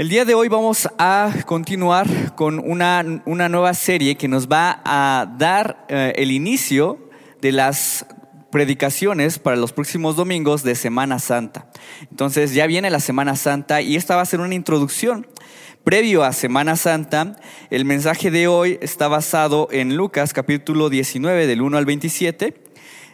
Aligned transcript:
El 0.00 0.08
día 0.08 0.24
de 0.24 0.32
hoy 0.32 0.48
vamos 0.48 0.88
a 0.96 1.30
continuar 1.44 2.34
con 2.34 2.58
una, 2.58 3.02
nueva 3.02 3.74
serie 3.74 4.16
que 4.16 4.28
nos 4.28 4.48
va 4.48 4.80
a 4.82 5.30
dar 5.36 5.84
eh, 5.90 6.14
el 6.16 6.30
inicio 6.30 7.10
de 7.42 7.52
las 7.52 8.06
predicaciones 8.50 9.38
para 9.38 9.56
los 9.56 9.74
próximos 9.74 10.16
domingos 10.16 10.62
de 10.62 10.74
Semana 10.74 11.18
Santa. 11.18 11.70
Entonces 12.10 12.54
ya 12.54 12.66
viene 12.66 12.88
la 12.88 13.00
Semana 13.00 13.36
Santa 13.36 13.82
y 13.82 13.94
esta 13.94 14.16
va 14.16 14.22
a 14.22 14.24
ser 14.24 14.40
una 14.40 14.54
introducción. 14.54 15.26
Previo 15.84 16.24
a 16.24 16.32
Semana 16.32 16.76
Santa, 16.76 17.36
el 17.68 17.84
mensaje 17.84 18.30
de 18.30 18.48
hoy 18.48 18.78
está 18.80 19.06
basado 19.06 19.68
en 19.70 19.98
Lucas 19.98 20.32
capítulo 20.32 20.88
19 20.88 21.46
del 21.46 21.60
1 21.60 21.76
al 21.76 21.84
27. 21.84 22.54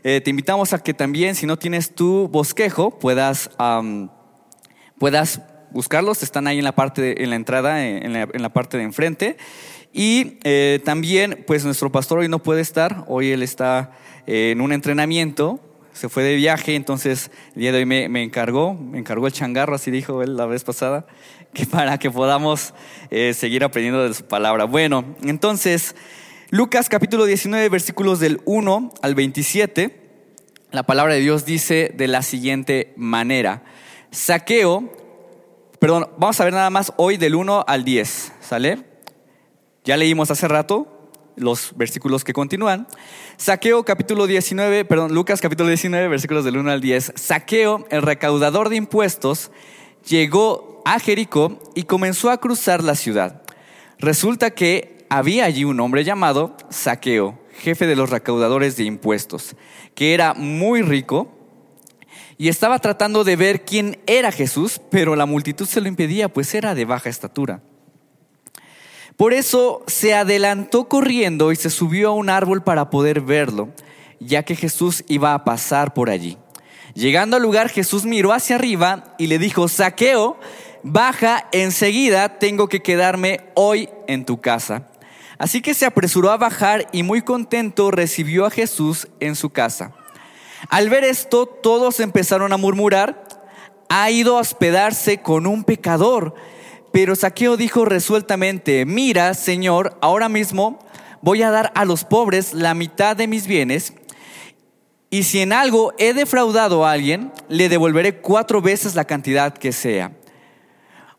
Eh, 0.04 0.20
te 0.20 0.30
invitamos 0.30 0.72
a 0.72 0.80
que 0.80 0.94
también, 0.94 1.34
si 1.34 1.46
no 1.46 1.58
tienes 1.58 1.96
tu 1.96 2.28
bosquejo, 2.28 2.96
puedas, 2.96 3.50
puedas 5.00 5.40
buscarlos, 5.76 6.22
están 6.22 6.46
ahí 6.46 6.58
en 6.58 6.64
la 6.64 6.74
parte, 6.74 7.22
en 7.22 7.28
la 7.30 7.36
entrada, 7.36 7.86
en 7.86 8.12
la, 8.14 8.48
parte 8.48 8.78
de 8.78 8.82
enfrente. 8.82 9.36
Y 9.92 10.38
eh, 10.42 10.80
también, 10.84 11.44
pues 11.46 11.64
nuestro 11.64 11.92
pastor 11.92 12.20
hoy 12.20 12.28
no 12.28 12.42
puede 12.42 12.62
estar, 12.62 13.04
hoy 13.08 13.30
él 13.30 13.42
está 13.42 13.92
eh, 14.26 14.52
en 14.52 14.62
un 14.62 14.72
entrenamiento, 14.72 15.60
se 15.92 16.08
fue 16.08 16.22
de 16.22 16.34
viaje, 16.34 16.74
entonces 16.74 17.30
el 17.54 17.60
día 17.60 17.72
de 17.72 17.78
hoy 17.78 17.86
me, 17.86 18.22
encargó, 18.22 18.74
me 18.74 18.98
encargó 18.98 19.26
el 19.26 19.34
changarro, 19.34 19.74
así 19.74 19.90
dijo 19.90 20.22
él 20.22 20.36
la 20.36 20.46
vez 20.46 20.64
pasada, 20.64 21.06
que 21.52 21.66
para 21.66 21.98
que 21.98 22.10
podamos 22.10 22.72
eh, 23.10 23.34
seguir 23.34 23.62
aprendiendo 23.62 24.02
de 24.02 24.14
su 24.14 24.24
palabra. 24.24 24.64
Bueno, 24.64 25.14
entonces, 25.22 25.94
Lucas 26.48 26.88
capítulo 26.88 27.26
19, 27.26 27.68
versículos 27.68 28.18
del 28.18 28.40
1 28.46 28.94
al 29.02 29.14
27, 29.14 29.94
la 30.72 30.84
palabra 30.84 31.14
de 31.14 31.20
Dios 31.20 31.44
dice 31.44 31.92
de 31.94 32.08
la 32.08 32.22
siguiente 32.22 32.94
manera, 32.96 33.62
Saqueo, 34.10 35.05
Perdón, 35.78 36.08
vamos 36.16 36.40
a 36.40 36.44
ver 36.44 36.54
nada 36.54 36.70
más 36.70 36.92
hoy 36.96 37.18
del 37.18 37.34
1 37.34 37.64
al 37.66 37.84
10, 37.84 38.32
¿sale? 38.40 38.78
Ya 39.84 39.96
leímos 39.98 40.30
hace 40.30 40.48
rato 40.48 41.10
los 41.36 41.76
versículos 41.76 42.24
que 42.24 42.32
continúan. 42.32 42.86
Saqueo 43.36 43.84
capítulo 43.84 44.26
19, 44.26 44.86
perdón, 44.86 45.12
Lucas 45.12 45.42
capítulo 45.42 45.68
19, 45.68 46.08
versículos 46.08 46.44
del 46.44 46.56
1 46.56 46.70
al 46.70 46.80
10. 46.80 47.12
Saqueo, 47.14 47.86
el 47.90 48.00
recaudador 48.00 48.70
de 48.70 48.76
impuestos, 48.76 49.50
llegó 50.08 50.80
a 50.86 50.98
Jericó 50.98 51.58
y 51.74 51.82
comenzó 51.82 52.30
a 52.30 52.38
cruzar 52.38 52.82
la 52.82 52.94
ciudad. 52.94 53.42
Resulta 53.98 54.52
que 54.52 55.04
había 55.10 55.44
allí 55.44 55.64
un 55.64 55.78
hombre 55.80 56.04
llamado 56.04 56.56
Saqueo, 56.70 57.38
jefe 57.58 57.86
de 57.86 57.96
los 57.96 58.08
recaudadores 58.08 58.76
de 58.76 58.84
impuestos, 58.84 59.56
que 59.94 60.14
era 60.14 60.32
muy 60.32 60.80
rico 60.80 61.35
y 62.38 62.48
estaba 62.48 62.78
tratando 62.78 63.24
de 63.24 63.36
ver 63.36 63.64
quién 63.64 63.98
era 64.06 64.30
Jesús, 64.30 64.80
pero 64.90 65.16
la 65.16 65.26
multitud 65.26 65.66
se 65.66 65.80
lo 65.80 65.88
impedía, 65.88 66.28
pues 66.28 66.54
era 66.54 66.74
de 66.74 66.84
baja 66.84 67.08
estatura. 67.08 67.62
Por 69.16 69.32
eso 69.32 69.82
se 69.86 70.14
adelantó 70.14 70.88
corriendo 70.88 71.50
y 71.50 71.56
se 71.56 71.70
subió 71.70 72.10
a 72.10 72.14
un 72.14 72.28
árbol 72.28 72.62
para 72.62 72.90
poder 72.90 73.22
verlo, 73.22 73.70
ya 74.20 74.42
que 74.42 74.54
Jesús 74.54 75.04
iba 75.08 75.32
a 75.32 75.44
pasar 75.44 75.94
por 75.94 76.10
allí. 76.10 76.36
Llegando 76.94 77.36
al 77.36 77.42
lugar, 77.42 77.70
Jesús 77.70 78.04
miró 78.04 78.32
hacia 78.32 78.56
arriba 78.56 79.14
y 79.18 79.26
le 79.26 79.38
dijo, 79.38 79.68
Saqueo, 79.68 80.38
baja 80.82 81.48
enseguida, 81.52 82.38
tengo 82.38 82.68
que 82.68 82.82
quedarme 82.82 83.40
hoy 83.54 83.88
en 84.06 84.26
tu 84.26 84.40
casa. 84.40 84.88
Así 85.38 85.60
que 85.60 85.74
se 85.74 85.86
apresuró 85.86 86.30
a 86.30 86.38
bajar 86.38 86.86
y 86.92 87.02
muy 87.02 87.22
contento 87.22 87.90
recibió 87.90 88.46
a 88.46 88.50
Jesús 88.50 89.08
en 89.20 89.34
su 89.34 89.50
casa. 89.50 89.92
Al 90.68 90.88
ver 90.88 91.04
esto, 91.04 91.46
todos 91.46 92.00
empezaron 92.00 92.52
a 92.52 92.56
murmurar, 92.56 93.26
ha 93.88 94.10
ido 94.10 94.36
a 94.36 94.40
hospedarse 94.40 95.18
con 95.18 95.46
un 95.46 95.64
pecador. 95.64 96.34
Pero 96.92 97.14
Saqueo 97.14 97.56
dijo 97.56 97.84
resueltamente, 97.84 98.84
mira, 98.86 99.34
Señor, 99.34 99.98
ahora 100.00 100.28
mismo 100.28 100.78
voy 101.20 101.42
a 101.42 101.50
dar 101.50 101.72
a 101.74 101.84
los 101.84 102.04
pobres 102.04 102.54
la 102.54 102.74
mitad 102.74 103.16
de 103.16 103.26
mis 103.26 103.46
bienes, 103.46 103.92
y 105.08 105.22
si 105.22 105.40
en 105.40 105.52
algo 105.52 105.94
he 105.98 106.14
defraudado 106.14 106.84
a 106.84 106.92
alguien, 106.92 107.32
le 107.48 107.68
devolveré 107.68 108.16
cuatro 108.16 108.60
veces 108.60 108.94
la 108.94 109.04
cantidad 109.04 109.54
que 109.54 109.72
sea. 109.72 110.12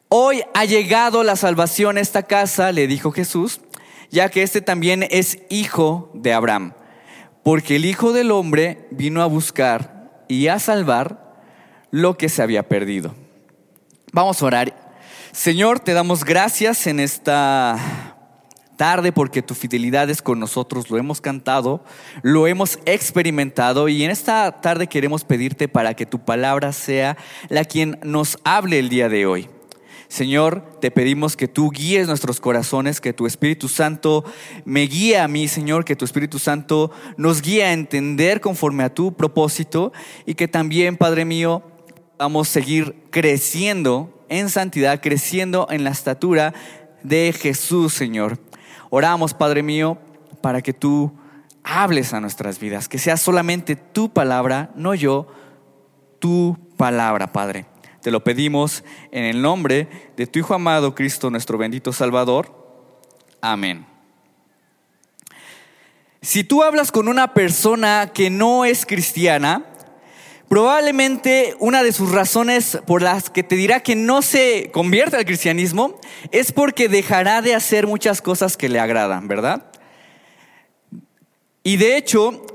Hoy 0.10 0.44
ha 0.54 0.66
llegado 0.66 1.24
la 1.24 1.36
salvación 1.36 1.98
a 1.98 2.02
esta 2.02 2.24
casa, 2.24 2.72
le 2.72 2.88
dijo 2.88 3.12
Jesús, 3.12 3.62
ya 4.10 4.30
que 4.30 4.44
este 4.44 4.62
también 4.62 5.08
es 5.10 5.40
hijo 5.50 6.12
de 6.14 6.34
Abraham 6.34 6.74
porque 7.48 7.78
el 7.78 7.86
Hijo 7.86 8.12
del 8.12 8.32
Hombre 8.32 8.90
vino 8.92 9.22
a 9.22 9.26
buscar 9.26 10.26
y 10.28 10.50
a 10.50 10.60
salvar 10.60 11.40
lo 11.92 12.18
que 12.18 12.28
se 12.28 12.42
había 12.42 12.68
perdido. 12.68 13.16
Vamos 14.12 14.42
a 14.42 14.48
orar. 14.48 14.92
Señor, 15.32 15.80
te 15.80 15.94
damos 15.94 16.26
gracias 16.26 16.88
en 16.88 17.00
esta 17.00 18.18
tarde 18.76 19.14
porque 19.14 19.42
tu 19.42 19.56
fidelidad 19.56 20.10
es 20.10 20.22
con 20.22 20.42
nosotros, 20.42 20.90
lo 20.90 20.98
hemos 20.98 21.22
cantado, 21.22 21.86
lo 22.22 22.48
hemos 22.48 22.80
experimentado 22.86 23.88
y 23.88 24.04
en 24.04 24.12
esta 24.12 24.60
tarde 24.60 24.88
queremos 24.88 25.24
pedirte 25.24 25.70
para 25.70 25.94
que 25.94 26.06
tu 26.06 26.20
palabra 26.20 26.74
sea 26.74 27.16
la 27.48 27.64
quien 27.64 27.98
nos 28.04 28.40
hable 28.44 28.78
el 28.78 28.90
día 28.90 29.08
de 29.08 29.26
hoy. 29.26 29.50
Señor, 30.08 30.64
te 30.80 30.90
pedimos 30.90 31.36
que 31.36 31.48
tú 31.48 31.70
guíes 31.70 32.08
nuestros 32.08 32.40
corazones, 32.40 33.02
que 33.02 33.12
tu 33.12 33.26
Espíritu 33.26 33.68
Santo 33.68 34.24
me 34.64 34.82
guíe 34.82 35.20
a 35.20 35.28
mí, 35.28 35.48
Señor, 35.48 35.84
que 35.84 35.98
tu 35.98 36.06
Espíritu 36.06 36.40
Santo 36.40 36.92
nos 37.18 37.42
guíe 37.42 37.66
a 37.66 37.74
entender 37.74 38.40
conforme 38.40 38.84
a 38.84 38.94
tu 38.94 39.14
propósito 39.14 39.92
y 40.26 40.36
que 40.36 40.48
también, 40.48 40.96
Padre 40.96 41.26
mío, 41.26 41.62
vamos 42.18 42.50
a 42.50 42.52
seguir 42.54 42.96
creciendo 43.10 44.26
en 44.30 44.50
santidad, 44.50 45.02
creciendo 45.02 45.68
en 45.70 45.84
la 45.84 45.92
estatura 45.92 46.54
de 47.04 47.34
Jesús, 47.34 47.94
Señor. 47.94 48.40
Oramos, 48.90 49.34
Padre 49.34 49.62
mío, 49.62 49.98
para 50.42 50.62
que 50.62 50.74
tú 50.74 51.12
hables 51.64 52.14
a 52.14 52.22
nuestras 52.22 52.60
vidas, 52.60 52.88
que 52.88 52.98
sea 52.98 53.18
solamente 53.18 53.76
tu 53.76 54.10
palabra, 54.10 54.72
no 54.76 54.96
yo, 54.96 55.28
tu 56.20 56.58
palabra, 56.78 57.34
Padre. 57.34 57.66
Te 58.02 58.12
lo 58.12 58.24
pedimos 58.24 58.84
en 59.12 59.26
el 59.26 59.42
nombre 59.42 59.88
de 60.16 60.28
tu 60.28 60.40
Hijo 60.40 60.54
amado, 60.54 60.96
Cristo, 60.96 61.30
nuestro 61.30 61.58
bendito 61.58 61.92
Salvador. 61.92 62.54
Amén. 63.42 63.86
Si 66.22 66.44
tú 66.44 66.64
hablas 66.64 66.92
con 66.92 67.08
una 67.08 67.34
persona 67.34 68.12
que 68.14 68.30
no 68.30 68.66
es 68.66 68.86
cristiana, 68.86 69.66
probablemente 70.50 71.56
una 71.60 71.84
de 71.84 71.92
sus 71.92 72.12
razones 72.12 72.80
por 72.86 73.02
las 73.02 73.30
que 73.30 73.44
te 73.44 73.56
dirá 73.56 73.82
que 73.82 73.96
no 73.96 74.22
se 74.22 74.70
convierte 74.72 75.18
al 75.18 75.26
cristianismo 75.26 76.00
es 76.32 76.52
porque 76.52 76.90
dejará 76.90 77.42
de 77.42 77.56
hacer 77.56 77.88
muchas 77.88 78.22
cosas 78.22 78.58
que 78.58 78.70
le 78.70 78.80
agradan, 78.80 79.28
¿verdad? 79.28 79.72
Y 81.64 81.78
de 81.78 81.98
hecho, 81.98 82.46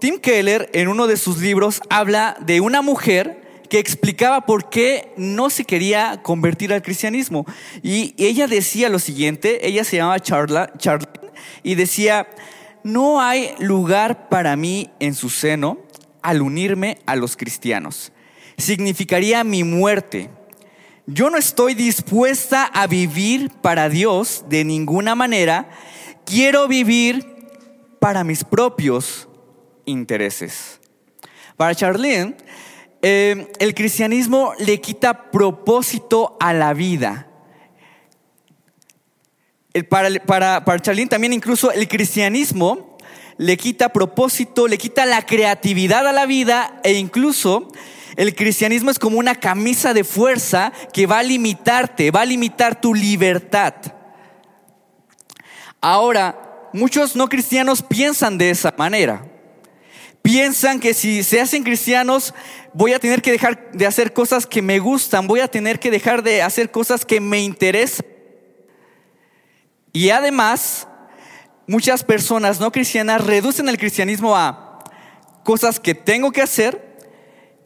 Tim 0.00 0.18
Keller 0.18 0.70
en 0.72 0.88
uno 0.88 1.06
de 1.06 1.16
sus 1.16 1.38
libros 1.38 1.82
habla 1.90 2.36
de 2.40 2.60
una 2.60 2.82
mujer 2.82 3.41
que 3.72 3.78
explicaba 3.78 4.44
por 4.44 4.68
qué 4.68 5.14
no 5.16 5.48
se 5.48 5.64
quería 5.64 6.20
convertir 6.22 6.74
al 6.74 6.82
cristianismo. 6.82 7.46
Y 7.82 8.14
ella 8.18 8.46
decía 8.46 8.90
lo 8.90 8.98
siguiente, 8.98 9.66
ella 9.66 9.82
se 9.82 9.96
llamaba 9.96 10.20
Charla, 10.20 10.70
Charlene, 10.76 11.30
y 11.62 11.74
decía, 11.74 12.28
no 12.84 13.22
hay 13.22 13.54
lugar 13.60 14.28
para 14.28 14.56
mí 14.56 14.90
en 15.00 15.14
su 15.14 15.30
seno 15.30 15.78
al 16.20 16.42
unirme 16.42 16.98
a 17.06 17.16
los 17.16 17.34
cristianos. 17.34 18.12
Significaría 18.58 19.42
mi 19.42 19.64
muerte. 19.64 20.28
Yo 21.06 21.30
no 21.30 21.38
estoy 21.38 21.72
dispuesta 21.72 22.66
a 22.66 22.86
vivir 22.86 23.52
para 23.62 23.88
Dios 23.88 24.44
de 24.50 24.66
ninguna 24.66 25.14
manera. 25.14 25.70
Quiero 26.26 26.68
vivir 26.68 27.24
para 28.00 28.22
mis 28.22 28.44
propios 28.44 29.30
intereses. 29.86 30.78
Para 31.56 31.74
Charlene, 31.74 32.36
eh, 33.02 33.50
el 33.58 33.74
cristianismo 33.74 34.52
le 34.58 34.80
quita 34.80 35.30
propósito 35.32 36.36
a 36.38 36.52
la 36.52 36.72
vida. 36.72 37.26
Para, 39.88 40.10
para, 40.24 40.64
para 40.64 40.80
también 40.80 41.32
incluso 41.32 41.72
el 41.72 41.88
cristianismo 41.88 42.96
le 43.38 43.56
quita 43.56 43.88
propósito, 43.88 44.68
le 44.68 44.78
quita 44.78 45.04
la 45.04 45.26
creatividad 45.26 46.06
a 46.06 46.12
la 46.12 46.26
vida 46.26 46.80
e 46.84 46.92
incluso 46.92 47.72
el 48.16 48.36
cristianismo 48.36 48.90
es 48.90 48.98
como 48.98 49.18
una 49.18 49.34
camisa 49.34 49.94
de 49.94 50.04
fuerza 50.04 50.72
que 50.92 51.06
va 51.06 51.20
a 51.20 51.22
limitarte, 51.22 52.10
va 52.10 52.20
a 52.20 52.26
limitar 52.26 52.80
tu 52.80 52.94
libertad. 52.94 53.74
Ahora, 55.80 56.68
muchos 56.72 57.16
no 57.16 57.28
cristianos 57.28 57.82
piensan 57.82 58.38
de 58.38 58.50
esa 58.50 58.72
manera. 58.76 59.31
Piensan 60.22 60.78
que 60.78 60.94
si 60.94 61.24
se 61.24 61.40
hacen 61.40 61.64
cristianos 61.64 62.32
voy 62.72 62.92
a 62.92 63.00
tener 63.00 63.22
que 63.22 63.32
dejar 63.32 63.72
de 63.72 63.86
hacer 63.86 64.12
cosas 64.12 64.46
que 64.46 64.62
me 64.62 64.78
gustan, 64.78 65.26
voy 65.26 65.40
a 65.40 65.48
tener 65.48 65.80
que 65.80 65.90
dejar 65.90 66.22
de 66.22 66.42
hacer 66.42 66.70
cosas 66.70 67.04
que 67.04 67.20
me 67.20 67.40
interesan. 67.40 68.06
Y 69.92 70.10
además, 70.10 70.86
muchas 71.66 72.04
personas 72.04 72.60
no 72.60 72.70
cristianas 72.70 73.24
reducen 73.24 73.68
el 73.68 73.78
cristianismo 73.78 74.36
a 74.36 74.84
cosas 75.42 75.80
que 75.80 75.94
tengo 75.94 76.30
que 76.30 76.40
hacer 76.40 76.92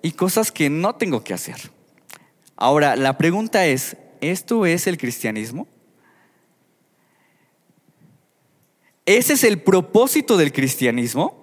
y 0.03 0.12
cosas 0.12 0.50
que 0.50 0.70
no 0.70 0.94
tengo 0.97 1.23
que 1.23 1.35
hacer. 1.35 1.56
Ahora, 2.56 2.97
la 2.97 3.19
pregunta 3.19 3.67
es, 3.67 3.97
¿esto 4.20 4.64
es 4.64 4.87
el 4.87 4.97
cristianismo? 4.97 5.69
¿Ese 9.05 9.35
es 9.35 9.44
el 9.44 9.61
propósito 9.61 10.37
del 10.37 10.53
cristianismo? 10.53 11.43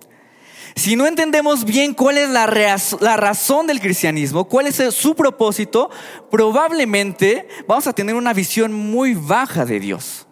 Si 0.76 0.96
no 0.96 1.06
entendemos 1.06 1.66
bien 1.66 1.94
cuál 1.94 2.18
es 2.18 2.30
la, 2.30 2.48
razón 2.48 3.68
del 3.68 3.80
cristianismo, 3.80 4.46
cuál 4.46 4.68
es 4.68 4.82
su 4.94 5.16
propósito, 5.16 5.92
probablemente 6.32 7.48
vamos 7.68 7.86
a 7.86 7.94
tener 7.94 8.16
una 8.16 8.34
visión 8.34 8.74
muy 8.74 9.14
baja 9.14 9.66
de 9.66 9.80
Dios. 9.80 10.26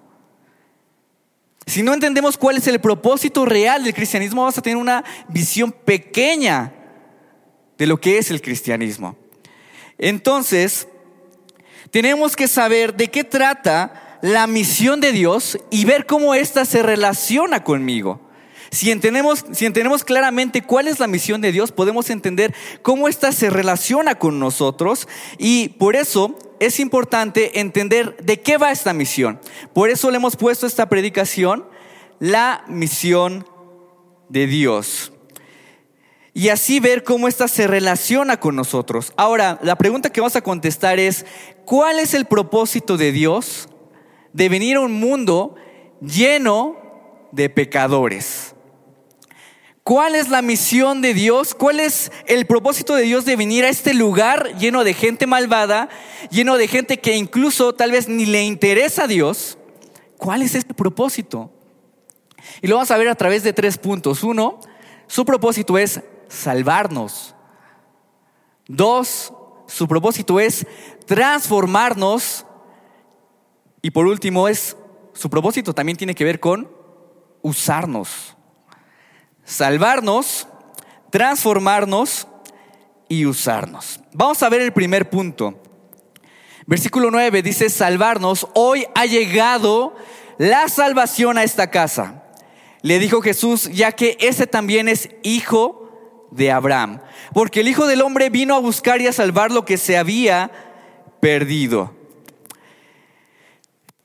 Si 1.67 1.83
no 1.83 1.93
entendemos 1.93 2.37
cuál 2.37 2.57
es 2.57 2.67
el 2.67 2.81
propósito 2.81 3.45
real 3.45 3.83
del 3.83 3.93
cristianismo, 3.93 4.41
vamos 4.41 4.57
a 4.57 4.63
tener 4.63 4.77
una 4.77 5.03
visión 5.27 5.71
pequeña 5.71 6.73
de 7.77 7.85
lo 7.85 8.01
que 8.01 8.17
es 8.17 8.31
el 8.31 8.41
cristianismo. 8.41 9.15
Entonces, 9.99 10.87
tenemos 11.91 12.35
que 12.35 12.47
saber 12.47 12.95
de 12.95 13.09
qué 13.09 13.23
trata 13.23 14.17
la 14.23 14.47
misión 14.47 15.01
de 15.01 15.11
Dios 15.11 15.59
y 15.69 15.85
ver 15.85 16.07
cómo 16.07 16.33
ésta 16.33 16.65
se 16.65 16.81
relaciona 16.81 17.63
conmigo. 17.63 18.30
Si 18.71 18.89
entendemos, 18.89 19.43
si 19.51 19.65
entendemos 19.65 20.05
claramente 20.05 20.61
cuál 20.61 20.87
es 20.87 20.99
la 20.99 21.07
misión 21.07 21.41
de 21.41 21.51
Dios, 21.51 21.73
podemos 21.73 22.09
entender 22.09 22.55
cómo 22.81 23.09
ésta 23.09 23.33
se 23.33 23.49
relaciona 23.49 24.15
con 24.15 24.39
nosotros 24.39 25.09
y 25.37 25.69
por 25.69 25.97
eso 25.97 26.37
es 26.61 26.79
importante 26.79 27.59
entender 27.59 28.15
de 28.23 28.39
qué 28.39 28.57
va 28.57 28.71
esta 28.71 28.93
misión. 28.93 29.41
Por 29.73 29.89
eso 29.89 30.09
le 30.09 30.17
hemos 30.17 30.37
puesto 30.37 30.65
esta 30.65 30.87
predicación, 30.87 31.65
la 32.19 32.63
misión 32.69 33.45
de 34.29 34.47
Dios. 34.47 35.11
Y 36.33 36.47
así 36.47 36.79
ver 36.79 37.03
cómo 37.03 37.27
ésta 37.27 37.49
se 37.49 37.67
relaciona 37.67 38.39
con 38.39 38.55
nosotros. 38.55 39.11
Ahora, 39.17 39.59
la 39.63 39.75
pregunta 39.75 40.11
que 40.11 40.21
vamos 40.21 40.37
a 40.37 40.41
contestar 40.41 40.97
es, 40.97 41.25
¿cuál 41.65 41.99
es 41.99 42.13
el 42.13 42.23
propósito 42.23 42.95
de 42.95 43.11
Dios 43.11 43.67
de 44.31 44.47
venir 44.47 44.77
a 44.77 44.81
un 44.81 44.93
mundo 44.93 45.55
lleno 45.99 46.77
de 47.33 47.49
pecadores? 47.49 48.55
¿Cuál 49.91 50.15
es 50.15 50.29
la 50.29 50.41
misión 50.41 51.01
de 51.01 51.13
Dios? 51.13 51.53
¿Cuál 51.53 51.81
es 51.81 52.13
el 52.25 52.45
propósito 52.45 52.95
de 52.95 53.03
Dios 53.03 53.25
de 53.25 53.35
venir 53.35 53.65
a 53.65 53.67
este 53.67 53.93
lugar 53.93 54.57
lleno 54.57 54.85
de 54.85 54.93
gente 54.93 55.27
malvada, 55.27 55.89
lleno 56.29 56.55
de 56.55 56.69
gente 56.69 57.01
que 57.01 57.17
incluso 57.17 57.75
tal 57.75 57.91
vez 57.91 58.07
ni 58.07 58.25
le 58.25 58.41
interesa 58.41 59.03
a 59.03 59.07
Dios? 59.07 59.57
¿Cuál 60.17 60.43
es 60.43 60.55
este 60.55 60.73
propósito? 60.73 61.51
Y 62.61 62.67
lo 62.67 62.75
vamos 62.75 62.89
a 62.89 62.95
ver 62.95 63.09
a 63.09 63.15
través 63.15 63.43
de 63.43 63.51
tres 63.51 63.77
puntos. 63.77 64.23
Uno, 64.23 64.61
su 65.07 65.25
propósito 65.25 65.77
es 65.77 65.99
salvarnos. 66.29 67.35
Dos, 68.69 69.33
su 69.67 69.89
propósito 69.89 70.39
es 70.39 70.65
transformarnos. 71.05 72.45
Y 73.81 73.91
por 73.91 74.07
último, 74.07 74.47
es 74.47 74.77
su 75.11 75.29
propósito 75.29 75.73
también 75.73 75.97
tiene 75.97 76.15
que 76.15 76.23
ver 76.23 76.39
con 76.39 76.71
usarnos 77.41 78.37
salvarnos, 79.43 80.47
transformarnos 81.09 82.27
y 83.07 83.25
usarnos. 83.25 83.99
Vamos 84.13 84.41
a 84.43 84.49
ver 84.49 84.61
el 84.61 84.73
primer 84.73 85.09
punto. 85.09 85.61
Versículo 86.65 87.11
9 87.11 87.41
dice, 87.41 87.69
salvarnos, 87.69 88.47
hoy 88.53 88.85
ha 88.95 89.05
llegado 89.05 89.95
la 90.37 90.69
salvación 90.69 91.37
a 91.37 91.43
esta 91.43 91.69
casa. 91.69 92.23
Le 92.81 92.99
dijo 92.99 93.21
Jesús, 93.21 93.69
ya 93.71 93.91
que 93.91 94.17
ese 94.19 94.47
también 94.47 94.87
es 94.87 95.09
hijo 95.23 96.27
de 96.31 96.51
Abraham, 96.51 97.01
porque 97.33 97.59
el 97.59 97.67
Hijo 97.67 97.87
del 97.87 98.01
Hombre 98.01 98.29
vino 98.29 98.55
a 98.55 98.59
buscar 98.59 99.01
y 99.01 99.07
a 99.07 99.13
salvar 99.13 99.51
lo 99.51 99.65
que 99.65 99.77
se 99.77 99.97
había 99.97 100.51
perdido. 101.19 102.00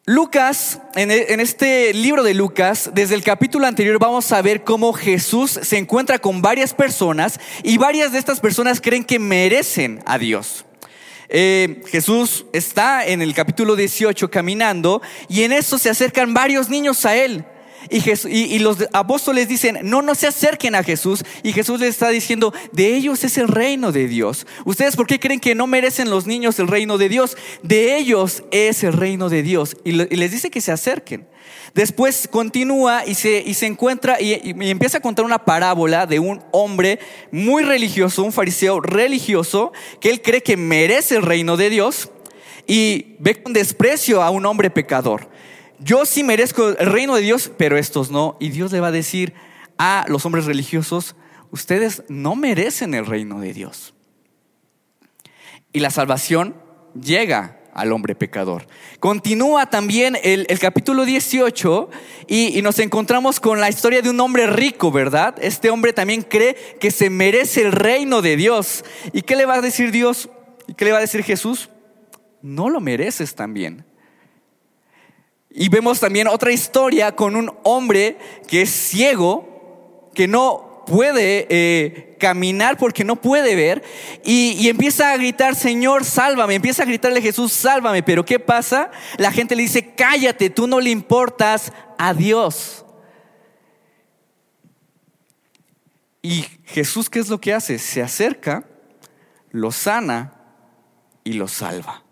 Lucas, 0.08 0.78
e, 0.94 1.02
en, 1.02 1.40
este 1.40 1.92
libro 1.92 2.22
de 2.22 2.32
Lucas, 2.32 2.90
desde 2.94 3.16
el 3.16 3.24
capítulo 3.24 3.66
anterior 3.66 3.98
vamos 3.98 4.30
a 4.30 4.40
ver 4.40 4.62
cómo 4.62 4.92
Jesús 4.92 5.58
se 5.60 5.78
encuentra 5.78 6.20
con 6.20 6.40
varias 6.42 6.72
personas 6.72 7.40
y 7.64 7.76
varias 7.76 8.12
de 8.12 8.20
estas 8.20 8.38
personas 8.38 8.80
creen 8.80 9.02
que 9.02 9.18
merecen 9.18 10.00
a 10.06 10.16
Dios. 10.16 10.64
Eh, 11.28 11.82
Jesús 11.88 12.46
está 12.52 13.04
en 13.04 13.20
el 13.20 13.34
capítulo 13.34 13.74
18 13.74 14.30
caminando 14.30 15.02
y 15.28 15.42
en 15.42 15.50
eso 15.50 15.76
se 15.76 15.90
acercan 15.90 16.32
varios 16.32 16.68
niños 16.68 17.04
a 17.04 17.16
él. 17.16 17.44
Y, 17.90 18.58
los 18.58 18.78
apóstoles 18.92 19.48
dicen, 19.48 19.78
no, 19.82 20.02
no 20.02 20.14
se 20.14 20.26
acerquen 20.26 20.74
a 20.74 20.82
Jesús. 20.82 21.24
Y 21.42 21.52
Jesús 21.52 21.80
les 21.80 21.90
está 21.90 22.08
diciendo, 22.08 22.52
de 22.72 22.94
ellos 22.94 23.24
es 23.24 23.38
el 23.38 23.48
reino 23.48 23.92
de 23.92 24.08
Dios. 24.08 24.46
¿Ustedes 24.64 24.96
por 24.96 25.06
qué 25.06 25.20
creen 25.20 25.40
que 25.40 25.54
no 25.54 25.66
merecen 25.66 26.10
los 26.10 26.26
niños 26.26 26.58
el 26.58 26.68
reino 26.68 26.98
de 26.98 27.08
Dios? 27.08 27.36
De 27.62 27.96
ellos 27.96 28.44
es 28.50 28.82
el 28.84 28.92
reino 28.92 29.28
de 29.28 29.42
Dios. 29.42 29.76
Y, 29.84 29.92
les 29.92 30.30
dice 30.30 30.50
que 30.50 30.60
se 30.60 30.72
acerquen. 30.72 31.26
Después 31.74 32.28
continúa 32.28 33.04
y 33.06 33.14
se, 33.14 33.42
y 33.44 33.54
se 33.54 33.66
encuentra 33.66 34.20
y, 34.20 34.32
y, 34.32 34.70
empieza 34.70 34.98
a 34.98 35.02
contar 35.02 35.24
una 35.24 35.44
parábola 35.44 36.06
de 36.06 36.18
un 36.18 36.42
hombre 36.50 36.98
muy 37.30 37.62
religioso, 37.62 38.22
un 38.22 38.32
fariseo 38.32 38.80
religioso, 38.80 39.72
que 40.00 40.10
él 40.10 40.22
cree 40.22 40.42
que 40.42 40.56
merece 40.56 41.16
el 41.16 41.22
reino 41.22 41.56
de 41.56 41.70
Dios 41.70 42.10
y 42.66 43.16
ve 43.18 43.42
con 43.42 43.52
desprecio 43.52 44.22
a 44.22 44.30
un 44.30 44.46
hombre 44.46 44.70
pecador 44.70 45.28
yo 45.78 46.06
sí 46.06 46.22
merezco 46.22 46.68
el 46.68 46.86
reino 46.86 47.14
de 47.14 47.22
Dios, 47.22 47.50
pero 47.56 47.76
estos 47.76 48.10
no. 48.10 48.36
Y 48.40 48.50
Dios 48.50 48.72
le 48.72 48.80
va 48.80 48.88
a 48.88 48.92
decir 48.92 49.34
a 49.78 50.04
los 50.08 50.24
hombres 50.24 50.46
religiosos, 50.46 51.16
ustedes 51.50 52.02
no 52.08 52.34
merecen 52.36 52.94
el 52.94 53.06
reino 53.06 53.40
de 53.40 53.52
Dios. 53.52 53.94
Y 55.72 55.80
la 55.80 55.90
salvación 55.90 56.56
llega 57.00 57.60
al 57.74 57.92
hombre 57.92 58.14
pecador. 58.14 58.66
Continúa 59.00 59.68
también 59.68 60.16
el, 60.22 60.46
capítulo 60.58 61.04
18 61.04 61.90
y, 62.26 62.58
y, 62.58 62.62
nos 62.62 62.78
encontramos 62.78 63.38
con 63.38 63.60
la 63.60 63.68
historia 63.68 64.00
de 64.00 64.08
un 64.08 64.18
hombre 64.20 64.46
rico, 64.46 64.90
¿verdad? 64.90 65.34
Este 65.42 65.68
hombre 65.68 65.92
también 65.92 66.22
cree 66.22 66.54
que 66.80 66.90
se 66.90 67.10
merece 67.10 67.60
el 67.60 67.72
reino 67.72 68.22
de 68.22 68.36
Dios. 68.36 68.82
¿Y 69.12 69.22
qué 69.22 69.36
le 69.36 69.44
va 69.44 69.56
a 69.56 69.60
decir 69.60 69.92
Dios? 69.92 70.30
¿Y 70.66 70.72
qué 70.72 70.86
le 70.86 70.92
va 70.92 70.98
a 70.98 71.02
decir 71.02 71.22
Jesús? 71.22 71.68
No 72.40 72.70
lo 72.70 72.80
mereces 72.80 73.34
también. 73.34 73.85
Y 75.58 75.70
vemos 75.70 76.00
también 76.00 76.28
otra 76.28 76.52
historia 76.52 77.16
con 77.16 77.34
un 77.34 77.50
hombre 77.62 78.18
que 78.46 78.60
es 78.60 78.70
ciego, 78.70 80.10
que 80.14 80.28
no 80.28 80.84
puede 80.86 81.46
eh, 81.48 82.14
caminar 82.20 82.76
porque 82.76 83.04
no 83.04 83.16
puede 83.16 83.54
ver, 83.54 83.82
y, 84.22 84.68
empieza 84.68 85.12
a 85.12 85.16
gritar, 85.16 85.56
Señor, 85.56 86.04
sálvame, 86.04 86.56
empieza 86.56 86.82
a 86.82 86.86
gritarle 86.86 87.22
Jesús, 87.22 87.52
sálvame, 87.52 88.02
pero 88.02 88.22
¿qué 88.22 88.38
pasa? 88.38 88.90
La 89.16 89.32
gente 89.32 89.56
le 89.56 89.62
dice, 89.62 89.94
cállate, 89.94 90.50
tú 90.50 90.66
no 90.66 90.78
le 90.78 90.90
importas 90.90 91.72
a 91.96 92.12
Dios. 92.12 92.84
Y 96.20 96.44
Jesús, 96.66 97.08
¿qué 97.08 97.18
es 97.18 97.30
lo 97.30 97.40
que 97.40 97.54
hace? 97.54 97.78
Se 97.78 98.02
acerca, 98.02 98.64
lo 99.52 99.72
sana 99.72 100.34
y 101.24 101.32
lo 101.32 101.48
salva. 101.48 102.04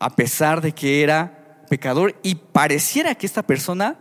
A 0.00 0.16
pesar 0.16 0.62
de 0.62 0.72
que 0.72 1.02
era 1.02 1.41
pecador 1.72 2.14
y 2.22 2.34
pareciera 2.34 3.14
que 3.14 3.24
esta 3.24 3.44
persona 3.44 3.96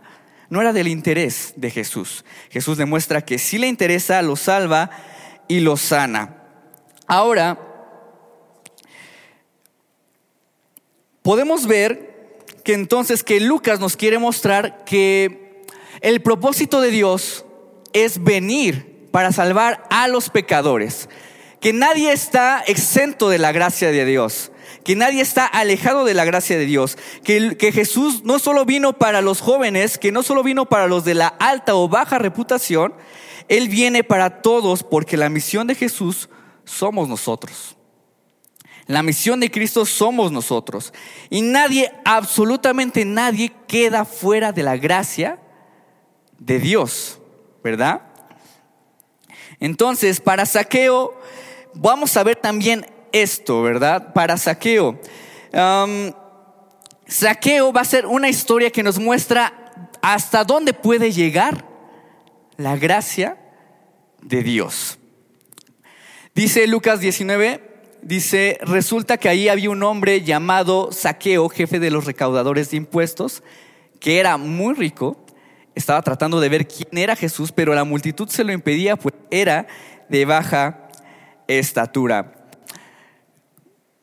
no 0.49 0.59
era 0.59 0.73
del 0.73 0.89
interés 0.89 1.53
de 1.55 1.71
Jesús. 1.71 2.25
Jesús 2.49 2.77
demuestra 2.77 3.21
que 3.21 3.39
sí 3.39 3.57
le 3.57 3.67
interesa, 3.67 4.21
lo 4.21 4.35
salva 4.35 4.89
y 5.47 5.61
lo 5.61 5.77
sana. 5.77 6.35
Ahora, 7.07 7.57
podemos 11.21 11.65
ver 11.65 12.41
que 12.65 12.73
entonces 12.73 13.23
que 13.23 13.39
Lucas 13.39 13.79
nos 13.79 13.95
quiere 13.95 14.19
mostrar 14.19 14.83
que 14.83 15.63
el 16.01 16.21
propósito 16.21 16.81
de 16.81 16.91
Dios 16.91 17.45
es 17.93 18.21
venir 18.21 19.07
para 19.11 19.31
salvar 19.31 19.85
a 19.89 20.09
los 20.09 20.29
pecadores, 20.29 21.07
que 21.61 21.71
nadie 21.71 22.11
está 22.11 22.65
exento 22.67 23.29
de 23.29 23.37
la 23.37 23.53
gracia 23.53 23.91
de 23.91 24.03
Dios 24.03 24.50
que 24.83 24.95
nadie 24.95 25.21
está 25.21 25.45
alejado 25.45 26.05
de 26.05 26.13
la 26.13 26.25
gracia 26.25 26.57
de 26.57 26.65
Dios, 26.65 26.97
que, 27.23 27.57
que 27.57 27.71
Jesús 27.71 28.23
no 28.23 28.39
solo 28.39 28.65
vino 28.65 28.93
para 28.93 29.21
los 29.21 29.41
jóvenes, 29.41 29.97
que 29.97 30.11
no 30.11 30.23
solo 30.23 30.43
vino 30.43 30.67
para 30.67 30.87
los 30.87 31.03
de 31.03 31.15
la 31.15 31.27
alta 31.27 31.75
o 31.75 31.87
baja 31.87 32.17
reputación, 32.19 32.93
Él 33.47 33.69
viene 33.69 34.03
para 34.03 34.41
todos 34.41 34.83
porque 34.83 35.17
la 35.17 35.29
misión 35.29 35.67
de 35.67 35.75
Jesús 35.75 36.29
somos 36.65 37.07
nosotros. 37.07 37.77
La 38.87 39.03
misión 39.03 39.39
de 39.39 39.51
Cristo 39.51 39.85
somos 39.85 40.31
nosotros. 40.31 40.93
Y 41.29 41.41
nadie, 41.41 41.93
absolutamente 42.03 43.05
nadie, 43.05 43.51
queda 43.67 44.05
fuera 44.05 44.51
de 44.51 44.63
la 44.63 44.75
gracia 44.75 45.39
de 46.39 46.59
Dios, 46.59 47.19
¿verdad? 47.63 48.01
Entonces, 49.59 50.19
para 50.19 50.45
saqueo, 50.45 51.17
vamos 51.73 52.17
a 52.17 52.23
ver 52.23 52.35
también 52.35 52.85
esto, 53.11 53.61
¿verdad? 53.61 54.13
Para 54.13 54.37
Saqueo. 54.37 54.99
saqueo 57.07 57.73
va 57.73 57.81
a 57.81 57.85
ser 57.85 58.05
una 58.05 58.29
historia 58.29 58.71
que 58.71 58.83
nos 58.83 58.99
muestra 58.99 59.53
hasta 60.01 60.43
dónde 60.43 60.73
puede 60.73 61.11
llegar 61.11 61.65
la 62.57 62.75
gracia 62.75 63.37
de 64.21 64.43
Dios. 64.43 64.97
Dice 66.33 66.65
Lucas 66.67 66.99
19, 66.99 67.61
dice, 68.01 68.57
resulta 68.61 69.17
que 69.17 69.29
ahí 69.29 69.49
había 69.49 69.69
un 69.69 69.83
hombre 69.83 70.21
llamado 70.21 70.91
Saqueo, 70.91 71.49
jefe 71.49 71.79
de 71.79 71.91
los 71.91 72.05
recaudadores 72.05 72.71
de 72.71 72.77
impuestos, 72.77 73.43
que 73.99 74.19
era 74.19 74.37
muy 74.37 74.73
rico, 74.73 75.25
estaba 75.75 76.01
tratando 76.01 76.39
de 76.39 76.49
ver 76.49 76.67
quién 76.67 76.97
era 76.97 77.15
Jesús, 77.15 77.51
pero 77.51 77.73
la 77.73 77.83
multitud 77.83 78.27
se 78.29 78.43
lo 78.43 78.51
impedía, 78.51 78.95
pues 78.95 79.15
era 79.29 79.67
de 80.09 80.25
baja 80.25 80.89
estatura. 81.47 82.40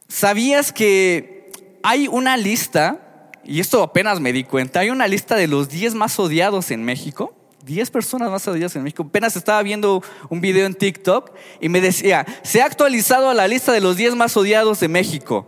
¿Sabías 0.08 0.72
que 0.72 1.52
hay 1.82 2.08
una 2.08 2.38
lista, 2.38 3.30
y 3.44 3.60
esto 3.60 3.82
apenas 3.82 4.20
me 4.20 4.32
di 4.32 4.42
cuenta, 4.42 4.80
hay 4.80 4.88
una 4.88 5.06
lista 5.06 5.36
de 5.36 5.46
los 5.46 5.68
10 5.68 5.94
más 5.94 6.18
odiados 6.18 6.70
en 6.70 6.82
México? 6.82 7.34
10 7.64 7.90
personas 7.90 8.30
más 8.30 8.48
odiadas 8.48 8.74
en 8.76 8.84
México. 8.84 9.02
Apenas 9.02 9.36
estaba 9.36 9.62
viendo 9.62 10.02
un 10.30 10.40
video 10.40 10.64
en 10.64 10.74
TikTok 10.74 11.32
y 11.60 11.68
me 11.68 11.82
decía, 11.82 12.24
se 12.42 12.62
ha 12.62 12.64
actualizado 12.64 13.34
la 13.34 13.46
lista 13.46 13.72
de 13.72 13.82
los 13.82 13.98
10 13.98 14.14
más 14.14 14.34
odiados 14.38 14.80
de 14.80 14.88
México. 14.88 15.46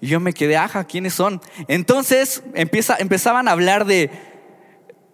Y 0.00 0.08
yo 0.08 0.18
me 0.18 0.32
quedé, 0.32 0.56
ajá, 0.56 0.82
¿quiénes 0.84 1.14
son? 1.14 1.40
Entonces 1.68 2.42
empieza, 2.54 2.96
empezaban 2.98 3.46
a 3.46 3.52
hablar 3.52 3.84
de 3.84 4.10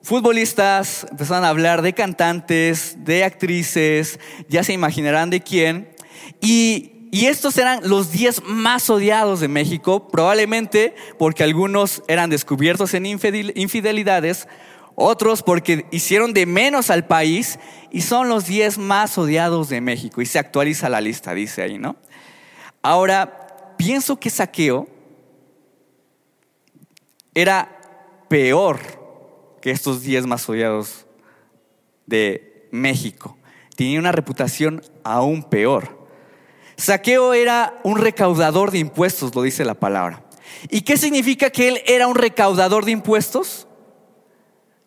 futbolistas, 0.00 1.07
empezaban 1.11 1.45
a 1.45 1.50
hablar 1.50 1.83
de 1.83 1.93
cantantes, 1.93 3.05
de 3.05 3.25
actrices, 3.25 4.19
ya 4.49 4.65
se 4.65 4.73
imaginarán 4.73 5.29
de 5.29 5.43
quién. 5.43 5.91
Y 6.41 6.96
y 7.17 7.29
estos 7.29 7.57
eran 7.57 7.81
los 7.89 8.13
10 8.13 8.43
más 8.45 8.91
odiados 8.91 9.41
de 9.41 9.49
México, 9.49 10.07
probablemente 10.07 10.95
porque 11.19 11.45
algunos 11.45 12.03
eran 12.09 12.29
descubiertos 12.29 12.93
en 12.93 13.07
infidelidades, 13.07 14.47
otros 14.97 15.43
porque 15.43 15.87
hicieron 15.91 16.35
de 16.35 16.45
menos 16.45 16.91
al 16.91 17.07
país 17.07 17.59
y 17.91 18.03
son 18.03 18.29
los 18.29 18.45
10 18.45 18.77
más 18.77 19.17
odiados 19.17 19.71
de 19.71 19.81
México. 19.81 20.21
Y 20.21 20.27
se 20.27 20.39
actualiza 20.39 20.91
la 20.91 21.01
lista, 21.01 21.33
dice 21.33 21.63
ahí, 21.63 21.79
¿no? 21.79 21.97
Ahora, 22.83 23.75
pienso 23.79 24.21
que 24.21 24.29
Saqueo 24.29 24.87
era 27.35 27.81
peor 28.29 28.79
que 29.63 29.71
estos 29.71 30.03
10 30.03 30.27
más 30.27 30.47
odiados 30.51 31.07
de 32.05 32.69
México. 32.73 33.39
Tenía 33.75 33.99
una 34.01 34.13
reputación 34.13 34.83
aún 35.03 35.45
peor. 35.45 36.06
Saqueo 36.76 37.33
era 37.33 37.78
un 37.85 37.99
recaudador 37.99 38.71
de 38.71 38.78
impuestos, 38.78 39.35
lo 39.35 39.42
dice 39.42 39.64
la 39.64 39.75
palabra. 39.75 40.23
¿Y 40.68 40.83
qué 40.83 40.97
significa 40.97 41.50
que 41.50 41.68
él 41.68 41.83
era 41.87 42.06
un 42.06 42.14
recaudador 42.14 42.85
de 42.85 42.92
impuestos? 42.92 43.66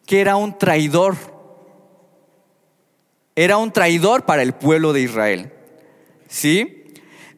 Que 0.06 0.22
era 0.22 0.36
un 0.36 0.58
traidor. 0.58 1.16
Era 3.36 3.58
un 3.58 3.72
traidor 3.72 4.26
para 4.26 4.42
el 4.42 4.54
pueblo 4.54 4.94
de 4.94 5.02
Israel. 5.02 5.54
¿Sí? 6.28 6.80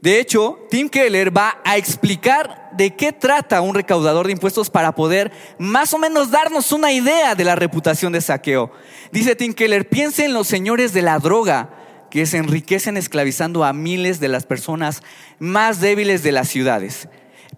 De 0.02 0.20
hecho, 0.20 0.60
Tim 0.70 0.90
Keller 0.90 1.36
va 1.36 1.62
a 1.64 1.78
explicar 1.78 2.72
de 2.74 2.96
qué 2.96 3.14
trata 3.14 3.62
un 3.62 3.76
recaudador 3.76 4.26
de 4.26 4.32
impuestos 4.34 4.70
para 4.70 4.96
poder 4.96 5.32
más 5.60 5.94
o 5.94 6.00
menos 6.00 6.32
darnos 6.32 6.72
una 6.72 6.92
idea 6.92 7.36
de 7.36 7.44
la 7.44 7.56
reputación 7.56 8.12
de 8.12 8.22
saqueo. 8.22 8.72
Dice 9.12 9.36
Tim 9.36 9.54
Keller, 9.54 9.88
piense 9.88 10.26
en 10.26 10.34
los 10.34 10.48
señores 10.48 10.94
de 10.94 11.04
la 11.04 11.20
droga 11.20 11.81
que 12.12 12.28
se 12.28 12.38
enriquecen 12.38 12.98
esclavizando 12.98 13.64
a 13.64 13.74
miles 13.74 14.20
de 14.20 14.28
las 14.28 14.46
personas 14.46 15.02
más 15.40 15.82
débiles 15.82 16.22
de 16.22 16.32
las 16.32 16.50
ciudades. 16.50 17.08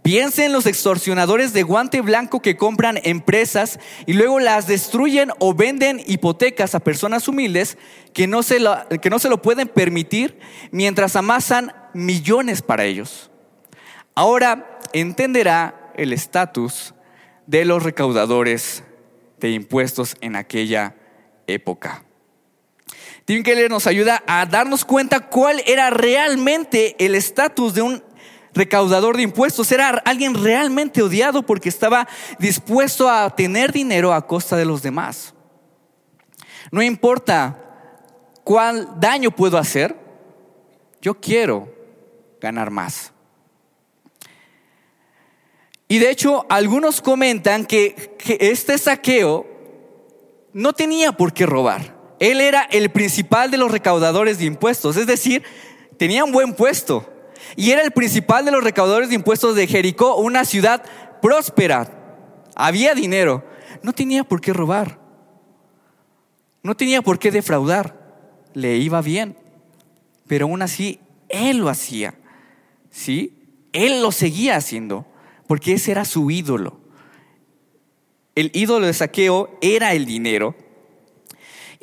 Piensen 0.02 0.48
en 0.48 0.54
los 0.54 0.66
extorsionadores 0.66 1.54
de 1.54 1.64
guante 1.64 2.02
blanco 2.02 2.42
que 2.42 2.58
compran 2.58 3.00
empresas 3.04 3.80
y 4.06 4.14
luego 4.14 4.40
las 4.40 4.68
destruyen 4.68 5.32
o 5.40 5.54
venden 5.54 6.02
hipotecas 6.06 6.76
a 6.76 6.82
personas 6.82 7.28
humildes 7.28 7.78
que 8.14 8.28
no 8.28 8.44
se 8.44 8.60
lo, 8.60 8.78
que 9.02 9.10
no 9.10 9.20
se 9.20 9.30
lo 9.30 9.42
pueden 9.42 9.68
permitir 9.68 10.40
mientras 10.72 11.16
amasan 11.16 11.74
millones 11.94 12.62
para 12.62 12.86
ellos. 12.86 13.32
Ahora 14.14 14.80
entenderá 14.94 15.92
el 15.96 16.14
estatus 16.14 16.94
de 17.48 17.66
los 17.66 17.82
recaudadores 17.84 18.84
de 19.40 19.52
impuestos 19.52 20.16
en 20.22 20.36
aquella 20.36 20.96
época. 21.48 22.04
Tim 23.26 23.42
Keller 23.42 23.70
nos 23.70 23.88
ayuda 23.88 24.22
a 24.28 24.46
darnos 24.46 24.84
cuenta 24.84 25.22
cuál 25.22 25.62
era 25.66 25.90
realmente 25.90 26.96
el 27.04 27.16
estatus 27.16 27.74
de 27.74 27.82
un 27.82 28.04
recaudador 28.54 29.16
de 29.16 29.24
impuestos. 29.24 29.72
Era 29.72 29.90
alguien 30.06 30.34
realmente 30.34 31.02
odiado 31.02 31.44
porque 31.44 31.70
estaba 31.70 32.08
dispuesto 32.38 33.10
a 33.10 33.34
tener 33.34 33.72
dinero 33.72 34.14
a 34.14 34.28
costa 34.28 34.58
de 34.58 34.66
los 34.66 34.82
demás. 34.82 35.34
No 36.70 36.82
importa 36.82 37.60
cuál 38.44 39.00
daño 39.00 39.32
puedo 39.32 39.58
hacer, 39.58 39.96
yo 41.02 41.14
quiero 41.20 41.74
ganar 42.42 42.72
más. 42.72 43.14
Y 45.88 46.00
de 46.00 46.10
hecho, 46.10 46.46
algunos 46.50 47.02
comentan 47.02 47.66
que, 47.66 48.16
que 48.18 48.38
este 48.40 48.78
saqueo 48.78 49.46
no 50.52 50.74
tenía 50.74 51.14
por 51.14 51.32
qué 51.34 51.46
robar. 51.46 51.93
Él 52.24 52.40
era 52.40 52.62
el 52.72 52.90
principal 52.90 53.52
de 53.52 53.58
los 53.58 53.70
recaudadores 53.70 54.38
de 54.38 54.46
impuestos, 54.46 54.96
es 54.96 55.08
decir, 55.08 55.44
tenía 55.98 56.24
un 56.24 56.32
buen 56.32 56.56
puesto. 56.56 57.06
Y 57.58 57.72
era 57.72 57.82
el 57.82 57.92
principal 57.92 58.46
de 58.46 58.52
los 58.52 58.64
recaudadores 58.64 59.10
de 59.10 59.16
impuestos 59.16 59.58
de 59.58 59.68
Jericó, 59.68 60.16
una 60.16 60.46
ciudad 60.46 60.86
próspera. 61.22 62.46
Había 62.56 62.96
dinero. 62.96 63.44
No 63.82 63.92
tenía 63.92 64.24
por 64.24 64.40
qué 64.40 64.54
robar. 64.54 65.02
No 66.62 66.78
tenía 66.78 67.02
por 67.02 67.20
qué 67.20 67.30
defraudar. 67.30 68.00
Le 68.54 68.78
iba 68.78 69.02
bien. 69.02 69.36
Pero 70.26 70.46
aún 70.46 70.62
así, 70.62 71.02
él 71.28 71.58
lo 71.58 71.68
hacía. 71.68 72.16
¿Sí? 72.90 73.68
Él 73.74 74.02
lo 74.02 74.14
seguía 74.14 74.56
haciendo. 74.56 75.06
Porque 75.46 75.74
ese 75.74 75.92
era 75.92 76.06
su 76.06 76.32
ídolo. 76.32 76.80
El 78.34 78.50
ídolo 78.54 78.86
de 78.86 78.94
saqueo 78.94 79.58
era 79.62 79.92
el 79.92 80.06
dinero. 80.06 80.56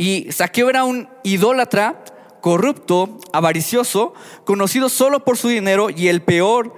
Y 0.01 0.33
Saqueo 0.33 0.71
era 0.71 0.85
un 0.85 1.11
idólatra, 1.25 2.03
corrupto, 2.41 3.19
avaricioso, 3.35 4.15
conocido 4.47 4.89
solo 4.89 5.27
por 5.27 5.37
su 5.37 5.49
dinero 5.49 5.91
y 5.91 6.09
el 6.09 6.23
peor 6.23 6.75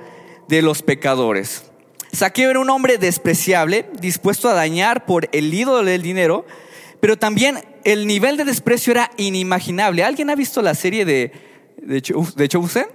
de 0.49 0.61
los 0.61 0.83
pecadores. 0.83 1.71
Saqueo 2.13 2.51
era 2.51 2.59
un 2.59 2.69
hombre 2.69 2.99
despreciable, 2.99 3.89
dispuesto 4.01 4.49
a 4.49 4.55
dañar 4.55 5.07
por 5.07 5.29
el 5.31 5.55
ídolo 5.55 5.85
del 5.85 6.03
dinero, 6.03 6.45
pero 6.99 7.17
también 7.17 7.61
el 7.85 8.09
nivel 8.09 8.37
de 8.37 8.45
desprecio 8.45 8.91
era 8.91 9.13
inimaginable. 9.17 10.03
¿Alguien 10.03 10.29
ha 10.29 10.35
visto 10.35 10.61
la 10.61 10.75
serie 10.75 11.05
de, 11.05 11.31
de, 11.77 12.49
Chosen? 12.49 12.87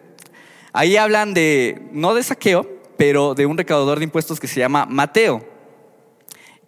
Ahí 0.73 0.97
hablan 0.97 1.33
de, 1.33 1.87
no 1.93 2.13
de 2.13 2.23
saqueo, 2.23 2.69
pero 2.97 3.33
de 3.33 3.45
un 3.45 3.57
recaudador 3.57 3.99
de 3.99 4.03
impuestos 4.03 4.41
que 4.41 4.47
se 4.47 4.59
llama 4.59 4.85
Mateo. 4.89 5.47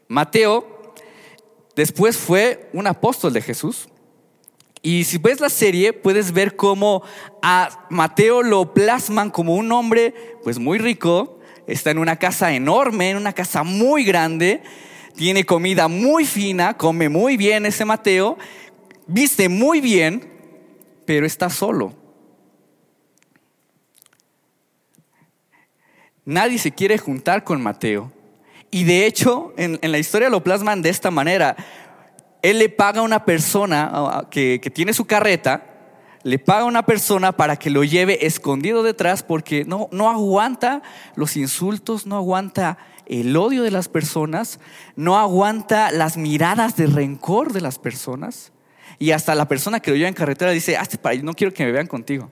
Mateo 0.08 0.79
Después 1.80 2.18
fue 2.18 2.70
un 2.74 2.88
apóstol 2.88 3.32
de 3.32 3.42
Jesús. 3.42 3.88
Y 4.82 5.06
si 5.06 5.18
ves 5.18 5.40
la 5.40 5.48
serie, 5.48 5.94
puedes 5.94 6.34
ver 6.34 6.58
cómo 6.58 7.04
a 7.42 7.88
Mateo 7.90 8.44
lo 8.44 8.74
plasman 8.74 9.30
como 9.30 9.56
un 9.56 9.72
hombre 9.72 10.14
pues 10.44 10.60
muy 10.60 10.78
rico, 10.78 11.40
está 11.68 11.92
en 11.92 12.00
una 12.00 12.18
casa 12.18 12.52
enorme, 12.52 13.12
en 13.12 13.16
una 13.16 13.32
casa 13.32 13.64
muy 13.64 14.04
grande, 14.04 14.62
tiene 15.16 15.46
comida 15.46 15.88
muy 15.88 16.26
fina, 16.26 16.76
come 16.76 17.08
muy 17.08 17.38
bien 17.38 17.66
ese 17.66 17.86
Mateo, 17.86 18.38
viste 19.08 19.48
muy 19.48 19.80
bien, 19.80 20.30
pero 21.06 21.26
está 21.26 21.50
solo. 21.50 21.94
Nadie 26.26 26.58
se 26.58 26.74
quiere 26.74 26.98
juntar 26.98 27.46
con 27.46 27.62
Mateo. 27.64 28.19
Y 28.72 28.84
de 28.84 29.06
hecho, 29.06 29.54
en, 29.58 29.80
la 29.82 29.98
historia 29.98 30.30
lo 30.30 30.44
plasman 30.44 30.82
de 30.82 30.90
esta 30.90 31.12
manera. 31.12 31.56
Él 32.42 32.60
le 32.60 32.70
paga 32.70 33.02
a 33.02 33.04
una 33.04 33.26
persona 33.26 34.28
que, 34.30 34.60
que 34.62 34.70
tiene 34.70 34.94
su 34.94 35.06
carreta, 35.06 35.66
le 36.24 36.40
paga 36.40 36.62
a 36.62 36.66
una 36.66 36.86
persona 36.86 37.32
para 37.32 37.56
que 37.58 37.70
lo 37.70 37.84
lleve 37.84 38.26
escondido 38.26 38.84
detrás 38.84 39.24
porque 39.24 39.66
no, 39.66 39.90
no 39.92 40.10
aguanta 40.10 40.82
los 41.16 41.36
insultos, 41.38 42.06
no 42.06 42.16
aguanta 42.16 42.78
el 43.06 43.36
odio 43.36 43.64
de 43.64 43.72
las 43.72 43.90
personas, 43.90 44.60
no 44.96 45.18
aguanta 45.18 45.92
las 45.92 46.16
miradas 46.16 46.76
de 46.78 46.88
rencor 46.88 47.54
de 47.54 47.62
las 47.62 47.80
personas. 47.80 48.52
Y 49.00 49.12
hasta 49.12 49.34
la 49.34 49.48
persona 49.48 49.80
que 49.80 49.92
lo 49.92 49.98
lleva 49.98 50.10
en 50.10 50.14
carretera 50.14 50.52
dice, 50.52 50.78
hazte 50.78 50.98
para 50.98 51.16
no 51.18 51.34
quiero 51.34 51.54
que 51.54 51.66
me 51.66 51.72
vean 51.72 51.88
contigo. 51.88 52.32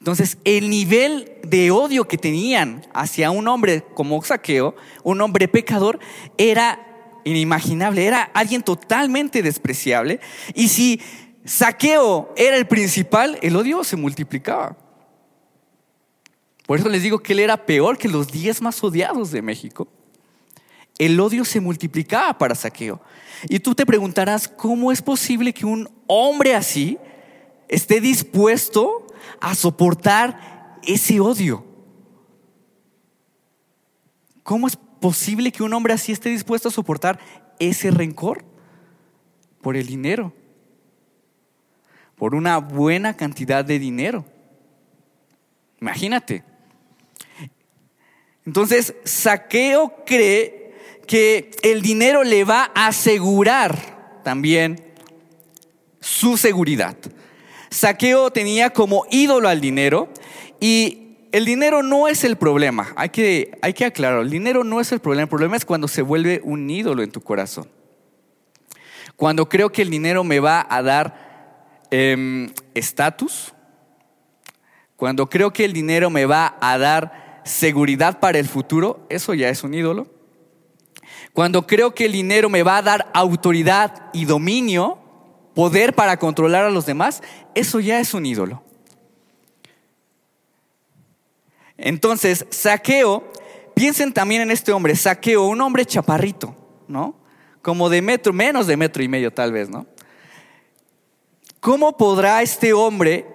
Entonces, 0.00 0.38
el 0.44 0.70
nivel 0.70 1.30
de 1.46 1.70
odio 1.70 2.08
que 2.08 2.16
tenían 2.16 2.86
hacia 2.94 3.30
un 3.30 3.46
hombre 3.48 3.84
como 3.94 4.22
Saqueo, 4.22 4.74
un 5.04 5.20
hombre 5.20 5.46
pecador, 5.46 6.00
era 6.38 7.20
inimaginable, 7.24 8.06
era 8.06 8.22
alguien 8.32 8.62
totalmente 8.62 9.42
despreciable. 9.42 10.18
Y 10.54 10.68
si 10.68 11.02
Saqueo 11.44 12.32
era 12.34 12.56
el 12.56 12.66
principal, 12.66 13.38
el 13.42 13.54
odio 13.54 13.84
se 13.84 13.96
multiplicaba. 13.96 14.74
Por 16.66 16.78
eso 16.78 16.88
les 16.88 17.02
digo 17.02 17.18
que 17.18 17.34
él 17.34 17.40
era 17.40 17.66
peor 17.66 17.98
que 17.98 18.08
los 18.08 18.28
diez 18.32 18.62
más 18.62 18.82
odiados 18.82 19.30
de 19.32 19.42
México. 19.42 19.86
El 20.96 21.20
odio 21.20 21.44
se 21.44 21.60
multiplicaba 21.60 22.38
para 22.38 22.54
Saqueo. 22.54 23.02
Y 23.50 23.60
tú 23.60 23.74
te 23.74 23.84
preguntarás, 23.84 24.48
¿cómo 24.48 24.92
es 24.92 25.02
posible 25.02 25.52
que 25.52 25.66
un 25.66 25.90
hombre 26.06 26.54
así 26.54 26.96
esté 27.68 28.00
dispuesto 28.00 29.06
a 29.40 29.54
soportar 29.54 30.78
ese 30.82 31.20
odio. 31.20 31.64
¿Cómo 34.42 34.66
es 34.66 34.76
posible 34.76 35.52
que 35.52 35.62
un 35.62 35.72
hombre 35.72 35.94
así 35.94 36.12
esté 36.12 36.28
dispuesto 36.28 36.68
a 36.68 36.72
soportar 36.72 37.18
ese 37.58 37.90
rencor? 37.90 38.44
Por 39.60 39.76
el 39.76 39.86
dinero. 39.86 40.32
Por 42.16 42.34
una 42.34 42.58
buena 42.58 43.16
cantidad 43.16 43.64
de 43.64 43.78
dinero. 43.78 44.24
Imagínate. 45.80 46.44
Entonces, 48.44 48.94
Saqueo 49.04 50.04
cree 50.04 50.74
que 51.06 51.50
el 51.62 51.82
dinero 51.82 52.24
le 52.24 52.44
va 52.44 52.70
a 52.74 52.88
asegurar 52.88 54.20
también 54.22 54.92
su 56.00 56.36
seguridad. 56.36 56.96
Saqueo 57.70 58.30
tenía 58.30 58.70
como 58.70 59.06
ídolo 59.10 59.48
al 59.48 59.60
dinero 59.60 60.08
y 60.60 61.16
el 61.32 61.44
dinero 61.44 61.82
no 61.82 62.08
es 62.08 62.24
el 62.24 62.36
problema. 62.36 62.92
Hay 62.96 63.10
que, 63.10 63.56
hay 63.62 63.72
que 63.72 63.84
aclarar, 63.84 64.20
el 64.20 64.30
dinero 64.30 64.64
no 64.64 64.80
es 64.80 64.90
el 64.92 64.98
problema. 64.98 65.22
El 65.22 65.28
problema 65.28 65.56
es 65.56 65.64
cuando 65.64 65.88
se 65.88 66.02
vuelve 66.02 66.40
un 66.42 66.68
ídolo 66.68 67.02
en 67.02 67.12
tu 67.12 67.20
corazón. 67.20 67.68
Cuando 69.16 69.48
creo 69.48 69.70
que 69.70 69.82
el 69.82 69.90
dinero 69.90 70.24
me 70.24 70.40
va 70.40 70.66
a 70.68 70.82
dar 70.82 71.86
em, 71.90 72.50
estatus, 72.74 73.52
cuando 74.96 75.28
creo 75.28 75.52
que 75.52 75.64
el 75.64 75.72
dinero 75.72 76.10
me 76.10 76.26
va 76.26 76.56
a 76.60 76.78
dar 76.78 77.42
seguridad 77.44 78.18
para 78.18 78.38
el 78.38 78.48
futuro, 78.48 79.06
eso 79.08 79.34
ya 79.34 79.48
es 79.48 79.62
un 79.62 79.74
ídolo. 79.74 80.08
Cuando 81.32 81.66
creo 81.66 81.94
que 81.94 82.06
el 82.06 82.12
dinero 82.12 82.48
me 82.48 82.62
va 82.62 82.78
a 82.78 82.82
dar 82.82 83.10
autoridad 83.14 84.10
y 84.12 84.24
dominio, 84.24 84.98
poder 85.54 85.94
para 85.94 86.16
controlar 86.16 86.64
a 86.64 86.70
los 86.70 86.86
demás, 86.86 87.22
eso 87.54 87.80
ya 87.80 88.00
es 88.00 88.14
un 88.14 88.26
ídolo. 88.26 88.62
Entonces, 91.76 92.46
saqueo, 92.50 93.24
piensen 93.74 94.12
también 94.12 94.42
en 94.42 94.50
este 94.50 94.72
hombre, 94.72 94.94
saqueo, 94.94 95.46
un 95.46 95.60
hombre 95.60 95.86
chaparrito, 95.86 96.54
¿no? 96.88 97.14
Como 97.62 97.88
de 97.88 98.02
metro, 98.02 98.32
menos 98.32 98.66
de 98.66 98.76
metro 98.76 99.02
y 99.02 99.08
medio 99.08 99.32
tal 99.32 99.52
vez, 99.52 99.70
¿no? 99.70 99.86
¿Cómo 101.60 101.96
podrá 101.96 102.42
este 102.42 102.72
hombre 102.72 103.26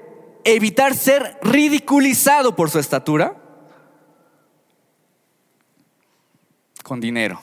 evitar 0.43 0.95
ser 0.95 1.37
ridiculizado 1.41 2.55
por 2.55 2.69
su 2.69 2.79
estatura? 2.79 3.35
Con 6.83 6.99
dinero. 6.99 7.41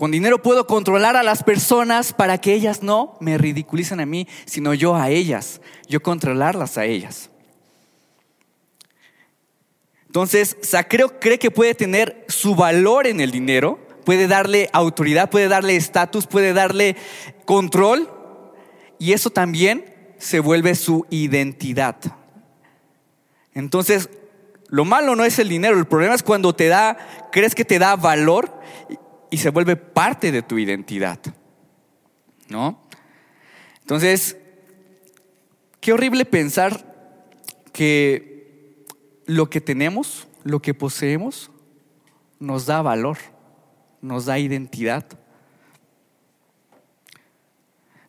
Con 0.00 0.10
dinero 0.10 0.40
puedo 0.40 0.66
controlar 0.66 1.14
a 1.14 1.22
las 1.22 1.42
personas 1.42 2.14
para 2.14 2.38
que 2.38 2.54
ellas 2.54 2.82
no 2.82 3.18
me 3.20 3.36
ridiculicen 3.36 4.00
a 4.00 4.06
mí, 4.06 4.26
sino 4.46 4.72
yo 4.72 4.96
a 4.96 5.10
ellas, 5.10 5.60
yo 5.88 6.02
controlarlas 6.02 6.78
a 6.78 6.86
ellas. 6.86 7.28
Entonces, 10.06 10.56
Sacreo 10.62 11.20
cree 11.20 11.38
que 11.38 11.50
puede 11.50 11.74
tener 11.74 12.24
su 12.28 12.54
valor 12.54 13.06
en 13.06 13.20
el 13.20 13.30
dinero, 13.30 13.78
puede 14.06 14.26
darle 14.26 14.70
autoridad, 14.72 15.28
puede 15.28 15.48
darle 15.48 15.76
estatus, 15.76 16.26
puede 16.26 16.54
darle 16.54 16.96
control, 17.44 18.10
y 18.98 19.12
eso 19.12 19.28
también 19.28 19.84
se 20.16 20.40
vuelve 20.40 20.76
su 20.76 21.04
identidad. 21.10 21.96
Entonces, 23.52 24.08
lo 24.68 24.86
malo 24.86 25.14
no 25.14 25.26
es 25.26 25.38
el 25.38 25.50
dinero, 25.50 25.76
el 25.76 25.86
problema 25.86 26.14
es 26.14 26.22
cuando 26.22 26.54
te 26.54 26.68
da, 26.68 26.96
crees 27.30 27.54
que 27.54 27.66
te 27.66 27.78
da 27.78 27.96
valor 27.96 28.60
y 29.30 29.38
se 29.38 29.50
vuelve 29.50 29.76
parte 29.76 30.32
de 30.32 30.42
tu 30.42 30.58
identidad. 30.58 31.18
¿No? 32.48 32.80
Entonces, 33.80 34.36
qué 35.80 35.92
horrible 35.92 36.24
pensar 36.24 36.86
que 37.72 38.86
lo 39.26 39.48
que 39.48 39.60
tenemos, 39.60 40.26
lo 40.42 40.60
que 40.60 40.74
poseemos, 40.74 41.50
nos 42.40 42.66
da 42.66 42.82
valor, 42.82 43.18
nos 44.00 44.26
da 44.26 44.38
identidad. 44.38 45.06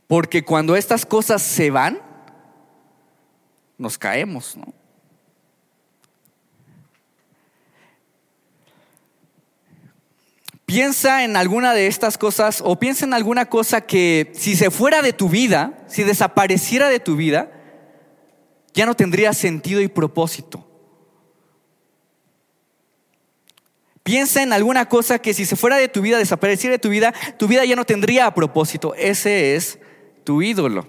Porque 0.08 0.44
cuando 0.44 0.76
estas 0.76 1.06
cosas 1.06 1.42
se 1.42 1.70
van, 1.70 2.02
nos 3.78 3.98
caemos, 3.98 4.58
¿no? 4.58 4.81
Piensa 10.72 11.26
en 11.26 11.36
alguna 11.36 11.74
de 11.74 11.88
estas 11.88 12.18
cosas 12.18 12.62
o 12.64 12.80
piensa 12.80 13.04
en 13.04 13.14
alguna 13.14 13.50
cosa 13.50 13.82
que 13.82 14.32
si 14.34 14.56
se 14.56 14.72
fuera 14.72 15.02
de 15.02 15.12
tu 15.12 15.28
vida, 15.28 15.78
si 15.90 16.04
desapareciera 16.06 16.88
de 16.88 17.02
tu 17.02 17.18
vida, 17.18 17.52
ya 18.74 18.86
no 18.86 18.96
tendría 18.96 19.34
sentido 19.34 19.82
y 19.82 19.90
propósito. 19.90 20.66
Piensa 24.04 24.44
en 24.44 24.54
alguna 24.54 24.88
cosa 24.88 25.20
que 25.20 25.34
si 25.34 25.44
se 25.44 25.58
fuera 25.58 25.76
de 25.76 25.90
tu 25.90 26.02
vida, 26.02 26.18
desapareciera 26.18 26.72
de 26.72 26.80
tu 26.80 26.88
vida, 26.88 27.14
tu 27.38 27.50
vida 27.50 27.66
ya 27.66 27.76
no 27.76 27.84
tendría 27.84 28.34
propósito. 28.34 28.96
Ese 28.96 29.58
es 29.58 29.78
tu 30.24 30.42
ídolo. 30.42 30.88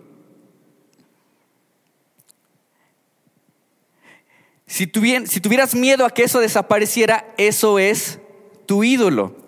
Si, 4.65 4.87
tuvieras 4.87 5.75
miedo 5.75 6.07
a 6.07 6.11
que 6.11 6.23
eso 6.23 6.39
desapareciera, 6.39 7.35
eso 7.37 7.81
es 7.81 8.21
tu 8.65 8.85
ídolo. 8.85 9.42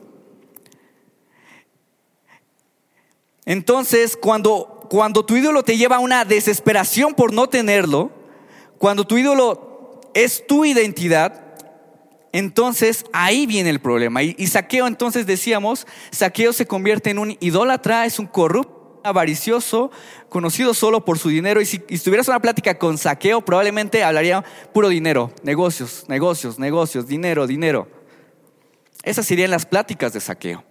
Entonces, 3.46 4.16
cuando, 4.16 4.86
cuando 4.90 5.24
tu 5.24 5.36
ídolo 5.36 5.62
te 5.62 5.76
lleva 5.76 5.96
a 5.96 6.00
una 6.00 6.24
desesperación 6.24 7.14
por 7.14 7.32
no 7.32 7.48
tenerlo, 7.48 8.10
cuando 8.78 9.06
tu 9.06 9.18
ídolo 9.18 10.00
es 10.14 10.46
tu 10.46 10.64
identidad, 10.64 11.44
entonces 12.32 13.04
ahí 13.12 13.46
viene 13.46 13.70
el 13.70 13.80
problema. 13.80 14.22
Y, 14.22 14.46
Saqueo, 14.46 14.86
entonces 14.86 15.26
decíamos, 15.26 15.86
Saqueo 16.10 16.52
se 16.52 16.66
convierte 16.66 17.10
en 17.10 17.18
un 17.18 17.36
idólatra, 17.40 18.06
es 18.06 18.18
un 18.18 18.26
corrupto, 18.26 19.00
avaricioso, 19.04 19.90
conocido 20.30 20.72
solo 20.72 21.04
por 21.04 21.18
su 21.18 21.28
dinero. 21.28 21.60
Y 21.60 21.66
si, 21.66 21.82
y 21.88 21.98
si 21.98 22.04
tuvieras 22.04 22.26
una 22.28 22.40
plática 22.40 22.78
con 22.78 22.96
Saqueo, 22.96 23.44
probablemente 23.44 24.02
hablaría 24.02 24.42
puro 24.72 24.88
dinero, 24.88 25.30
negocios, 25.42 26.06
negocios, 26.08 26.58
negocios, 26.58 27.06
dinero, 27.06 27.46
dinero. 27.46 27.86
Esas 29.02 29.26
serían 29.26 29.50
las 29.50 29.66
pláticas 29.66 30.14
de 30.14 30.20
Saqueo. 30.20 30.64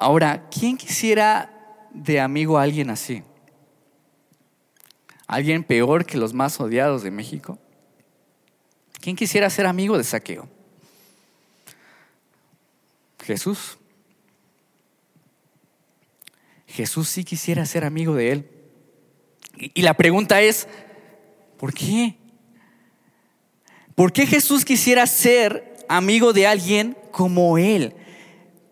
Ahora, 0.00 0.48
¿quién 0.48 0.78
quisiera 0.78 1.52
de 1.92 2.20
amigo 2.20 2.56
a 2.56 2.62
alguien 2.62 2.88
así? 2.88 3.22
¿Alguien 5.26 5.62
peor 5.62 6.06
que 6.06 6.16
los 6.16 6.32
más 6.32 6.58
odiados 6.58 7.02
de 7.02 7.10
México? 7.10 7.58
¿Quién 8.98 9.14
quisiera 9.14 9.50
ser 9.50 9.66
amigo 9.66 9.98
de 9.98 10.04
Saqueo? 10.04 10.48
Jesús. 13.22 13.76
Jesús 16.66 17.06
sí 17.10 17.22
quisiera 17.22 17.66
ser 17.66 17.84
amigo 17.84 18.14
de 18.14 18.32
él. 18.32 18.50
Y 19.58 19.82
la 19.82 19.92
pregunta 19.92 20.40
es, 20.40 20.66
¿por 21.58 21.74
qué? 21.74 22.16
¿Por 23.94 24.14
qué 24.14 24.26
Jesús 24.26 24.64
quisiera 24.64 25.06
ser 25.06 25.84
amigo 25.90 26.32
de 26.32 26.46
alguien 26.46 26.96
como 27.10 27.58
él? 27.58 27.94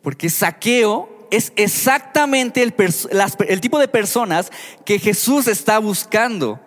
Porque 0.01 0.31
Saqueo 0.31 1.18
es 1.31 1.53
exactamente 1.57 2.63
el, 2.63 3.61
tipo 3.61 3.79
de 3.79 3.89
personas 3.89 4.51
que 4.85 4.99
Jesús 4.99 5.47
está 5.49 5.79
buscando. 5.79 6.61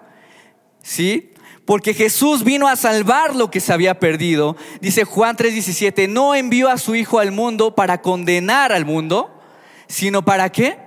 ¿Sí? 0.83 1.31
Porque 1.65 1.93
Jesús 1.93 2.43
vino 2.43 2.67
a 2.67 2.75
salvar 2.75 3.35
lo 3.35 3.51
que 3.51 3.59
se 3.59 3.71
había 3.71 3.99
perdido. 3.99 4.55
Dice 4.81 5.03
Juan 5.03 5.37
3:17, 5.37 6.07
no 6.09 6.35
envió 6.35 6.69
a 6.69 6.77
su 6.77 6.95
Hijo 6.95 7.19
al 7.19 7.31
mundo 7.31 7.75
para 7.75 8.01
condenar 8.01 8.71
al 8.71 8.85
mundo, 8.85 9.39
sino 9.87 10.25
para 10.25 10.51
qué? 10.51 10.77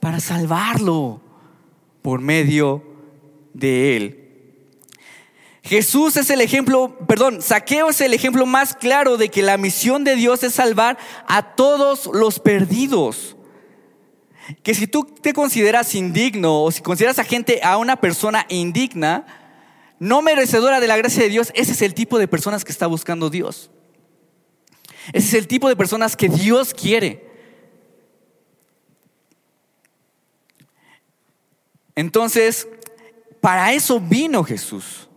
Para 0.00 0.20
salvarlo 0.20 1.20
por 2.02 2.20
medio 2.20 2.84
de 3.54 3.96
él. 3.96 4.19
Jesús 5.62 6.16
es 6.16 6.30
el 6.30 6.40
ejemplo, 6.40 6.96
perdón, 7.06 7.42
Saqueo 7.42 7.90
es 7.90 8.00
el 8.00 8.14
ejemplo 8.14 8.46
más 8.46 8.74
claro 8.74 9.16
de 9.16 9.28
que 9.28 9.42
la 9.42 9.58
misión 9.58 10.04
de 10.04 10.16
Dios 10.16 10.42
es 10.42 10.54
salvar 10.54 10.98
a 11.26 11.54
todos 11.54 12.06
los 12.12 12.40
perdidos. 12.40 13.36
Que 14.62 14.74
si 14.74 14.86
tú 14.86 15.04
te 15.04 15.32
consideras 15.32 15.94
indigno 15.94 16.64
o 16.64 16.72
si 16.72 16.80
consideras 16.80 17.18
a 17.18 17.24
gente, 17.24 17.60
a 17.62 17.76
una 17.76 17.96
persona 17.96 18.46
indigna, 18.48 19.26
no 19.98 20.22
merecedora 20.22 20.80
de 20.80 20.88
la 20.88 20.96
gracia 20.96 21.22
de 21.22 21.28
Dios, 21.28 21.52
ese 21.54 21.72
es 21.72 21.82
el 21.82 21.94
tipo 21.94 22.18
de 22.18 22.26
personas 22.26 22.64
que 22.64 22.72
está 22.72 22.86
buscando 22.86 23.28
Dios. 23.28 23.70
Ese 25.12 25.28
es 25.28 25.34
el 25.34 25.46
tipo 25.46 25.68
de 25.68 25.76
personas 25.76 26.16
que 26.16 26.28
Dios 26.28 26.72
quiere. 26.72 27.28
Entonces, 31.94 32.66
para 33.42 33.72
eso 33.74 34.00
vino 34.00 34.42
Jesús. 34.42 35.09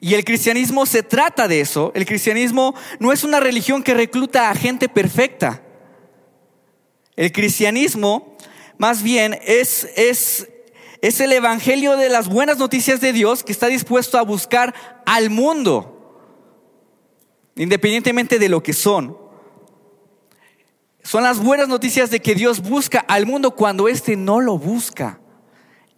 Y 0.00 0.14
el 0.14 0.24
cristianismo 0.24 0.86
se 0.86 1.02
trata 1.02 1.48
de 1.48 1.60
eso. 1.60 1.92
El 1.94 2.06
cristianismo 2.06 2.74
no 3.00 3.12
es 3.12 3.24
una 3.24 3.40
religión 3.40 3.82
que 3.82 3.94
recluta 3.94 4.50
a 4.50 4.54
gente 4.54 4.88
perfecta. 4.88 5.62
El 7.16 7.32
cristianismo 7.32 8.36
más 8.78 9.02
bien 9.02 9.38
es, 9.44 9.88
es, 9.96 10.48
es 11.00 11.20
el 11.20 11.32
Evangelio 11.32 11.96
de 11.96 12.08
las 12.08 12.28
buenas 12.28 12.58
noticias 12.58 13.00
de 13.00 13.12
Dios 13.12 13.44
que 13.44 13.52
está 13.52 13.66
dispuesto 13.66 14.18
a 14.18 14.22
buscar 14.22 14.74
al 15.06 15.30
mundo, 15.30 16.20
independientemente 17.56 18.38
de 18.38 18.48
lo 18.48 18.62
que 18.62 18.72
son. 18.72 19.16
Son 21.02 21.22
las 21.22 21.38
buenas 21.38 21.68
noticias 21.68 22.10
de 22.10 22.20
que 22.20 22.34
Dios 22.34 22.60
busca 22.60 23.00
al 23.00 23.26
mundo 23.26 23.52
cuando 23.52 23.88
éste 23.88 24.16
no 24.16 24.40
lo 24.40 24.58
busca. 24.58 25.20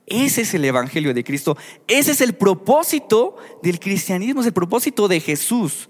Ese 0.07 0.43
es 0.43 0.55
el 0.55 0.65
Evangelio 0.65 1.13
de 1.13 1.25
Cristo. 1.25 1.57
Ese 1.89 2.13
es 2.13 2.21
el 2.21 2.35
propósito 2.35 3.37
del 3.63 3.81
cristianismo, 3.81 4.41
es 4.41 4.47
el 4.47 4.53
propósito 4.53 5.09
de 5.09 5.21
Jesús. 5.21 5.89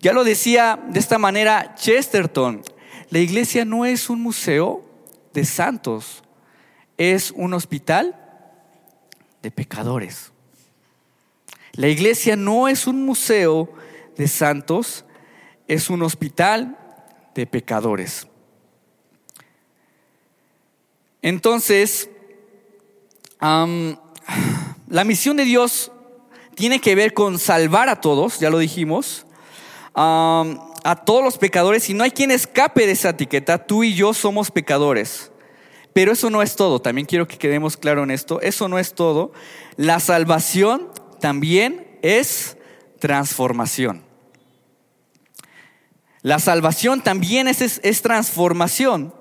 Ya 0.00 0.12
lo 0.12 0.24
decía 0.24 0.82
de 0.88 1.00
esta 1.00 1.16
manera 1.16 1.74
Chesterton, 1.76 2.62
la 3.08 3.18
iglesia 3.18 3.64
no 3.64 3.84
es 3.84 4.10
un 4.10 4.20
museo 4.20 4.84
de 5.32 5.44
santos, 5.44 6.22
es 6.98 7.30
un 7.30 7.54
hospital 7.54 8.18
de 9.42 9.50
pecadores. 9.50 10.32
La 11.72 11.88
iglesia 11.88 12.36
no 12.36 12.68
es 12.68 12.86
un 12.86 13.04
museo 13.04 13.72
de 14.16 14.28
santos, 14.28 15.04
es 15.68 15.88
un 15.88 16.02
hospital 16.02 16.78
de 17.34 17.46
pecadores. 17.46 18.26
Entonces, 21.22 22.10
la 23.42 25.04
misión 25.04 25.36
de 25.36 25.44
Dios 25.44 25.90
tiene 26.54 26.80
que 26.80 26.94
ver 26.94 27.12
con 27.12 27.38
salvar 27.38 27.88
a 27.88 28.00
todos, 28.00 28.38
ya 28.38 28.50
lo 28.50 28.58
dijimos, 28.58 29.26
a 29.94 31.02
todos 31.04 31.24
los 31.24 31.38
pecadores 31.38 31.90
y 31.90 31.94
no 31.94 32.04
hay 32.04 32.12
quien 32.12 32.30
escape 32.30 32.86
de 32.86 32.92
esa 32.92 33.10
etiqueta, 33.10 33.66
tú 33.66 33.82
y 33.84 33.94
yo 33.94 34.14
somos 34.14 34.50
pecadores. 34.50 35.30
Pero 35.92 36.12
eso 36.12 36.30
no 36.30 36.40
es 36.40 36.56
todo, 36.56 36.80
también 36.80 37.06
quiero 37.06 37.28
que 37.28 37.36
quedemos 37.36 37.76
claro 37.76 38.02
en 38.02 38.10
esto, 38.10 38.40
eso 38.40 38.68
no 38.68 38.78
es 38.78 38.94
todo. 38.94 39.32
La 39.76 40.00
salvación 40.00 40.88
también 41.20 41.98
es 42.02 42.56
transformación. 42.98 44.02
La 46.22 46.38
salvación 46.38 47.02
también 47.02 47.48
es, 47.48 47.80
es, 47.82 48.02
transformación. 48.02 49.12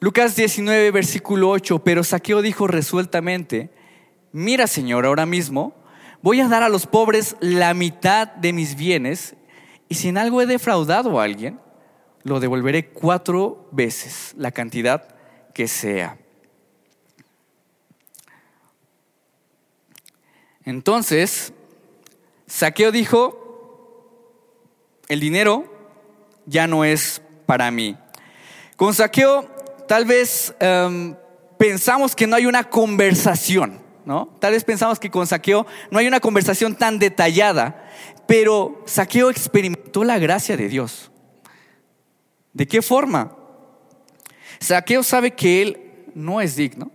Lucas 0.00 0.36
19, 0.36 0.92
versículo 0.92 1.50
8, 1.50 1.80
pero 1.80 2.04
Saqueo 2.04 2.40
dijo 2.40 2.68
resueltamente, 2.68 3.70
mira 4.30 4.68
Señor, 4.68 5.04
ahora 5.04 5.26
mismo 5.26 5.74
voy 6.22 6.40
a 6.40 6.46
dar 6.46 6.62
a 6.62 6.68
los 6.68 6.86
pobres 6.86 7.34
la 7.40 7.74
mitad 7.74 8.28
de 8.28 8.52
mis 8.52 8.76
bienes 8.76 9.34
y 9.88 9.96
si 9.96 10.08
en 10.08 10.18
algo 10.18 10.40
he 10.40 10.46
defraudado 10.46 11.20
a 11.20 11.24
alguien, 11.24 11.58
lo 12.22 12.38
devolveré 12.38 12.90
cuatro 12.90 13.68
veces 13.72 14.34
la 14.36 14.52
cantidad 14.52 15.16
que 15.52 15.66
sea. 15.66 16.16
Entonces, 20.64 21.52
Saqueo 22.46 22.92
dijo, 22.92 23.48
el 25.08 25.18
dinero 25.18 25.64
ya 26.46 26.68
no 26.68 26.84
es 26.84 27.20
para 27.46 27.70
mí. 27.70 27.96
Con 28.76 28.94
saqueo 28.94 29.57
tal 29.88 30.04
vez 30.04 30.54
em, 30.60 31.16
pensamos 31.58 32.14
que 32.14 32.26
no 32.26 32.36
hay 32.36 32.46
una 32.46 32.64
conversación, 32.64 33.80
¿no? 34.04 34.28
Tal 34.38 34.52
vez 34.52 34.62
pensamos 34.62 35.00
que 35.00 35.10
con 35.10 35.26
saqueo 35.26 35.66
no 35.90 35.98
hay 35.98 36.06
una 36.06 36.20
conversación 36.20 36.76
tan 36.76 36.98
detallada, 36.98 37.90
pero 38.28 38.82
saqueo 38.86 39.30
experimentó 39.30 40.04
la 40.04 40.18
gracia 40.18 40.56
de 40.56 40.68
Dios. 40.68 41.10
¿De 42.52 42.68
qué 42.68 42.82
forma? 42.82 43.36
Saqueo 44.60 45.02
sabe 45.02 45.32
que 45.32 45.62
él 45.62 46.04
no 46.14 46.40
es 46.40 46.56
digno 46.56 46.90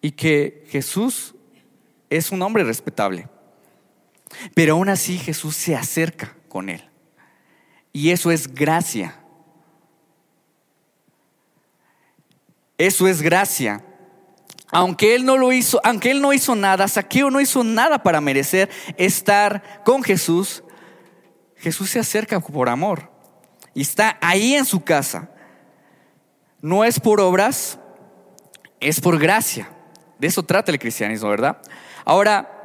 y 0.00 0.12
que 0.12 0.64
Jesús 0.68 1.34
es 2.10 2.30
un 2.30 2.42
hombre 2.42 2.64
respetable. 2.64 3.28
Pero 4.54 4.74
aún 4.74 4.88
así 4.88 5.18
Jesús 5.18 5.56
se 5.56 5.74
acerca 5.74 6.36
con 6.48 6.68
él. 6.68 6.84
Y 7.92 8.10
eso 8.10 8.30
es 8.30 8.52
gracia. 8.52 9.20
Eso 12.78 13.08
es 13.08 13.20
gracia. 13.20 13.84
Aunque 14.70 15.14
él 15.14 15.24
no 15.24 15.36
lo 15.36 15.52
hizo, 15.52 15.80
aunque 15.82 16.10
él 16.10 16.20
no 16.20 16.32
hizo 16.32 16.54
nada, 16.54 16.86
Saqueo 16.88 17.30
no 17.30 17.40
hizo 17.40 17.64
nada 17.64 18.02
para 18.02 18.20
merecer 18.20 18.70
estar 18.96 19.82
con 19.84 20.02
Jesús, 20.02 20.62
Jesús 21.56 21.90
se 21.90 21.98
acerca 21.98 22.38
por 22.38 22.68
amor 22.68 23.10
y 23.74 23.82
está 23.82 24.18
ahí 24.20 24.54
en 24.54 24.64
su 24.64 24.84
casa. 24.84 25.30
No 26.60 26.84
es 26.84 27.00
por 27.00 27.20
obras, 27.20 27.78
es 28.80 29.00
por 29.00 29.18
gracia. 29.18 29.70
De 30.18 30.26
eso 30.26 30.42
trata 30.42 30.70
el 30.70 30.78
cristianismo, 30.78 31.28
¿verdad? 31.30 31.58
Ahora, 32.04 32.62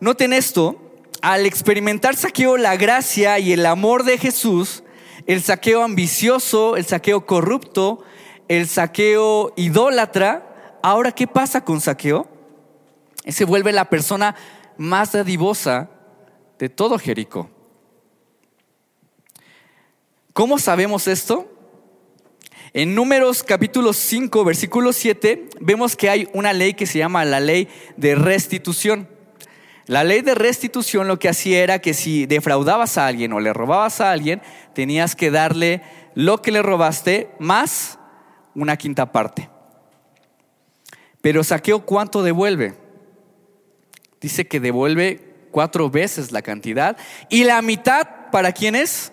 noten 0.00 0.32
esto, 0.32 0.94
al 1.22 1.46
experimentar 1.46 2.16
saqueo 2.16 2.56
la 2.56 2.76
gracia 2.76 3.38
y 3.38 3.52
el 3.52 3.66
amor 3.66 4.04
de 4.04 4.18
Jesús, 4.18 4.84
el 5.26 5.42
saqueo 5.42 5.82
ambicioso, 5.82 6.76
el 6.76 6.86
saqueo 6.86 7.26
corrupto, 7.26 8.04
el 8.48 8.68
saqueo 8.68 9.52
idólatra, 9.56 10.78
ahora 10.82 11.12
¿qué 11.12 11.26
pasa 11.26 11.64
con 11.64 11.80
saqueo? 11.80 12.28
Se 13.26 13.44
vuelve 13.44 13.72
la 13.72 13.86
persona 13.86 14.36
más 14.76 15.12
dadivosa 15.12 15.90
de 16.58 16.68
todo 16.68 16.98
Jericó. 16.98 17.50
¿Cómo 20.32 20.58
sabemos 20.58 21.08
esto? 21.08 21.50
En 22.72 22.94
Números 22.94 23.42
capítulo 23.42 23.92
5, 23.92 24.44
versículo 24.44 24.92
7, 24.92 25.48
vemos 25.60 25.96
que 25.96 26.10
hay 26.10 26.28
una 26.34 26.52
ley 26.52 26.74
que 26.74 26.84
se 26.84 26.98
llama 26.98 27.24
la 27.24 27.40
ley 27.40 27.68
de 27.96 28.14
restitución. 28.14 29.08
La 29.86 30.04
ley 30.04 30.20
de 30.20 30.34
restitución 30.34 31.08
lo 31.08 31.18
que 31.18 31.28
hacía 31.28 31.62
era 31.62 31.78
que 31.78 31.94
si 31.94 32.26
defraudabas 32.26 32.98
a 32.98 33.06
alguien 33.06 33.32
o 33.32 33.40
le 33.40 33.52
robabas 33.52 34.00
a 34.00 34.10
alguien, 34.10 34.42
tenías 34.74 35.16
que 35.16 35.30
darle 35.30 35.80
lo 36.14 36.42
que 36.42 36.50
le 36.50 36.60
robaste 36.60 37.30
más 37.38 37.95
una 38.56 38.76
quinta 38.76 39.12
parte. 39.12 39.48
Pero 41.20 41.44
saqueo 41.44 41.86
cuánto 41.86 42.22
devuelve? 42.22 42.74
Dice 44.20 44.48
que 44.48 44.58
devuelve 44.58 45.48
cuatro 45.52 45.88
veces 45.90 46.32
la 46.32 46.42
cantidad 46.42 46.96
y 47.28 47.44
la 47.44 47.62
mitad 47.62 48.30
para 48.32 48.52
quién 48.52 48.74
es? 48.74 49.12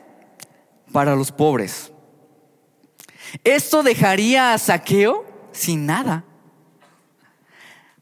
Para 0.91 1.15
los 1.15 1.31
pobres. 1.31 1.91
Esto 3.43 3.83
dejaría 3.83 4.53
a 4.53 4.57
saqueo 4.57 5.25
sin 5.51 5.85
nada. 5.85 6.23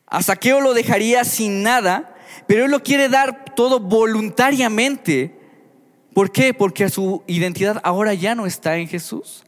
A 0.05 0.21
saqueo 0.21 0.61
lo 0.61 0.73
dejaría 0.73 1.23
sin 1.23 1.63
nada 1.63 2.11
pero 2.47 2.65
Él 2.65 2.71
lo 2.71 2.83
quiere 2.83 3.09
dar 3.09 3.55
todo 3.55 3.79
voluntariamente. 3.79 5.39
¿Por 6.13 6.31
qué? 6.31 6.53
Porque 6.53 6.89
su 6.89 7.23
identidad 7.27 7.79
ahora 7.83 8.13
ya 8.13 8.35
no 8.35 8.45
está 8.45 8.77
en 8.77 8.87
Jesús. 8.87 9.45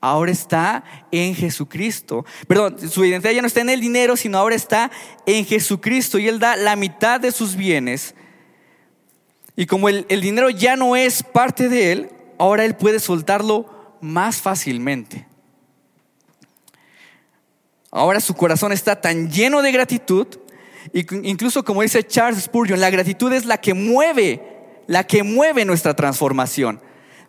Ahora 0.00 0.30
está 0.30 0.84
en 1.10 1.34
Jesucristo. 1.34 2.24
Perdón, 2.46 2.76
su 2.88 3.04
identidad 3.04 3.32
ya 3.32 3.40
no 3.40 3.46
está 3.46 3.60
en 3.60 3.70
el 3.70 3.80
dinero, 3.80 4.16
sino 4.16 4.38
ahora 4.38 4.54
está 4.54 4.90
en 5.26 5.44
Jesucristo. 5.44 6.18
Y 6.18 6.28
Él 6.28 6.38
da 6.38 6.56
la 6.56 6.76
mitad 6.76 7.20
de 7.20 7.32
sus 7.32 7.56
bienes. 7.56 8.14
Y 9.56 9.66
como 9.66 9.88
el, 9.88 10.06
el 10.08 10.20
dinero 10.20 10.50
ya 10.50 10.76
no 10.76 10.96
es 10.96 11.22
parte 11.22 11.68
de 11.68 11.92
Él, 11.92 12.10
ahora 12.38 12.64
Él 12.64 12.76
puede 12.76 13.00
soltarlo 13.00 13.96
más 14.00 14.40
fácilmente. 14.40 15.26
Ahora 17.90 18.20
su 18.20 18.34
corazón 18.34 18.72
está 18.72 19.00
tan 19.00 19.30
lleno 19.30 19.62
de 19.62 19.72
gratitud 19.72 20.28
Incluso 20.92 21.64
como 21.64 21.82
dice 21.82 22.06
Charles 22.06 22.44
Spurgeon, 22.44 22.80
la 22.80 22.90
gratitud 22.90 23.32
es 23.32 23.44
la 23.44 23.58
que 23.58 23.74
mueve, 23.74 24.42
la 24.86 25.04
que 25.04 25.22
mueve 25.22 25.64
nuestra 25.64 25.94
transformación. 25.94 26.80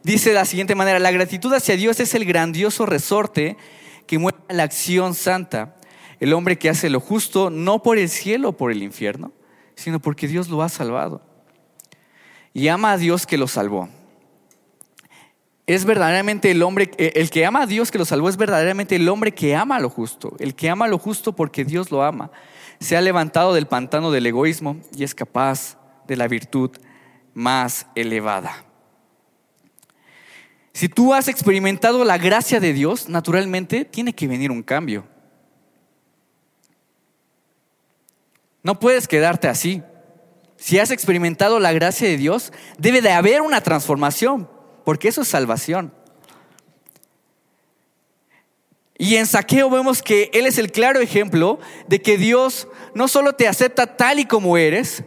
Dice 0.08 0.30
de 0.30 0.36
la 0.36 0.46
siguiente 0.46 0.74
manera, 0.74 1.00
la 1.00 1.12
gratitud 1.12 1.54
hacia 1.54 1.76
Dios 1.76 2.00
es 2.00 2.16
el 2.16 2.24
grandioso 2.24 2.86
resorte 2.86 3.58
que 4.06 4.18
mueve 4.18 4.38
la 4.48 4.64
acción 4.64 5.14
santa. 5.14 5.76
El 6.22 6.32
hombre 6.32 6.58
que 6.58 6.70
hace 6.70 6.90
lo 6.90 7.02
justo 7.02 7.50
no 7.50 7.84
por 7.84 7.98
el 7.98 8.08
cielo 8.08 8.48
o 8.48 8.54
por 8.54 8.72
el 8.72 8.84
infierno, 8.84 9.34
sino 9.76 10.00
porque 10.00 10.30
Dios 10.30 10.48
lo 10.48 10.62
ha 10.62 10.70
salvado. 10.70 11.22
Y 12.54 12.70
ama 12.70 12.94
a 12.94 12.98
Dios 12.98 13.28
que 13.28 13.38
lo 13.38 13.50
salvó. 13.50 13.90
Es 15.66 15.84
verdaderamente 15.84 16.52
el 16.52 16.64
hombre, 16.64 16.90
el 16.98 17.30
que 17.30 17.46
ama 17.46 17.64
a 17.64 17.68
Dios 17.68 17.92
que 17.92 17.98
lo 17.98 18.06
salvó 18.06 18.30
es 18.30 18.38
verdaderamente 18.38 18.96
el 18.96 19.10
hombre 19.10 19.34
que 19.34 19.58
ama 19.58 19.78
lo 19.78 19.90
justo, 19.90 20.38
el 20.40 20.56
que 20.56 20.70
ama 20.70 20.88
lo 20.88 21.00
justo 21.00 21.36
porque 21.36 21.66
Dios 21.66 21.92
lo 21.92 22.02
ama 22.02 22.32
se 22.80 22.96
ha 22.96 23.02
levantado 23.02 23.54
del 23.54 23.68
pantano 23.68 24.12
del 24.12 24.26
egoísmo 24.26 24.78
y 24.96 25.04
es 25.04 25.14
capaz 25.16 25.78
de 26.08 26.16
la 26.16 26.30
virtud 26.30 26.72
más 27.34 27.88
elevada. 27.96 28.67
Si 30.78 30.90
tú 30.90 31.16
has 31.16 31.28
experimentado 31.28 32.06
la 32.06 32.20
gracia 32.20 32.60
de 32.60 32.72
Dios, 32.72 33.10
naturalmente 33.10 33.84
tiene 33.84 34.14
que 34.14 34.28
venir 34.28 34.52
un 34.52 34.62
cambio. 34.62 35.08
No 38.62 38.80
puedes 38.80 39.08
quedarte 39.08 39.48
así. 39.48 39.82
Si 40.56 40.78
has 40.78 40.92
experimentado 40.92 41.60
la 41.60 41.72
gracia 41.72 42.08
de 42.08 42.16
Dios, 42.16 42.54
debe 42.78 43.02
de 43.02 43.10
haber 43.10 43.42
una 43.42 43.62
transformación, 43.62 44.48
porque 44.86 45.08
eso 45.08 45.24
es 45.24 45.28
salvación. 45.28 45.92
Y 49.00 49.16
en 49.16 49.26
Saqueo 49.26 49.72
vemos 49.72 50.04
que 50.04 50.30
él 50.32 50.46
es 50.46 50.60
el 50.60 50.72
claro 50.72 51.00
ejemplo 51.00 51.58
de 51.88 52.04
que 52.04 52.20
Dios 52.20 52.68
no 52.94 53.08
solo 53.08 53.34
te 53.34 53.48
acepta 53.48 53.98
tal 53.98 54.20
y 54.20 54.26
como 54.26 54.58
eres, 54.58 55.04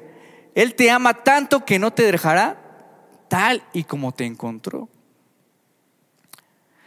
Él 0.56 0.74
te 0.74 0.90
ama 0.90 1.22
tanto 1.22 1.64
que 1.64 1.78
no 1.78 1.92
te 1.92 2.10
dejará 2.10 2.60
tal 3.28 3.62
y 3.72 3.84
como 3.84 4.10
te 4.10 4.24
encontró. 4.24 4.88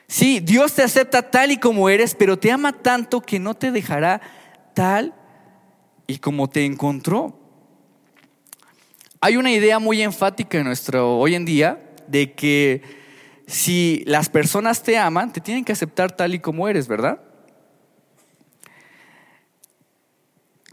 Sí, 0.08 0.40
Dios 0.40 0.74
te 0.74 0.84
acepta 0.84 1.32
tal 1.32 1.52
y 1.52 1.58
como 1.58 1.90
eres, 1.90 2.16
pero 2.16 2.38
te 2.38 2.52
ama 2.52 2.74
tanto 2.74 3.22
que 3.22 3.40
no 3.40 3.56
te 3.56 3.72
dejará 3.72 4.22
tal 4.74 5.14
y 6.08 6.18
como 6.18 6.50
te 6.50 6.66
encontró. 6.66 7.40
Hay 9.22 9.38
una 9.38 9.52
idea 9.52 9.80
muy 9.80 10.02
enfática 10.02 10.58
en 10.58 10.66
nuestro 10.66 11.18
hoy 11.18 11.36
en 11.36 11.46
día 11.46 11.82
de 12.08 12.34
que 12.34 12.82
si 13.48 14.04
las 14.06 14.30
personas 14.30 14.84
te 14.84 14.98
aman, 14.98 15.32
te 15.32 15.42
tienen 15.42 15.64
que 15.64 15.72
aceptar 15.72 16.16
tal 16.16 16.36
y 16.36 16.40
como 16.40 16.68
eres, 16.68 16.88
¿verdad? 16.88 17.22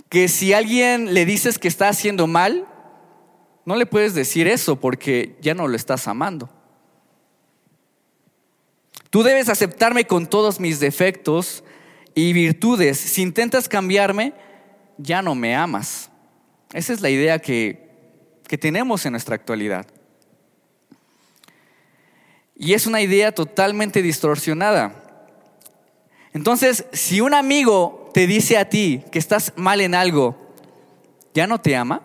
Que 0.08 0.28
si 0.28 0.52
alguien 0.52 1.14
le 1.14 1.24
dices 1.24 1.58
que 1.58 1.68
está 1.68 1.88
haciendo 1.88 2.26
mal, 2.26 2.66
no 3.64 3.76
le 3.76 3.86
puedes 3.86 4.14
decir 4.14 4.48
eso 4.48 4.80
porque 4.80 5.36
ya 5.40 5.54
no 5.54 5.68
lo 5.68 5.76
estás 5.76 6.08
amando. 6.08 6.50
Tú 9.10 9.22
debes 9.22 9.48
aceptarme 9.48 10.06
con 10.06 10.26
todos 10.26 10.60
mis 10.60 10.80
defectos 10.80 11.64
y 12.14 12.32
virtudes. 12.32 12.98
Si 12.98 13.22
intentas 13.22 13.68
cambiarme, 13.68 14.32
ya 14.98 15.20
no 15.20 15.34
me 15.34 15.54
amas. 15.54 16.10
Esa 16.72 16.92
es 16.92 17.00
la 17.00 17.10
idea 17.10 17.40
que 17.40 17.90
que 18.50 18.58
tenemos 18.58 19.06
en 19.06 19.12
nuestra 19.12 19.36
actualidad. 19.36 19.86
Y 22.56 22.74
es 22.74 22.84
una 22.84 23.00
idea 23.00 23.30
totalmente 23.30 24.02
distorsionada. 24.02 25.22
Entonces, 26.32 26.84
si 26.92 27.20
un 27.20 27.32
amigo 27.32 28.10
te 28.12 28.26
dice 28.26 28.58
a 28.58 28.68
ti 28.68 29.04
que 29.12 29.20
estás 29.20 29.52
mal 29.54 29.80
en 29.80 29.94
algo, 29.94 30.52
¿ya 31.32 31.46
no 31.46 31.60
te 31.60 31.76
ama? 31.76 32.02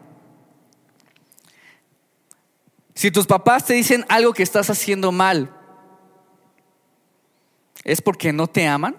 Si 2.94 3.10
tus 3.10 3.26
papás 3.26 3.66
te 3.66 3.74
dicen 3.74 4.06
algo 4.08 4.32
que 4.32 4.44
estás 4.44 4.70
haciendo 4.70 5.12
mal, 5.12 5.52
¿es 7.86 8.02
porque 8.02 8.34
no 8.34 8.48
te 8.48 8.68
aman? 8.68 8.98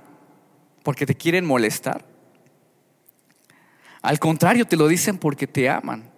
¿Porque 0.82 1.04
te 1.04 1.14
quieren 1.14 1.44
molestar? 1.44 2.06
Al 4.00 4.18
contrario, 4.18 4.66
te 4.66 4.76
lo 4.76 4.88
dicen 4.88 5.18
porque 5.18 5.46
te 5.46 5.68
aman. 5.68 6.10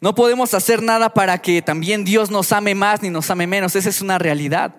No 0.00 0.14
podemos 0.14 0.52
hacer 0.52 0.82
nada 0.82 1.14
para 1.14 1.38
que 1.38 1.62
también 1.62 2.04
Dios 2.04 2.30
nos 2.30 2.52
ame 2.52 2.74
más 2.74 3.00
ni 3.02 3.08
nos 3.08 3.30
ame 3.30 3.46
menos. 3.46 3.74
Esa 3.74 3.88
es 3.88 4.02
una 4.02 4.18
realidad. 4.18 4.74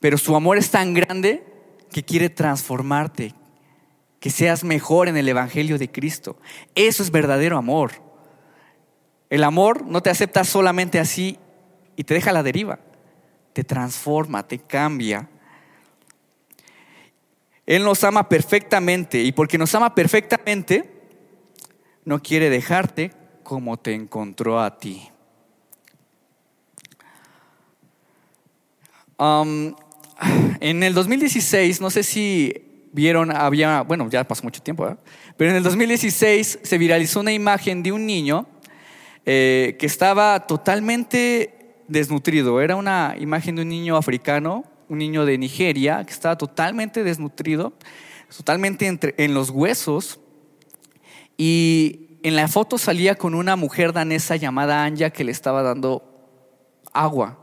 Pero 0.00 0.18
su 0.18 0.34
amor 0.34 0.58
es 0.58 0.72
tan 0.72 0.94
grande 0.94 1.44
que 1.92 2.02
quiere 2.02 2.28
transformarte, 2.28 3.34
que 4.18 4.30
seas 4.30 4.64
mejor 4.64 5.06
en 5.06 5.16
el 5.16 5.28
Evangelio 5.28 5.78
de 5.78 5.90
Cristo. 5.90 6.36
Eso 6.74 7.04
es 7.04 7.12
verdadero 7.12 7.56
amor. 7.56 7.92
El 9.30 9.44
amor 9.44 9.86
no 9.86 10.02
te 10.02 10.10
acepta 10.10 10.42
solamente 10.42 10.98
así 10.98 11.38
y 11.94 12.02
te 12.02 12.14
deja 12.14 12.30
a 12.30 12.34
la 12.34 12.42
deriva. 12.42 12.80
Te 13.58 13.64
transforma, 13.64 14.46
te 14.46 14.60
cambia. 14.60 15.28
Él 17.66 17.82
nos 17.82 18.04
ama 18.04 18.28
perfectamente 18.28 19.20
y 19.20 19.32
porque 19.32 19.58
nos 19.58 19.74
ama 19.74 19.96
perfectamente, 19.96 20.88
no 22.04 22.22
quiere 22.22 22.50
dejarte 22.50 23.10
como 23.42 23.76
te 23.76 23.94
encontró 23.94 24.60
a 24.60 24.78
ti. 24.78 25.08
En 29.18 30.82
el 30.84 30.94
2016, 30.94 31.80
no 31.80 31.90
sé 31.90 32.04
si 32.04 32.86
vieron, 32.92 33.34
había, 33.34 33.82
bueno, 33.82 34.08
ya 34.08 34.22
pasó 34.22 34.44
mucho 34.44 34.62
tiempo, 34.62 34.96
pero 35.36 35.50
en 35.50 35.56
el 35.56 35.64
2016 35.64 36.60
se 36.62 36.78
viralizó 36.78 37.18
una 37.18 37.32
imagen 37.32 37.82
de 37.82 37.90
un 37.90 38.06
niño 38.06 38.46
eh, 39.26 39.74
que 39.80 39.86
estaba 39.86 40.46
totalmente 40.46 41.57
desnutrido. 41.88 42.60
Era 42.60 42.76
una 42.76 43.16
imagen 43.18 43.56
de 43.56 43.62
un 43.62 43.68
niño 43.68 43.96
africano, 43.96 44.64
un 44.88 44.98
niño 44.98 45.24
de 45.24 45.38
Nigeria, 45.38 46.04
que 46.04 46.12
estaba 46.12 46.36
totalmente 46.36 47.02
desnutrido, 47.02 47.72
totalmente 48.36 48.86
entre, 48.86 49.14
en 49.18 49.34
los 49.34 49.50
huesos. 49.50 50.20
Y 51.36 52.18
en 52.22 52.36
la 52.36 52.48
foto 52.48 52.78
salía 52.78 53.14
con 53.14 53.34
una 53.34 53.56
mujer 53.56 53.92
danesa 53.92 54.36
llamada 54.36 54.84
Anja 54.84 55.10
que 55.10 55.24
le 55.24 55.32
estaba 55.32 55.62
dando 55.62 56.04
agua 56.92 57.38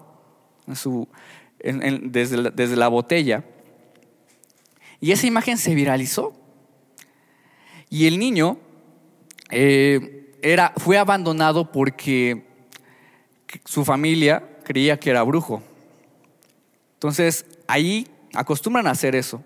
desde, 1.63 2.75
la, 2.75 2.87
botella. 2.87 3.43
Y 4.99 5.11
esa 5.11 5.27
imagen 5.27 5.57
se 5.57 5.75
viralizó. 5.75 6.33
Y 7.89 8.07
el 8.07 8.19
niño 8.19 8.57
eh, 9.51 10.33
era, 10.41 10.73
fue 10.77 10.97
abandonado 10.97 11.71
porque 11.71 12.44
su 13.65 13.85
familia 13.85 14.57
creía 14.63 14.99
que 14.99 15.09
era 15.09 15.23
brujo. 15.23 15.61
Entonces, 16.93 17.45
ahí 17.67 18.07
acostumbran 18.33 18.87
a 18.87 18.91
hacer 18.91 19.15
eso. 19.15 19.43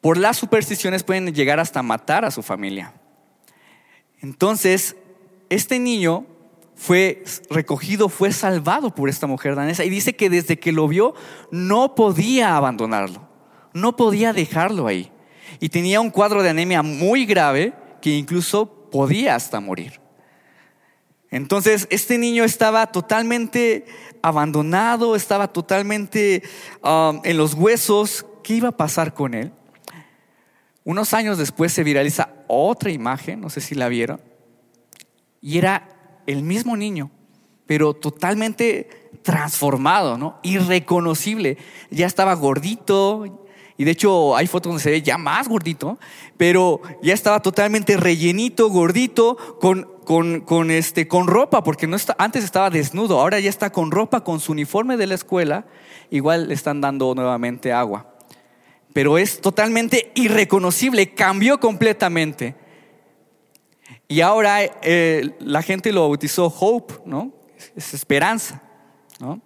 Por 0.00 0.16
las 0.16 0.38
supersticiones 0.38 1.02
pueden 1.02 1.34
llegar 1.34 1.60
hasta 1.60 1.82
matar 1.82 2.24
a 2.24 2.30
su 2.30 2.42
familia. 2.42 2.94
Entonces, 4.20 4.96
este 5.48 5.78
niño 5.78 6.26
fue 6.74 7.22
recogido, 7.50 8.08
fue 8.08 8.32
salvado 8.32 8.94
por 8.94 9.10
esta 9.10 9.26
mujer 9.26 9.54
danesa 9.54 9.84
y 9.84 9.90
dice 9.90 10.16
que 10.16 10.30
desde 10.30 10.58
que 10.58 10.72
lo 10.72 10.88
vio 10.88 11.14
no 11.50 11.94
podía 11.94 12.56
abandonarlo, 12.56 13.28
no 13.74 13.96
podía 13.96 14.32
dejarlo 14.32 14.86
ahí. 14.86 15.12
Y 15.58 15.68
tenía 15.68 16.00
un 16.00 16.10
cuadro 16.10 16.42
de 16.42 16.50
anemia 16.50 16.82
muy 16.82 17.26
grave 17.26 17.74
que 18.00 18.16
incluso 18.16 18.88
podía 18.90 19.34
hasta 19.34 19.60
morir. 19.60 20.00
Entonces, 21.30 21.86
este 21.90 22.18
niño 22.18 22.44
estaba 22.44 22.88
totalmente 22.88 23.84
abandonado, 24.22 25.14
estaba 25.14 25.48
totalmente 25.48 26.42
um, 26.82 27.20
en 27.24 27.36
los 27.36 27.54
huesos. 27.54 28.26
¿Qué 28.42 28.54
iba 28.54 28.68
a 28.68 28.76
pasar 28.76 29.14
con 29.14 29.34
él? 29.34 29.52
Unos 30.84 31.14
años 31.14 31.38
después 31.38 31.72
se 31.72 31.84
viraliza 31.84 32.34
otra 32.48 32.90
imagen, 32.90 33.40
no 33.40 33.50
sé 33.50 33.60
si 33.60 33.74
la 33.74 33.88
vieron, 33.88 34.20
y 35.40 35.58
era 35.58 35.88
el 36.26 36.42
mismo 36.42 36.76
niño, 36.76 37.10
pero 37.66 37.94
totalmente 37.94 39.10
transformado, 39.22 40.18
¿no? 40.18 40.38
Irreconocible. 40.42 41.58
Ya 41.90 42.06
estaba 42.06 42.34
gordito, 42.34 43.39
y 43.80 43.84
de 43.84 43.92
hecho 43.92 44.36
hay 44.36 44.46
fotos 44.46 44.68
donde 44.68 44.82
se 44.82 44.90
ve 44.90 45.00
ya 45.00 45.16
más 45.16 45.48
gordito, 45.48 45.98
pero 46.36 46.82
ya 47.02 47.14
estaba 47.14 47.40
totalmente 47.40 47.96
rellenito, 47.96 48.68
gordito, 48.68 49.38
con, 49.58 50.42
con, 50.44 50.70
este, 50.70 51.08
con 51.08 51.26
ropa, 51.26 51.64
porque 51.64 51.86
no 51.86 51.96
está, 51.96 52.14
antes 52.18 52.44
estaba 52.44 52.68
desnudo, 52.68 53.18
ahora 53.18 53.40
ya 53.40 53.48
está 53.48 53.72
con 53.72 53.90
ropa, 53.90 54.22
con 54.22 54.38
su 54.38 54.52
uniforme 54.52 54.98
de 54.98 55.06
la 55.06 55.14
escuela, 55.14 55.64
igual 56.10 56.48
le 56.48 56.52
están 56.52 56.82
dando 56.82 57.14
nuevamente 57.14 57.72
agua 57.72 58.06
pero 58.92 59.16
es 59.16 59.40
totalmente 59.40 60.12
irreconocible, 60.14 61.14
cambió 61.14 61.58
completamente. 61.58 62.54
Y 64.08 64.20
ahora 64.20 64.62
eh, 64.82 65.36
la 65.40 65.62
gente 65.62 65.90
lo 65.90 66.02
bautizó 66.02 66.48
Hope, 66.48 66.96
¿no? 67.06 67.32
Es 67.74 67.94
esperanza, 67.94 68.60
¿no? 69.20 69.40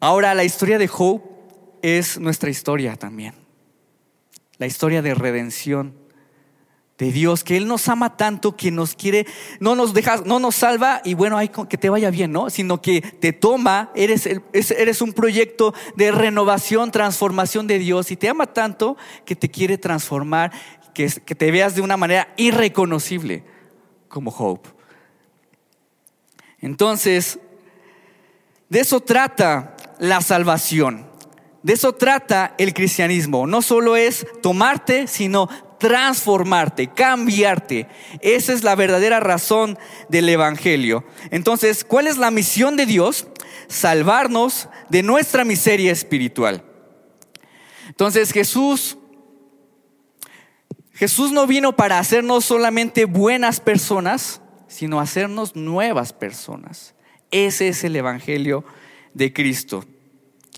Ahora 0.00 0.34
la 0.34 0.42
historia 0.42 0.78
de 0.78 0.90
Hope 0.92 1.35
es 1.82 2.18
nuestra 2.18 2.50
historia 2.50 2.96
también. 2.96 3.34
La 4.58 4.66
historia 4.66 5.02
de 5.02 5.14
redención 5.14 5.94
de 6.98 7.12
Dios, 7.12 7.44
que 7.44 7.56
Él 7.56 7.68
nos 7.68 7.88
ama 7.88 8.16
tanto 8.16 8.56
que 8.56 8.70
nos 8.70 8.94
quiere, 8.94 9.26
no 9.60 9.76
nos 9.76 9.92
deja, 9.92 10.22
no 10.24 10.38
nos 10.38 10.56
salva 10.56 11.02
y 11.04 11.14
bueno, 11.14 11.36
hay 11.36 11.50
que 11.50 11.76
te 11.76 11.90
vaya 11.90 12.10
bien, 12.10 12.32
¿no? 12.32 12.48
Sino 12.48 12.80
que 12.80 13.02
te 13.02 13.32
toma, 13.32 13.90
eres, 13.94 14.26
eres 14.26 15.02
un 15.02 15.12
proyecto 15.12 15.74
de 15.94 16.10
renovación, 16.10 16.90
transformación 16.90 17.66
de 17.66 17.78
Dios 17.78 18.10
y 18.10 18.16
te 18.16 18.28
ama 18.28 18.46
tanto 18.46 18.96
que 19.26 19.36
te 19.36 19.50
quiere 19.50 19.76
transformar, 19.76 20.52
que, 20.94 21.10
que 21.24 21.34
te 21.34 21.50
veas 21.50 21.74
de 21.74 21.82
una 21.82 21.98
manera 21.98 22.32
irreconocible 22.38 23.44
como 24.08 24.30
Hope. 24.30 24.70
Entonces, 26.60 27.38
de 28.70 28.80
eso 28.80 29.00
trata 29.00 29.76
la 29.98 30.20
salvación. 30.20 31.05
De 31.66 31.72
eso 31.72 31.92
trata 31.92 32.54
el 32.58 32.72
cristianismo. 32.72 33.44
No 33.48 33.60
solo 33.60 33.96
es 33.96 34.24
tomarte, 34.40 35.08
sino 35.08 35.48
transformarte, 35.80 36.86
cambiarte. 36.86 37.88
Esa 38.20 38.52
es 38.52 38.62
la 38.62 38.76
verdadera 38.76 39.18
razón 39.18 39.76
del 40.08 40.28
Evangelio. 40.28 41.02
Entonces, 41.32 41.82
¿cuál 41.82 42.06
es 42.06 42.18
la 42.18 42.30
misión 42.30 42.76
de 42.76 42.86
Dios? 42.86 43.26
Salvarnos 43.66 44.68
de 44.90 45.02
nuestra 45.02 45.44
miseria 45.44 45.90
espiritual. 45.90 46.62
Entonces 47.88 48.30
Jesús, 48.30 48.96
Jesús 50.92 51.32
no 51.32 51.48
vino 51.48 51.74
para 51.74 51.98
hacernos 51.98 52.44
solamente 52.44 53.06
buenas 53.06 53.58
personas, 53.58 54.40
sino 54.68 55.00
hacernos 55.00 55.56
nuevas 55.56 56.12
personas. 56.12 56.94
Ese 57.32 57.66
es 57.66 57.82
el 57.82 57.96
Evangelio 57.96 58.64
de 59.14 59.32
Cristo. 59.32 59.84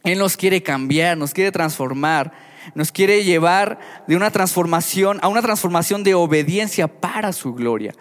Él 0.09 0.19
nos 0.19 0.37
quiere 0.37 0.63
cambiar, 0.63 1.17
nos 1.17 1.33
quiere 1.33 1.53
transformar, 1.53 2.33
nos 2.75 2.93
quiere 2.93 3.25
llevar 3.25 3.79
de 4.07 4.17
una 4.17 4.31
transformación 4.31 5.19
a 5.23 5.29
una 5.29 5.43
transformación 5.43 6.03
de 6.03 6.15
obediencia 6.15 6.89
para 6.89 7.33
su 7.33 7.55
gloria. 7.55 7.95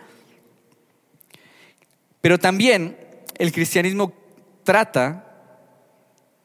Pero 2.22 2.38
también 2.38 2.98
el 3.38 3.52
cristianismo 3.52 4.14
trata 4.64 5.24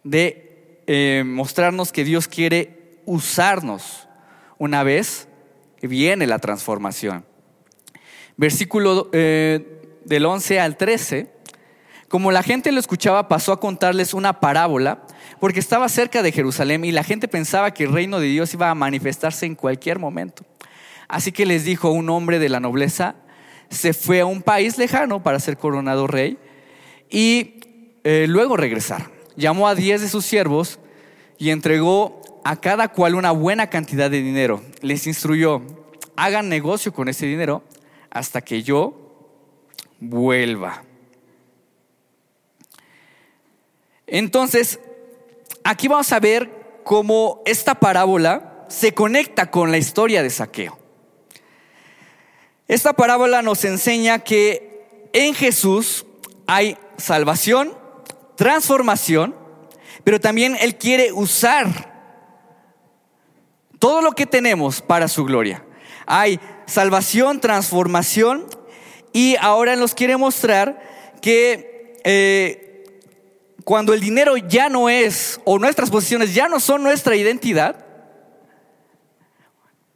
de 0.05 0.83
eh, 0.87 1.23
mostrarnos 1.25 1.93
que 1.93 2.05
Dios 2.05 2.29
quiere 2.29 3.01
usarnos 3.07 4.09
una 4.59 4.83
vez 4.83 5.29
que 5.81 5.89
viene 5.89 6.27
la 6.27 6.39
transformación. 6.39 7.25
Versículo 8.37 9.09
eh, 9.13 10.01
del 10.05 10.27
11 10.27 10.61
al 10.61 10.77
13. 10.77 11.33
Como 12.09 12.31
la 12.31 12.43
gente 12.43 12.73
lo 12.73 12.81
escuchaba, 12.81 13.29
pasó 13.29 13.53
a 13.53 13.61
contarles 13.61 14.15
una 14.15 14.41
parábola, 14.41 15.03
porque 15.43 15.59
estaba 15.59 15.89
cerca 15.89 16.23
de 16.23 16.31
Jerusalén 16.31 16.85
y 16.85 16.93
la 16.93 17.03
gente 17.03 17.27
pensaba 17.27 17.75
que 17.75 17.83
el 17.83 17.93
reino 17.93 18.21
de 18.21 18.29
Dios 18.29 18.55
iba 18.55 18.71
a 18.71 18.77
manifestarse 18.77 19.45
en 19.45 19.57
cualquier 19.57 19.99
momento. 19.99 20.45
Así 21.09 21.33
que 21.33 21.47
les 21.47 21.65
dijo 21.65 21.91
un 21.91 22.11
hombre 22.11 22.39
de 22.39 22.49
la 22.49 22.61
nobleza, 22.61 23.17
se 23.69 23.93
fue 23.93 24.21
a 24.21 24.25
un 24.25 24.43
país 24.43 24.79
lejano 24.79 25.25
para 25.25 25.41
ser 25.41 25.57
coronado 25.59 26.07
rey 26.07 26.39
y 27.11 27.59
eh, 28.05 28.27
luego 28.29 28.57
regresar. 28.57 29.11
Llamó 29.35 29.67
a 29.67 29.75
diez 29.75 30.01
de 30.01 30.09
sus 30.09 30.25
siervos 30.25 30.79
y 31.39 31.51
entregó 31.51 32.21
a 32.45 32.55
cada 32.61 32.87
cual 32.93 33.17
una 33.17 33.33
buena 33.33 33.69
cantidad 33.69 34.09
de 34.13 34.23
dinero. 34.23 34.63
Les 34.81 35.09
instruyó, 35.09 35.61
hagan 36.15 36.49
negocio 36.49 36.93
con 36.93 37.09
ese 37.09 37.27
dinero 37.27 37.65
hasta 38.11 38.43
que 38.43 38.63
yo 38.63 39.35
vuelva. 39.99 40.85
Entonces, 44.07 44.79
aquí 45.65 45.89
vamos 45.89 46.13
a 46.13 46.21
ver 46.21 46.81
cómo 46.85 47.43
esta 47.45 47.75
parábola 47.75 48.67
se 48.69 48.95
conecta 48.95 49.51
con 49.51 49.71
la 49.71 49.79
historia 49.79 50.23
de 50.23 50.31
saqueo. 50.31 50.79
Esta 52.69 52.95
parábola 52.95 53.43
nos 53.43 53.65
enseña 53.65 54.21
que 54.21 55.09
en 55.13 55.35
Jesús 55.35 56.07
hay 56.47 56.79
salvación, 56.97 57.77
transformación, 58.37 59.37
pero 60.05 60.21
también 60.21 60.57
Él 60.61 60.77
quiere 60.77 61.13
usar 61.13 61.93
todo 63.79 64.01
lo 64.01 64.13
que 64.13 64.27
tenemos 64.27 64.81
para 64.81 65.09
su 65.09 65.25
gloria. 65.25 65.65
Hay 66.07 66.41
salvación, 66.67 67.41
transformación 67.41 68.47
y 69.13 69.37
ahora 69.41 69.77
nos 69.77 69.95
quiere 69.95 70.17
mostrar 70.17 70.81
que 71.21 72.01
eh, 72.05 72.72
cuando 73.65 73.95
el 73.95 74.01
dinero 74.01 74.37
ya 74.37 74.69
no 74.69 74.89
es, 74.89 75.41
o 75.45 75.59
nuestras 75.59 75.91
posiciones 75.91 76.35
ya 76.35 76.49
no 76.49 76.61
son 76.61 76.83
nuestra 76.83 77.17
identidad, 77.17 77.85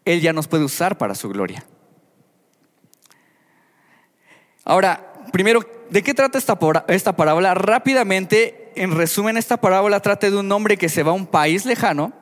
Él 0.05 0.21
ya 0.21 0.33
nos 0.33 0.47
puede 0.47 0.65
usar 0.65 0.99
para 0.99 1.15
su 1.15 1.29
gloria. 1.29 1.65
Ahora, 4.65 5.13
primero, 5.33 5.61
¿de 5.91 6.03
qué 6.03 6.15
trata 6.15 6.39
esta, 6.39 6.59
esta 6.89 7.15
parábola? 7.15 7.55
Rápidamente, 7.55 8.73
en 8.75 8.97
resumen, 8.97 9.37
esta 9.37 9.57
parábola 9.57 10.01
trata 10.01 10.31
de 10.31 10.37
un 10.37 10.51
hombre 10.51 10.77
que 10.77 10.89
se 10.89 11.03
va 11.03 11.13
a 11.13 11.15
un 11.15 11.27
país 11.27 11.65
lejano, 11.65 12.13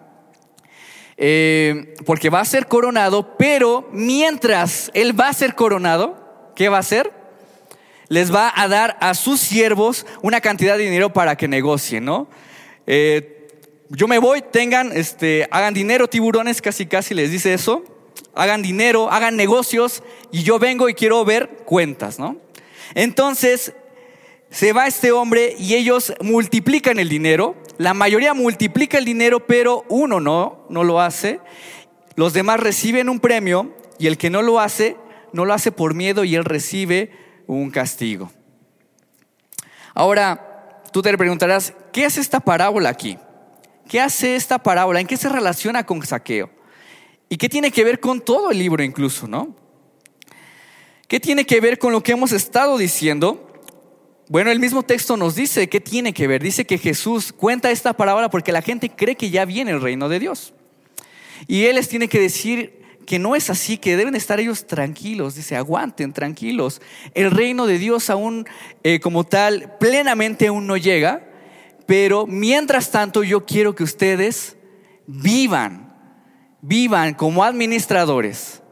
eh, 1.17 1.95
porque 2.05 2.29
va 2.29 2.41
a 2.41 2.45
ser 2.45 2.67
coronado, 2.67 3.37
pero 3.39 3.89
mientras 3.93 4.91
él 4.95 5.19
va 5.19 5.29
a 5.29 5.33
ser 5.33 5.55
coronado, 5.55 6.53
¿qué 6.55 6.69
va 6.69 6.79
a 6.79 6.81
hacer? 6.81 7.24
Les 8.09 8.35
va 8.35 8.53
a 8.55 8.69
dar 8.69 8.97
a 9.01 9.15
sus 9.15 9.41
siervos 9.41 10.07
una 10.23 10.41
cantidad 10.41 10.77
de 10.77 10.85
dinero 10.85 11.13
para 11.13 11.37
que 11.37 11.49
negocien, 11.49 12.05
¿no? 12.05 12.29
Eh, 12.87 13.49
yo 13.89 14.09
me 14.09 14.19
voy, 14.19 14.43
tengan, 14.43 14.93
este, 14.93 15.49
hagan 15.51 15.75
dinero, 15.75 16.09
tiburones, 16.09 16.61
casi 16.61 16.87
casi 16.87 17.15
les 17.15 17.31
dice 17.31 17.55
eso 17.55 17.85
hagan 18.35 18.63
dinero, 18.63 19.11
hagan 19.11 19.37
negocios 19.37 20.03
y 20.31 20.43
yo 20.43 20.59
vengo 20.59 20.89
y 20.89 20.95
quiero 20.95 21.25
ver 21.25 21.49
cuentas, 21.65 22.19
¿no? 22.19 22.37
Entonces, 22.95 23.73
se 24.51 24.73
va 24.73 24.87
este 24.87 25.13
hombre 25.13 25.55
y 25.59 25.75
ellos 25.75 26.13
multiplican 26.21 26.99
el 26.99 27.09
dinero, 27.09 27.57
la 27.79 27.95
mayoría 27.95 28.35
multiplica 28.35 28.99
el 28.99 29.05
dinero, 29.05 29.47
pero 29.47 29.85
uno 29.89 30.21
no, 30.21 30.67
no 30.69 30.85
lo 30.85 31.01
hace. 31.01 31.41
Los 32.15 32.33
demás 32.33 32.61
reciben 32.61 33.09
un 33.09 33.21
premio 33.21 33.75
y 33.99 34.07
el 34.07 34.19
que 34.19 34.31
no 34.31 34.43
lo 34.43 34.61
hace, 34.61 34.97
no 35.33 35.45
lo 35.45 35.55
hace 35.55 35.73
por 35.73 35.95
miedo 35.95 36.25
y 36.25 36.37
él 36.37 36.45
recibe 36.45 37.11
un 37.47 37.71
castigo. 37.71 38.31
Ahora, 39.95 40.83
tú 40.93 41.03
te 41.03 41.17
preguntarás, 41.17 41.73
¿qué 41.93 42.05
hace 42.05 42.21
esta 42.21 42.41
parábola 42.41 42.89
aquí? 42.89 43.19
¿Qué 43.89 44.01
hace 44.01 44.37
esta 44.37 44.59
parábola? 44.59 45.01
¿En 45.01 45.07
qué 45.07 45.17
se 45.17 45.29
relaciona 45.29 45.85
con 45.85 46.05
saqueo? 46.05 46.51
¿Y 47.29 47.37
qué 47.37 47.49
tiene 47.49 47.71
que 47.71 47.85
ver 47.85 48.01
con 48.01 48.21
todo 48.21 48.51
el 48.51 48.59
libro 48.59 48.83
incluso, 48.83 49.27
no? 49.27 49.55
¿Qué 51.09 51.21
tiene 51.21 51.45
que 51.45 51.61
ver 51.61 51.79
con 51.79 51.93
lo 51.93 52.03
que 52.03 52.13
hemos 52.13 52.33
estado 52.33 52.79
diciendo? 52.79 53.63
Bueno, 54.29 54.51
el 54.51 54.59
mismo 54.59 54.83
texto 54.83 55.17
nos 55.17 55.35
dice 55.35 55.69
qué 55.69 55.81
tiene 55.81 56.15
que 56.15 56.27
ver. 56.27 56.43
Dice 56.43 56.65
que 56.65 56.79
Jesús 56.79 57.33
cuenta 57.33 57.71
esta 57.71 57.93
parábola 57.93 58.31
porque 58.31 58.53
la 58.53 58.63
gente 58.63 58.91
cree 58.91 59.17
que 59.17 59.31
ya 59.31 59.45
viene 59.45 59.71
el 59.71 59.83
reino 59.83 60.09
de 60.09 60.19
Dios. 60.19 60.55
Y 61.47 61.65
Él 61.65 61.77
les 61.77 61.89
tiene 61.89 62.09
que 62.09 62.21
decir 62.21 62.84
que 63.05 63.19
no 63.19 63.37
es 63.37 63.51
así, 63.51 63.77
que 63.77 63.97
deben 63.97 64.15
estar 64.15 64.41
ellos 64.41 64.67
tranquilos. 64.67 65.35
Dice, 65.35 65.57
aguanten, 65.57 66.13
tranquilos. 66.13 66.81
El 67.15 67.31
reino 67.31 67.67
de 67.67 67.79
Dios 67.79 68.11
aún 68.11 68.47
eh, 68.83 69.01
como 69.01 69.25
tal 69.25 69.77
plenamente 69.79 70.47
aún 70.47 70.67
no 70.67 70.77
llega, 70.77 71.29
pero 71.87 72.27
mientras 72.27 72.91
tanto 72.91 73.23
yo 73.23 73.45
quiero 73.45 73.75
que 73.75 73.85
ustedes 73.85 74.57
vivan 75.07 75.85
vivan 76.67 77.13
como 77.13 77.45
administradores 77.45 78.63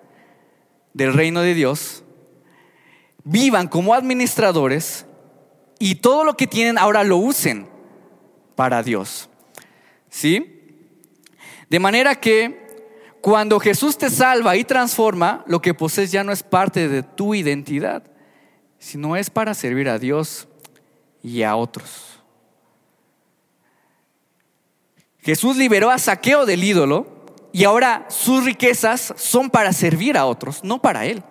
del 0.94 1.12
reino 1.12 1.42
de 1.42 1.52
Dios, 1.52 2.04
vivan 3.22 3.68
como 3.68 3.92
administradores 3.92 5.04
y 5.78 5.96
todo 5.96 6.24
lo 6.24 6.34
que 6.34 6.46
tienen 6.46 6.78
ahora 6.78 7.04
lo 7.04 7.18
usen 7.18 7.68
para 8.56 8.82
Dios. 8.82 9.28
¿Sí? 10.08 10.88
De 11.68 11.78
manera 11.78 12.14
que 12.14 12.61
cuando 13.22 13.60
Jesús 13.60 13.96
te 13.96 14.10
salva 14.10 14.56
y 14.56 14.64
transforma, 14.64 15.44
lo 15.46 15.62
que 15.62 15.74
posees 15.74 16.10
ya 16.10 16.24
no 16.24 16.32
es 16.32 16.42
parte 16.42 16.88
de 16.88 17.04
tu 17.04 17.36
identidad, 17.36 18.02
sino 18.80 19.16
es 19.16 19.30
para 19.30 19.54
servir 19.54 19.88
a 19.88 20.00
Dios 20.00 20.48
y 21.22 21.44
a 21.44 21.54
otros. 21.54 22.20
Jesús 25.20 25.56
liberó 25.56 25.90
a 25.90 25.98
Saqueo 25.98 26.46
del 26.46 26.64
ídolo 26.64 27.06
y 27.52 27.62
ahora 27.62 28.06
sus 28.08 28.44
riquezas 28.44 29.14
son 29.16 29.50
para 29.50 29.72
servir 29.72 30.18
a 30.18 30.26
otros, 30.26 30.64
no 30.64 30.82
para 30.82 31.06
él. 31.06 31.22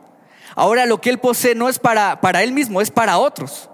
Ahora 0.55 0.85
lo 0.85 1.01
que 1.01 1.09
él 1.09 1.19
posee 1.19 1.55
no 1.55 1.67
es 1.67 1.77
para, 1.77 2.21
para 2.21 2.41
él 2.41 2.53
mismo, 2.53 2.79
es 2.79 2.89
para 2.89 3.17
otros. 3.17 3.69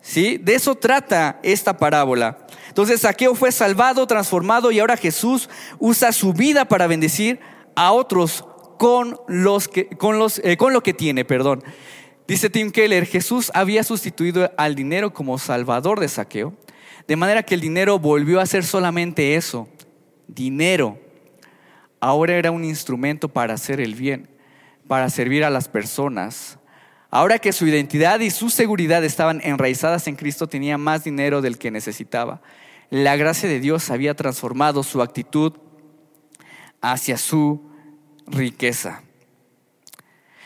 ¿Sí? 0.00 0.38
De 0.38 0.54
eso 0.54 0.74
trata 0.74 1.40
esta 1.42 1.76
parábola. 1.76 2.43
Entonces 2.68 3.02
Saqueo 3.02 3.34
fue 3.34 3.52
salvado, 3.52 4.06
transformado 4.06 4.70
y 4.70 4.80
ahora 4.80 4.96
Jesús 4.96 5.48
usa 5.78 6.12
su 6.12 6.32
vida 6.32 6.64
para 6.64 6.86
bendecir 6.86 7.40
a 7.76 7.92
otros 7.92 8.44
con, 8.78 9.18
los 9.28 9.68
que, 9.68 9.88
con, 9.88 10.18
los, 10.18 10.40
eh, 10.44 10.56
con 10.56 10.72
lo 10.72 10.82
que 10.82 10.94
tiene. 10.94 11.24
Perdón. 11.24 11.62
Dice 12.26 12.48
Tim 12.48 12.70
Keller, 12.70 13.06
Jesús 13.06 13.50
había 13.54 13.84
sustituido 13.84 14.50
al 14.56 14.74
dinero 14.74 15.12
como 15.12 15.38
salvador 15.38 16.00
de 16.00 16.08
Saqueo, 16.08 16.54
de 17.06 17.16
manera 17.16 17.42
que 17.42 17.54
el 17.54 17.60
dinero 17.60 17.98
volvió 17.98 18.40
a 18.40 18.46
ser 18.46 18.64
solamente 18.64 19.34
eso, 19.36 19.68
dinero 20.26 20.98
ahora 22.04 22.34
era 22.34 22.50
un 22.50 22.64
instrumento 22.64 23.30
para 23.30 23.54
hacer 23.54 23.80
el 23.80 23.94
bien, 23.94 24.28
para 24.86 25.08
servir 25.08 25.42
a 25.42 25.48
las 25.48 25.68
personas. 25.68 26.58
Ahora 27.14 27.38
que 27.38 27.52
su 27.52 27.64
identidad 27.64 28.18
y 28.18 28.30
su 28.30 28.50
seguridad 28.50 29.04
estaban 29.04 29.40
enraizadas 29.44 30.08
en 30.08 30.16
Cristo, 30.16 30.48
tenía 30.48 30.78
más 30.78 31.04
dinero 31.04 31.42
del 31.42 31.58
que 31.58 31.70
necesitaba. 31.70 32.42
La 32.90 33.14
gracia 33.14 33.48
de 33.48 33.60
Dios 33.60 33.88
había 33.90 34.14
transformado 34.14 34.82
su 34.82 35.00
actitud 35.00 35.52
hacia 36.80 37.16
su 37.16 37.70
riqueza. 38.26 39.04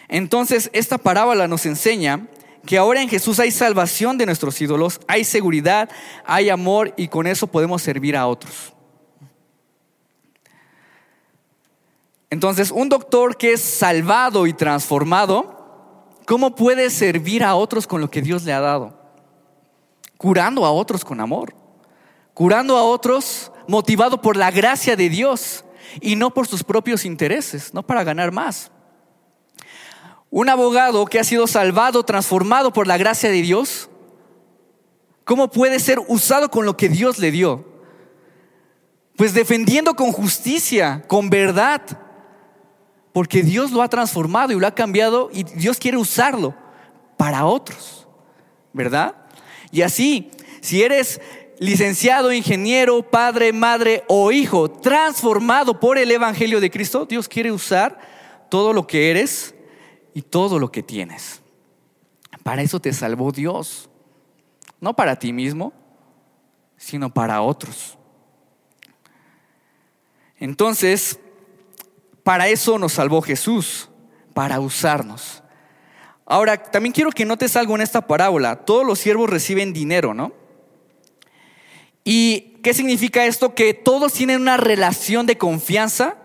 Entonces, 0.09 0.69
esta 0.75 0.99
parábola 0.99 1.49
nos 1.49 1.65
enseña 1.65 2.27
que 2.67 2.77
ahora 2.77 3.01
en 3.01 3.09
Jesús 3.09 3.41
hay 3.41 3.51
salvación 3.51 4.19
de 4.19 4.27
nuestros 4.27 4.61
ídolos, 4.61 5.01
hay 5.09 5.25
seguridad, 5.25 5.89
hay 6.27 6.51
amor 6.51 6.93
y 6.99 7.09
con 7.09 7.27
eso 7.27 7.47
podemos 7.47 7.81
servir 7.81 8.15
a 8.15 8.27
otros. 8.27 8.75
Entonces, 12.29 12.71
un 12.71 12.91
doctor 12.91 13.39
que 13.39 13.55
es 13.55 13.63
salvado 13.63 14.47
y 14.47 14.53
transformado, 14.53 15.58
¿cómo 16.29 16.55
puede 16.55 16.91
servir 16.91 17.43
a 17.43 17.55
otros 17.55 17.87
con 17.87 18.03
lo 18.03 18.11
que 18.11 18.21
Dios 18.21 18.45
le 18.45 18.53
ha 18.53 18.61
dado? 18.61 18.93
Curando 20.19 20.67
a 20.67 20.71
otros 20.71 21.03
con 21.03 21.21
amor, 21.21 21.55
curando 22.35 22.77
a 22.77 22.83
otros 22.83 23.51
motivado 23.67 24.21
por 24.21 24.37
la 24.37 24.51
gracia 24.51 24.95
de 24.95 25.09
Dios 25.09 25.65
y 26.03 26.17
no 26.17 26.35
por 26.35 26.47
sus 26.47 26.63
propios 26.63 27.07
intereses, 27.07 27.73
no 27.73 27.83
para 27.83 28.05
ganar 28.05 28.31
más. 28.31 28.71
Un 30.29 30.51
abogado 30.51 31.07
que 31.07 31.19
ha 31.19 31.25
sido 31.25 31.47
salvado, 31.47 32.03
transformado 32.03 32.75
por 32.75 32.87
la 32.87 32.99
gracia 32.99 33.31
de 33.31 33.41
Dios, 33.41 33.89
¿cómo 35.25 35.51
puede 35.51 35.81
ser 35.81 35.99
usado 36.09 36.51
con 36.51 36.67
lo 36.67 36.77
que 36.77 36.91
Dios 36.91 37.19
le 37.19 37.31
dio? 37.31 37.65
Pues 39.17 39.33
defendiendo 39.33 39.95
con 39.95 40.13
justicia, 40.13 41.03
con 41.09 41.31
verdad. 41.31 41.81
Porque 43.19 43.43
Dios 43.43 43.73
lo 43.73 43.83
ha 43.83 43.89
transformado 43.89 44.53
y 44.53 44.61
lo 44.61 44.65
ha 44.65 44.71
cambiado 44.77 45.29
y 45.33 45.43
Dios 45.43 45.77
quiere 45.79 45.97
usarlo 45.97 46.55
para 47.17 47.47
otros. 47.47 48.07
¿Verdad? 48.73 49.17
Y 49.73 49.83
así, 49.83 50.31
si 50.61 50.85
eres 50.85 51.21
licenciado, 51.59 52.33
ingeniero, 52.33 53.03
padre, 53.03 53.53
madre 53.53 54.05
o 54.07 54.31
hijo 54.31 54.71
transformado 54.71 55.81
por 55.81 55.99
el 55.99 56.13
Evangelio 56.13 56.61
de 56.61 56.71
Cristo, 56.71 57.07
Dios 57.07 57.27
quiere 57.29 57.51
usar 57.51 57.99
todo 58.49 58.73
lo 58.73 58.87
que 58.87 59.11
eres 59.11 59.53
y 60.15 60.23
todo 60.23 60.61
lo 60.61 60.71
que 60.71 60.85
tienes. 60.85 61.43
Para 62.45 62.63
eso 62.63 62.79
te 62.79 62.93
salvó 62.93 63.33
Dios. 63.33 63.91
No 64.81 64.95
para 64.95 65.19
ti 65.19 65.33
mismo, 65.33 65.73
sino 66.77 67.13
para 67.13 67.43
otros. 67.43 67.99
Entonces, 70.39 71.19
para 72.29 72.49
eso 72.49 72.79
nos 72.79 72.93
salvó 72.93 73.23
Jesús, 73.23 73.89
para 74.35 74.61
usarnos. 74.61 75.43
Ahora, 76.27 76.63
también 76.63 76.93
quiero 76.93 77.11
que 77.11 77.25
notes 77.25 77.57
algo 77.57 77.75
en 77.75 77.81
esta 77.81 78.07
parábola. 78.07 78.67
Todos 78.67 78.85
los 78.85 78.99
siervos 78.99 79.31
reciben 79.31 79.73
dinero, 79.73 80.13
¿no? 80.13 80.35
¿Y 82.05 82.59
qué 82.63 82.75
significa 82.75 83.25
esto? 83.25 83.55
Que 83.55 83.73
todos 83.73 84.13
tienen 84.13 84.43
una 84.43 84.59
relación 84.59 85.25
de 85.25 85.39
confianza 85.39 86.17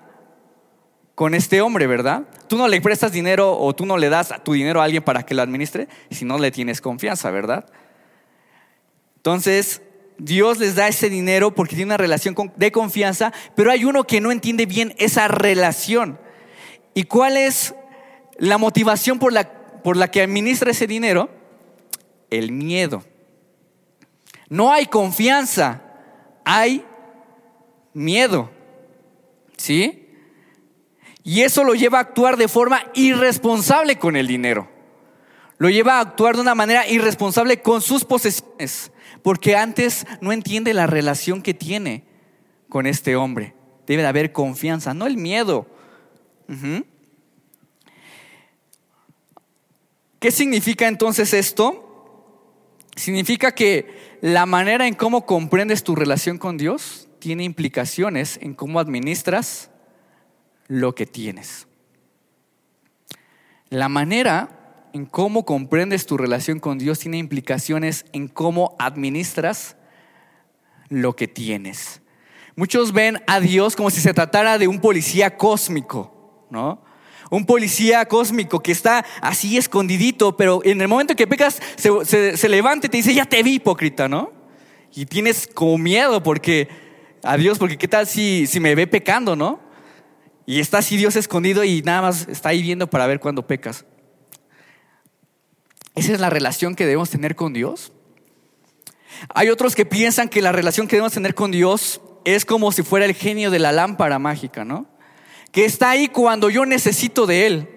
con 1.15 1.35
este 1.35 1.61
hombre, 1.61 1.87
¿verdad? 1.87 2.23
Tú 2.49 2.57
no 2.57 2.67
le 2.67 2.81
prestas 2.81 3.13
dinero 3.13 3.57
o 3.57 3.73
tú 3.73 3.85
no 3.85 3.95
le 3.95 4.09
das 4.09 4.33
tu 4.43 4.51
dinero 4.51 4.81
a 4.81 4.83
alguien 4.83 5.03
para 5.03 5.25
que 5.25 5.33
lo 5.33 5.41
administre 5.41 5.87
si 6.11 6.25
no 6.25 6.37
le 6.37 6.51
tienes 6.51 6.81
confianza, 6.81 7.31
¿verdad? 7.31 7.65
Entonces, 9.15 9.81
Dios 10.17 10.59
les 10.59 10.75
da 10.75 10.87
ese 10.87 11.09
dinero 11.09 11.53
porque 11.53 11.75
tiene 11.75 11.89
una 11.89 11.97
relación 11.97 12.35
de 12.55 12.71
confianza, 12.71 13.33
pero 13.55 13.71
hay 13.71 13.85
uno 13.85 14.05
que 14.05 14.21
no 14.21 14.31
entiende 14.31 14.65
bien 14.65 14.93
esa 14.97 15.27
relación. 15.27 16.19
¿Y 16.93 17.03
cuál 17.03 17.37
es 17.37 17.73
la 18.37 18.57
motivación 18.57 19.19
por 19.19 19.33
la, 19.33 19.49
por 19.83 19.97
la 19.97 20.09
que 20.09 20.21
administra 20.21 20.71
ese 20.71 20.87
dinero? 20.87 21.29
El 22.29 22.51
miedo. 22.51 23.03
No 24.49 24.71
hay 24.71 24.85
confianza, 24.85 25.81
hay 26.45 26.85
miedo. 27.93 28.51
¿Sí? 29.57 30.03
Y 31.23 31.41
eso 31.41 31.63
lo 31.63 31.73
lleva 31.73 31.99
a 31.99 32.01
actuar 32.01 32.37
de 32.37 32.47
forma 32.47 32.83
irresponsable 32.93 33.97
con 33.97 34.15
el 34.15 34.27
dinero. 34.27 34.69
Lo 35.57 35.69
lleva 35.69 35.97
a 35.97 36.01
actuar 36.01 36.35
de 36.35 36.41
una 36.41 36.55
manera 36.55 36.87
irresponsable 36.87 37.61
con 37.61 37.81
sus 37.81 38.03
posesiones, 38.03 38.91
porque 39.23 39.55
antes 39.55 40.05
no 40.21 40.31
entiende 40.31 40.73
la 40.73 40.85
relación 40.85 41.41
que 41.41 41.53
tiene 41.53 42.03
con 42.69 42.85
este 42.85 43.15
hombre. 43.15 43.55
Debe 43.87 44.03
de 44.03 44.07
haber 44.07 44.31
confianza, 44.31 44.93
no 44.93 45.07
el 45.07 45.17
miedo. 45.17 45.65
¿Qué 50.19 50.31
significa 50.31 50.87
entonces 50.87 51.33
esto? 51.33 51.79
Significa 52.95 53.53
que 53.53 54.17
la 54.21 54.45
manera 54.45 54.87
en 54.87 54.93
cómo 54.93 55.25
comprendes 55.25 55.83
tu 55.83 55.95
relación 55.95 56.37
con 56.37 56.57
Dios 56.57 57.07
tiene 57.19 57.43
implicaciones 57.43 58.37
en 58.41 58.53
cómo 58.53 58.79
administras 58.79 59.71
lo 60.67 60.93
que 60.95 61.05
tienes. 61.05 61.67
La 63.69 63.89
manera 63.89 64.62
en 64.93 65.05
cómo 65.05 65.43
comprendes 65.43 66.05
tu 66.05 66.17
relación 66.17 66.59
con 66.59 66.77
Dios 66.77 66.99
tiene 66.99 67.17
implicaciones 67.17 68.05
en 68.13 68.27
cómo 68.27 68.75
administras 68.77 69.75
lo 70.89 71.15
que 71.15 71.27
tienes. 71.27 72.01
Muchos 72.55 72.93
ven 72.93 73.21
a 73.25 73.39
Dios 73.39 73.75
como 73.75 73.89
si 73.89 73.99
se 73.99 74.13
tratara 74.13 74.59
de 74.59 74.67
un 74.67 74.79
policía 74.79 75.35
cósmico, 75.35 76.45
¿no? 76.51 76.83
Un 77.31 77.47
policía 77.47 78.05
cósmico 78.07 78.61
que 78.61 78.71
está 78.71 79.03
así 79.19 79.57
escondidito, 79.57 80.37
pero 80.37 80.61
en 80.63 80.79
el 80.79 80.87
momento 80.87 81.15
que 81.15 81.25
pecas 81.25 81.59
se, 81.75 82.37
se 82.37 82.49
levanta 82.49 82.85
y 82.85 82.89
te 82.91 82.97
dice, 82.97 83.15
ya 83.15 83.25
te 83.25 83.41
vi, 83.41 83.55
hipócrita, 83.55 84.07
¿no? 84.07 84.31
Y 84.93 85.07
tienes 85.07 85.49
como 85.51 85.79
miedo 85.79 86.21
porque 86.21 86.67
a 87.23 87.35
Dios, 87.37 87.57
porque 87.57 87.79
qué 87.79 87.87
tal 87.87 88.05
si, 88.05 88.45
si 88.45 88.59
me 88.59 88.75
ve 88.75 88.85
pecando, 88.85 89.35
¿no? 89.35 89.59
Y 90.45 90.59
está 90.59 90.79
así 90.79 90.97
Dios 90.97 91.15
escondido 91.15 91.63
y 91.63 91.81
nada 91.81 92.03
más 92.03 92.27
está 92.27 92.49
ahí 92.49 92.61
viendo 92.61 92.87
para 92.87 93.07
ver 93.07 93.19
cuándo 93.19 93.47
pecas. 93.47 93.85
¿Esa 95.95 96.13
es 96.13 96.19
la 96.19 96.29
relación 96.29 96.75
que 96.75 96.85
debemos 96.85 97.09
tener 97.09 97.35
con 97.35 97.53
Dios? 97.53 97.91
Hay 99.33 99.49
otros 99.49 99.75
que 99.75 99.85
piensan 99.85 100.29
que 100.29 100.41
la 100.41 100.51
relación 100.51 100.87
que 100.87 100.95
debemos 100.95 101.13
tener 101.13 101.35
con 101.35 101.51
Dios 101.51 102.01
es 102.25 102.45
como 102.45 102.71
si 102.71 102.83
fuera 102.83 103.05
el 103.05 103.13
genio 103.13 103.51
de 103.51 103.59
la 103.59 103.71
lámpara 103.71 104.19
mágica, 104.19 104.65
¿no? 104.65 104.87
Que 105.51 105.65
está 105.65 105.91
ahí 105.91 106.07
cuando 106.07 106.49
yo 106.49 106.65
necesito 106.65 107.25
de 107.25 107.45
Él. 107.45 107.69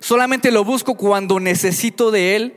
Solamente 0.00 0.50
lo 0.50 0.64
busco 0.64 0.96
cuando 0.96 1.38
necesito 1.38 2.10
de 2.10 2.36
Él 2.36 2.56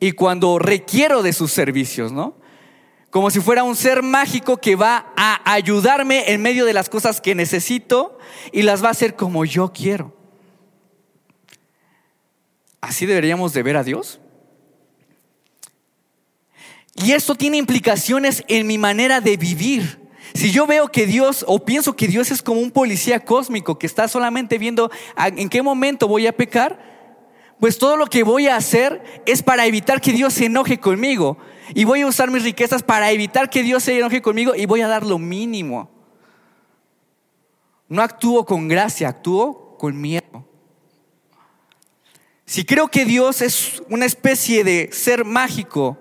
y 0.00 0.12
cuando 0.12 0.58
requiero 0.58 1.22
de 1.22 1.32
sus 1.32 1.52
servicios, 1.52 2.10
¿no? 2.10 2.40
como 3.10 3.30
si 3.30 3.40
fuera 3.40 3.64
un 3.64 3.76
ser 3.76 4.02
mágico 4.02 4.58
que 4.58 4.76
va 4.76 5.12
a 5.16 5.52
ayudarme 5.52 6.32
en 6.32 6.42
medio 6.42 6.64
de 6.64 6.72
las 6.72 6.88
cosas 6.88 7.20
que 7.20 7.34
necesito 7.34 8.18
y 8.52 8.62
las 8.62 8.82
va 8.82 8.88
a 8.88 8.92
hacer 8.92 9.16
como 9.16 9.44
yo 9.44 9.72
quiero. 9.72 10.14
¿Así 12.80 13.06
deberíamos 13.06 13.52
de 13.52 13.62
ver 13.62 13.76
a 13.76 13.84
Dios? 13.84 14.20
Y 16.94 17.12
esto 17.12 17.34
tiene 17.34 17.56
implicaciones 17.56 18.44
en 18.48 18.66
mi 18.66 18.78
manera 18.78 19.20
de 19.20 19.36
vivir. 19.36 20.00
Si 20.34 20.50
yo 20.52 20.66
veo 20.66 20.88
que 20.88 21.06
Dios 21.06 21.44
o 21.48 21.64
pienso 21.64 21.96
que 21.96 22.08
Dios 22.08 22.30
es 22.30 22.42
como 22.42 22.60
un 22.60 22.70
policía 22.70 23.24
cósmico 23.24 23.78
que 23.78 23.86
está 23.86 24.06
solamente 24.08 24.58
viendo 24.58 24.90
en 25.16 25.48
qué 25.48 25.62
momento 25.62 26.08
voy 26.08 26.26
a 26.26 26.36
pecar, 26.36 26.90
pues 27.58 27.78
todo 27.78 27.96
lo 27.96 28.06
que 28.06 28.22
voy 28.22 28.48
a 28.48 28.56
hacer 28.56 29.22
es 29.26 29.42
para 29.42 29.66
evitar 29.66 30.00
que 30.00 30.12
Dios 30.12 30.34
se 30.34 30.46
enoje 30.46 30.78
conmigo. 30.78 31.36
Y 31.74 31.84
voy 31.84 32.00
a 32.00 32.06
usar 32.06 32.30
mis 32.30 32.42
riquezas 32.42 32.82
para 32.82 33.10
evitar 33.10 33.50
que 33.50 33.62
Dios 33.62 33.84
se 33.84 33.98
enoje 33.98 34.22
conmigo 34.22 34.54
y 34.54 34.66
voy 34.66 34.80
a 34.80 34.88
dar 34.88 35.04
lo 35.04 35.18
mínimo. 35.18 35.90
No 37.88 38.02
actúo 38.02 38.44
con 38.44 38.68
gracia, 38.68 39.08
actúo 39.08 39.76
con 39.78 40.00
miedo. 40.00 40.49
Si 42.50 42.64
creo 42.64 42.88
que 42.88 43.04
Dios 43.04 43.42
es 43.42 43.80
una 43.90 44.06
especie 44.06 44.64
de 44.64 44.90
ser 44.90 45.24
mágico, 45.24 45.96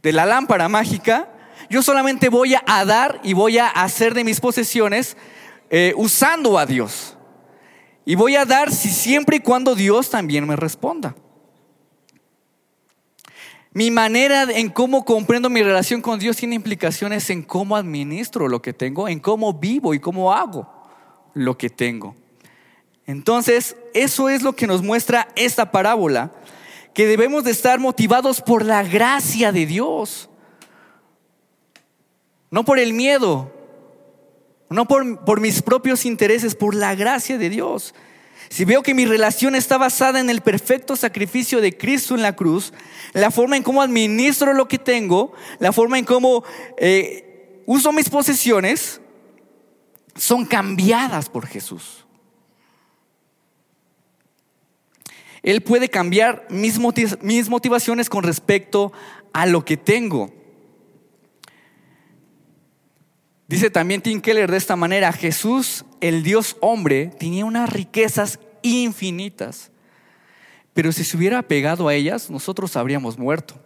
de 0.00 0.14
la 0.14 0.24
lámpara 0.24 0.66
mágica, 0.70 1.28
yo 1.68 1.82
solamente 1.82 2.30
voy 2.30 2.54
a 2.54 2.84
dar 2.86 3.20
y 3.22 3.34
voy 3.34 3.58
a 3.58 3.68
hacer 3.68 4.14
de 4.14 4.24
mis 4.24 4.40
posesiones 4.40 5.18
eh, 5.68 5.92
usando 5.98 6.58
a 6.58 6.64
Dios. 6.64 7.18
Y 8.06 8.14
voy 8.14 8.36
a 8.36 8.46
dar 8.46 8.72
si 8.72 8.88
siempre 8.88 9.36
y 9.36 9.40
cuando 9.40 9.74
Dios 9.74 10.08
también 10.08 10.46
me 10.46 10.56
responda. 10.56 11.14
Mi 13.74 13.90
manera 13.90 14.44
en 14.44 14.70
cómo 14.70 15.04
comprendo 15.04 15.50
mi 15.50 15.62
relación 15.62 16.00
con 16.00 16.18
Dios 16.18 16.38
tiene 16.38 16.54
implicaciones 16.54 17.28
en 17.28 17.42
cómo 17.42 17.76
administro 17.76 18.48
lo 18.48 18.62
que 18.62 18.72
tengo, 18.72 19.06
en 19.06 19.20
cómo 19.20 19.52
vivo 19.52 19.92
y 19.92 20.00
cómo 20.00 20.32
hago 20.32 20.66
lo 21.34 21.58
que 21.58 21.68
tengo. 21.68 22.16
Entonces, 23.04 23.76
eso 23.94 24.28
es 24.28 24.42
lo 24.42 24.54
que 24.54 24.66
nos 24.66 24.82
muestra 24.82 25.28
esta 25.36 25.70
parábola, 25.70 26.32
que 26.94 27.06
debemos 27.06 27.44
de 27.44 27.50
estar 27.50 27.78
motivados 27.78 28.40
por 28.40 28.64
la 28.64 28.82
gracia 28.82 29.52
de 29.52 29.66
Dios, 29.66 30.28
no 32.50 32.64
por 32.64 32.78
el 32.78 32.92
miedo, 32.92 33.52
no 34.68 34.86
por, 34.86 35.24
por 35.24 35.40
mis 35.40 35.62
propios 35.62 36.04
intereses, 36.04 36.54
por 36.54 36.74
la 36.74 36.94
gracia 36.94 37.38
de 37.38 37.50
Dios. 37.50 37.94
Si 38.48 38.64
veo 38.64 38.82
que 38.82 38.94
mi 38.94 39.06
relación 39.06 39.54
está 39.54 39.78
basada 39.78 40.18
en 40.18 40.28
el 40.28 40.40
perfecto 40.40 40.96
sacrificio 40.96 41.60
de 41.60 41.76
Cristo 41.76 42.16
en 42.16 42.22
la 42.22 42.34
cruz, 42.34 42.72
la 43.12 43.30
forma 43.30 43.56
en 43.56 43.62
cómo 43.62 43.82
administro 43.82 44.52
lo 44.54 44.66
que 44.66 44.78
tengo, 44.78 45.32
la 45.60 45.72
forma 45.72 45.98
en 45.98 46.04
cómo 46.04 46.42
eh, 46.76 47.62
uso 47.66 47.92
mis 47.92 48.08
posesiones, 48.08 49.00
son 50.16 50.44
cambiadas 50.44 51.28
por 51.28 51.46
Jesús. 51.46 52.04
Él 55.42 55.62
puede 55.62 55.88
cambiar 55.88 56.46
mis, 56.50 56.78
motivaciones 56.78 58.10
con 58.10 58.22
respecto 58.24 58.92
a 59.32 59.46
lo 59.46 59.64
que 59.64 59.76
tengo. 59.76 60.32
Dice 63.48 63.70
también 63.70 64.02
Tim 64.02 64.20
Keller 64.20 64.50
de 64.50 64.56
esta 64.56 64.76
manera, 64.76 65.12
Jesús, 65.12 65.84
el 66.00 66.22
Dios 66.22 66.56
hombre, 66.60 67.06
tenía 67.18 67.44
unas 67.44 67.70
riquezas 67.70 68.38
infinitas, 68.62 69.72
pero 70.72 70.92
si 70.92 71.02
se 71.02 71.16
hubiera 71.16 71.42
pegado 71.42 71.88
a 71.88 71.94
ellas, 71.94 72.30
nosotros 72.30 72.76
habríamos 72.76 73.18
muerto. 73.18 73.60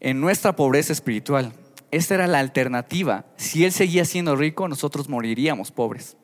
En 0.00 0.20
nuestra 0.20 0.54
pobreza 0.54 0.92
espiritual, 0.92 1.54
esta 1.90 2.14
era 2.14 2.26
la 2.26 2.40
alternativa. 2.40 3.24
Si 3.36 3.64
Él 3.64 3.72
seguía 3.72 4.04
siendo 4.04 4.36
rico, 4.36 4.68
nosotros 4.68 5.08
moriríamos 5.08 5.70
pobres. 5.70 6.16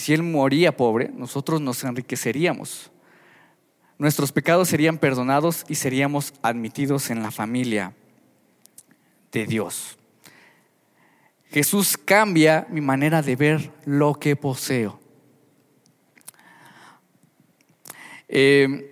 Si 0.00 0.14
Él 0.14 0.22
moría 0.22 0.74
pobre, 0.74 1.10
nosotros 1.14 1.60
nos 1.60 1.84
enriqueceríamos. 1.84 2.90
Nuestros 3.98 4.32
pecados 4.32 4.70
serían 4.70 4.96
perdonados 4.96 5.66
y 5.68 5.74
seríamos 5.74 6.32
admitidos 6.40 7.10
en 7.10 7.22
la 7.22 7.30
familia 7.30 7.92
de 9.30 9.44
Dios. 9.44 9.98
Jesús 11.50 11.98
cambia 11.98 12.66
mi 12.70 12.80
manera 12.80 13.20
de 13.20 13.36
ver 13.36 13.70
lo 13.84 14.14
que 14.14 14.36
poseo. 14.36 14.98
Eh, 18.26 18.86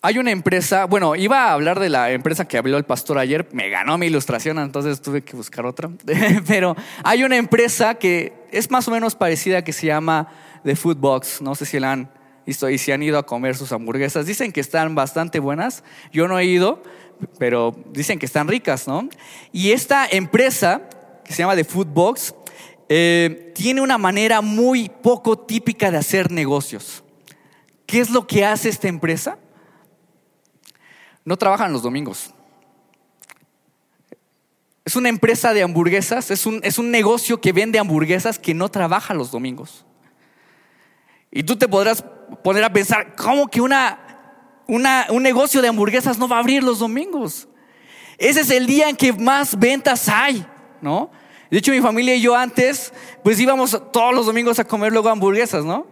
hay 0.00 0.16
una 0.16 0.30
empresa, 0.30 0.86
bueno, 0.86 1.16
iba 1.16 1.48
a 1.48 1.52
hablar 1.52 1.78
de 1.80 1.90
la 1.90 2.12
empresa 2.12 2.48
que 2.48 2.56
habló 2.56 2.78
el 2.78 2.84
pastor 2.84 3.18
ayer, 3.18 3.46
me 3.52 3.68
ganó 3.68 3.98
mi 3.98 4.06
ilustración, 4.06 4.58
entonces 4.58 5.02
tuve 5.02 5.20
que 5.20 5.36
buscar 5.36 5.66
otra. 5.66 5.90
Pero 6.46 6.74
hay 7.04 7.24
una 7.24 7.36
empresa 7.36 7.96
que 7.96 8.41
es 8.52 8.70
más 8.70 8.86
o 8.88 8.90
menos 8.90 9.14
parecida 9.14 9.62
que 9.64 9.72
se 9.72 9.86
llama 9.86 10.28
The 10.64 10.76
Food 10.76 10.98
Box. 10.98 11.42
No 11.42 11.54
sé 11.54 11.66
si 11.66 11.80
la 11.80 11.92
han 11.92 12.10
visto 12.46 12.68
y 12.68 12.78
si 12.78 12.92
han 12.92 13.02
ido 13.02 13.18
a 13.18 13.26
comer 13.26 13.56
sus 13.56 13.72
hamburguesas. 13.72 14.26
Dicen 14.26 14.52
que 14.52 14.60
están 14.60 14.94
bastante 14.94 15.38
buenas. 15.38 15.82
Yo 16.12 16.28
no 16.28 16.38
he 16.38 16.44
ido, 16.44 16.82
pero 17.38 17.74
dicen 17.92 18.18
que 18.18 18.26
están 18.26 18.48
ricas, 18.48 18.86
¿no? 18.86 19.08
Y 19.52 19.72
esta 19.72 20.06
empresa, 20.10 20.82
que 21.24 21.32
se 21.32 21.42
llama 21.42 21.56
The 21.56 21.64
Food 21.64 21.88
Box, 21.88 22.34
eh, 22.88 23.52
tiene 23.54 23.80
una 23.80 23.98
manera 23.98 24.40
muy 24.40 24.88
poco 24.88 25.38
típica 25.38 25.90
de 25.90 25.98
hacer 25.98 26.30
negocios. 26.30 27.02
¿Qué 27.86 28.00
es 28.00 28.10
lo 28.10 28.26
que 28.26 28.44
hace 28.44 28.68
esta 28.68 28.88
empresa? 28.88 29.38
no 31.24 31.36
trabajan 31.36 31.72
los 31.72 31.82
domingos. 31.82 32.34
Es 34.84 34.96
una 34.96 35.08
empresa 35.08 35.52
de 35.52 35.62
hamburguesas, 35.62 36.30
es 36.30 36.44
un, 36.44 36.60
es 36.64 36.78
un 36.78 36.90
negocio 36.90 37.40
que 37.40 37.52
vende 37.52 37.78
hamburguesas 37.78 38.38
que 38.38 38.54
no 38.54 38.68
trabaja 38.68 39.14
los 39.14 39.30
domingos. 39.30 39.86
Y 41.30 41.44
tú 41.44 41.56
te 41.56 41.68
podrás 41.68 42.04
poner 42.42 42.64
a 42.64 42.72
pensar, 42.72 43.14
¿cómo 43.16 43.48
que 43.48 43.60
una, 43.60 44.62
una, 44.66 45.06
un 45.10 45.22
negocio 45.22 45.62
de 45.62 45.68
hamburguesas 45.68 46.18
no 46.18 46.28
va 46.28 46.36
a 46.36 46.40
abrir 46.40 46.62
los 46.62 46.80
domingos? 46.80 47.48
Ese 48.18 48.40
es 48.40 48.50
el 48.50 48.66
día 48.66 48.88
en 48.88 48.96
que 48.96 49.12
más 49.12 49.58
ventas 49.58 50.08
hay, 50.08 50.44
¿no? 50.80 51.10
De 51.50 51.58
hecho, 51.58 51.70
mi 51.70 51.80
familia 51.80 52.14
y 52.14 52.20
yo 52.20 52.34
antes, 52.34 52.92
pues 53.22 53.38
íbamos 53.38 53.78
todos 53.92 54.14
los 54.14 54.26
domingos 54.26 54.58
a 54.58 54.64
comer 54.64 54.92
luego 54.92 55.08
hamburguesas, 55.08 55.64
¿no? 55.64 55.86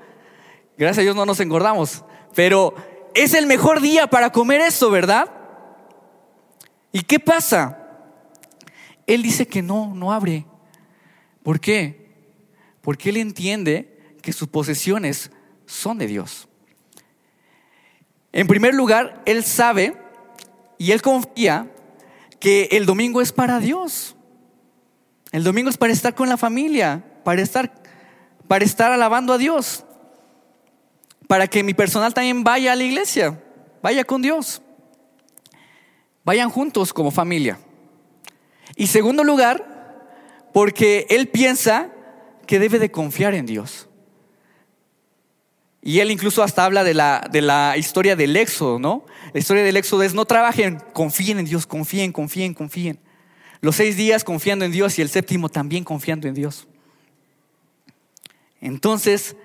Gracias 0.76 0.98
a 0.98 1.02
Dios 1.02 1.16
no 1.16 1.26
nos 1.26 1.40
engordamos. 1.40 2.04
Pero 2.34 2.74
es 3.14 3.34
el 3.34 3.46
mejor 3.46 3.80
día 3.80 4.06
para 4.06 4.30
comer 4.30 4.60
eso, 4.62 4.90
¿verdad? 4.90 5.30
¿Y 6.92 7.02
qué 7.02 7.20
pasa? 7.20 7.79
Él 9.12 9.22
dice 9.22 9.46
que 9.46 9.62
no, 9.62 9.94
no 9.94 10.12
abre. 10.12 10.46
¿Por 11.42 11.60
qué? 11.60 12.10
Porque 12.80 13.10
él 13.10 13.16
entiende 13.16 14.16
que 14.22 14.32
sus 14.32 14.48
posesiones 14.48 15.30
son 15.66 15.98
de 15.98 16.06
Dios. 16.06 16.48
En 18.32 18.46
primer 18.46 18.74
lugar, 18.74 19.22
él 19.26 19.44
sabe 19.44 19.96
y 20.78 20.92
él 20.92 21.02
confía 21.02 21.70
que 22.38 22.68
el 22.72 22.86
domingo 22.86 23.20
es 23.20 23.32
para 23.32 23.58
Dios. 23.58 24.16
El 25.32 25.44
domingo 25.44 25.70
es 25.70 25.76
para 25.76 25.92
estar 25.92 26.14
con 26.14 26.28
la 26.28 26.36
familia, 26.36 27.04
para 27.24 27.42
estar, 27.42 27.82
para 28.48 28.64
estar 28.64 28.92
alabando 28.92 29.32
a 29.32 29.38
Dios 29.38 29.84
para 31.30 31.46
que 31.46 31.62
mi 31.62 31.74
personal 31.74 32.12
también 32.12 32.42
vaya 32.42 32.72
a 32.72 32.74
la 32.74 32.82
iglesia, 32.82 33.40
vaya 33.80 34.02
con 34.02 34.20
Dios. 34.20 34.60
Vayan 36.24 36.50
juntos 36.50 36.92
como 36.92 37.12
familia. 37.12 37.56
Y 38.80 38.86
segundo 38.86 39.24
lugar, 39.24 40.08
porque 40.54 41.06
él 41.10 41.28
piensa 41.28 41.90
que 42.46 42.58
debe 42.58 42.78
de 42.78 42.90
confiar 42.90 43.34
en 43.34 43.44
Dios. 43.44 43.90
Y 45.82 45.98
él 45.98 46.10
incluso 46.10 46.42
hasta 46.42 46.64
habla 46.64 46.82
de 46.82 46.94
la, 46.94 47.28
de 47.30 47.42
la 47.42 47.76
historia 47.76 48.16
del 48.16 48.34
éxodo, 48.38 48.78
¿no? 48.78 49.04
La 49.34 49.38
historia 49.38 49.62
del 49.62 49.76
éxodo 49.76 50.02
es 50.02 50.14
no 50.14 50.24
trabajen, 50.24 50.82
confíen 50.94 51.38
en 51.38 51.44
Dios, 51.44 51.66
confíen, 51.66 52.10
confíen, 52.10 52.54
confíen. 52.54 52.98
Los 53.60 53.76
seis 53.76 53.98
días 53.98 54.24
confiando 54.24 54.64
en 54.64 54.72
Dios 54.72 54.98
y 54.98 55.02
el 55.02 55.10
séptimo 55.10 55.50
también 55.50 55.84
confiando 55.84 56.26
en 56.26 56.32
Dios. 56.32 56.66
Entonces, 58.62 59.36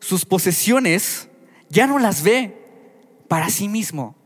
sus 0.00 0.24
posesiones 0.24 1.28
ya 1.68 1.86
no 1.86 1.98
las 1.98 2.22
ve 2.22 2.56
para 3.28 3.50
sí 3.50 3.68
mismo. 3.68 4.16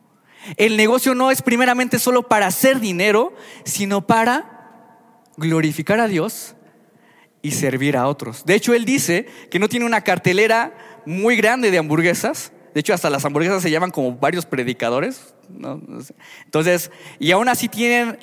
El 0.57 0.77
negocio 0.77 1.15
no 1.15 1.31
es 1.31 1.43
primeramente 1.43 1.99
solo 1.99 2.29
para 2.29 2.47
hacer 2.47 2.81
dinero, 2.81 3.35
sino 3.65 4.07
para 4.07 5.23
glorificar 5.37 6.01
a 6.01 6.09
Dios 6.09 6.55
y 7.43 7.53
servir 7.53 7.97
a 7.97 8.09
otros. 8.09 8.45
De 8.45 8.55
hecho, 8.55 8.75
él 8.75 8.85
dice 8.85 9.27
que 9.51 9.59
no 9.59 9.69
tiene 9.69 9.87
una 9.87 10.03
cartelera 10.03 11.03
muy 11.05 11.37
grande 11.37 11.71
de 11.71 11.79
hamburguesas. 11.79 12.53
De 12.75 12.81
hecho, 12.81 12.95
hasta 12.95 13.11
las 13.11 13.25
hamburguesas 13.25 13.63
se 13.63 13.71
llaman 13.71 13.91
como 13.91 14.17
varios 14.17 14.47
predicadores. 14.47 15.35
Entonces, 16.45 16.91
y 17.19 17.31
aún 17.31 17.49
así 17.49 17.69
tienen 17.69 18.19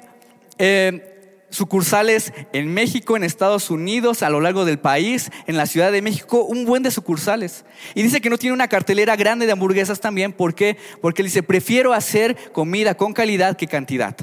eh, 0.57 1.12
sucursales 1.53 2.33
en 2.51 2.73
México, 2.73 3.15
en 3.15 3.23
Estados 3.23 3.69
Unidos, 3.69 4.23
a 4.23 4.29
lo 4.29 4.41
largo 4.41 4.65
del 4.65 4.79
país, 4.79 5.31
en 5.45 5.55
la 5.55 5.67
Ciudad 5.67 5.91
de 5.91 6.01
México, 6.01 6.43
un 6.43 6.65
buen 6.65 6.81
de 6.81 6.89
sucursales. 6.89 7.63
Y 7.93 8.01
dice 8.01 8.21
que 8.21 8.29
no 8.29 8.39
tiene 8.39 8.55
una 8.55 8.67
cartelera 8.67 9.15
grande 9.15 9.45
de 9.45 9.51
hamburguesas 9.51 10.01
también. 10.01 10.33
¿Por 10.33 10.55
qué? 10.55 10.77
Porque 10.99 11.21
él 11.21 11.27
dice, 11.27 11.43
prefiero 11.43 11.93
hacer 11.93 12.51
comida 12.51 12.95
con 12.95 13.13
calidad 13.13 13.55
que 13.55 13.67
cantidad. 13.67 14.15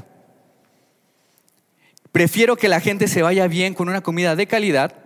Prefiero 2.11 2.57
que 2.57 2.69
la 2.69 2.81
gente 2.81 3.07
se 3.07 3.23
vaya 3.23 3.47
bien 3.47 3.75
con 3.75 3.89
una 3.89 4.01
comida 4.01 4.35
de 4.35 4.49
calidad. 4.49 4.97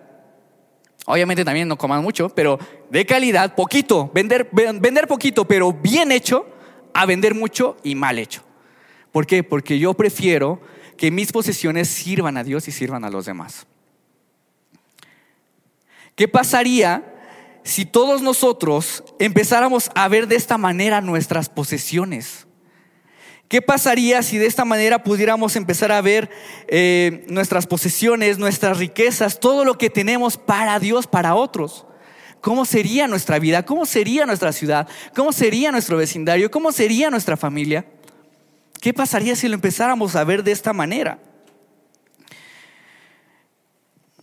Obviamente 1.05 1.45
también 1.45 1.68
no 1.68 1.77
coman 1.77 2.03
mucho, 2.03 2.31
pero 2.31 2.59
de 2.89 3.05
calidad, 3.05 3.55
poquito, 3.55 4.11
vender, 4.14 4.49
vender 4.51 5.07
poquito, 5.07 5.45
pero 5.47 5.75
bien 5.75 6.11
hecho, 6.11 6.47
a 6.95 7.05
vender 7.05 7.35
mucho 7.35 7.77
y 7.83 7.95
mal 7.95 8.18
hecho. 8.18 8.43
¿Por 9.12 9.27
qué? 9.27 9.43
Porque 9.43 9.79
yo 9.79 9.93
prefiero 9.93 10.61
que 10.97 11.11
mis 11.11 11.32
posesiones 11.32 11.88
sirvan 11.88 12.36
a 12.36 12.45
Dios 12.45 12.68
y 12.68 12.72
sirvan 12.72 13.05
a 13.05 13.11
los 13.11 13.26
demás. 13.26 13.66
¿Qué 16.14 16.28
pasaría 16.28 17.14
si 17.64 17.84
todos 17.84 18.22
nosotros 18.22 19.03
empezáramos 19.18 19.90
a 19.95 20.07
ver 20.09 20.28
de 20.28 20.36
esta 20.36 20.59
manera 20.59 21.01
nuestras 21.01 21.49
posesiones? 21.49 22.47
¿Qué 23.49 23.61
pasaría 23.61 24.22
si 24.22 24.38
de 24.38 24.47
esta 24.47 24.64
manera 24.64 25.03
pudiéramos 25.03 25.57
empezar 25.57 25.92
a 25.92 26.01
ver 26.01 26.30
eh, 26.66 27.24
nuestras 27.28 27.66
posesiones, 27.66 28.38
nuestras 28.38 28.78
riquezas, 28.78 29.38
todo 29.38 29.64
lo 29.64 29.76
que 29.76 29.90
tenemos 29.90 30.36
para 30.36 30.78
Dios, 30.78 31.07
para 31.07 31.34
otros? 31.34 31.86
¿Cómo 32.40 32.64
sería 32.64 33.07
nuestra 33.07 33.38
vida? 33.38 33.64
¿Cómo 33.64 33.86
sería 33.86 34.26
nuestra 34.26 34.53
ciudad? 34.53 34.88
¿Cómo 35.14 35.32
sería 35.32 35.72
nuestro 35.72 35.97
vecindario? 35.97 36.51
¿Cómo 36.51 36.72
sería 36.72 37.11
nuestra 37.11 37.36
familia? 37.36 37.86
¿Qué 38.85 38.93
pasaría 38.93 39.35
si 39.35 39.49
lo 39.49 39.55
empezáramos 39.55 40.14
a 40.14 40.24
ver 40.24 40.45
de 40.45 40.53
esta 40.53 40.74
manera? 40.74 41.18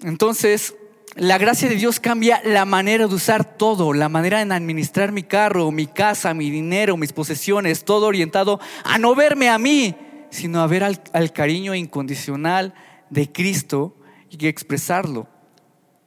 Entonces, 0.03 0.75
la 1.15 1.39
gracia 1.39 1.67
de 1.67 1.73
Dios 1.73 1.99
cambia 1.99 2.43
la 2.45 2.63
manera 2.65 3.07
de 3.07 3.15
usar 3.15 3.57
todo, 3.57 3.91
la 3.91 4.07
manera 4.07 4.45
de 4.45 4.53
administrar 4.53 5.11
mi 5.13 5.23
carro, 5.23 5.71
mi 5.71 5.87
casa, 5.87 6.35
mi 6.35 6.51
dinero, 6.51 6.95
mis 6.95 7.11
posesiones, 7.11 7.85
todo 7.85 8.05
orientado 8.05 8.59
a 8.83 8.99
no 8.99 9.15
verme 9.15 9.49
a 9.49 9.57
mí, 9.57 9.95
sino 10.29 10.61
a 10.61 10.67
ver 10.67 10.83
al, 10.83 11.01
al 11.11 11.33
cariño 11.33 11.73
incondicional 11.73 12.75
de 13.09 13.31
Cristo 13.31 13.97
y 14.29 14.45
expresarlo 14.45 15.27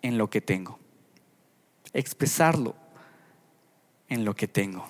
en 0.00 0.16
lo 0.16 0.30
que 0.30 0.40
tengo. 0.40 0.78
Expresarlo 1.92 2.76
en 4.08 4.24
lo 4.24 4.36
que 4.36 4.46
tengo. 4.46 4.88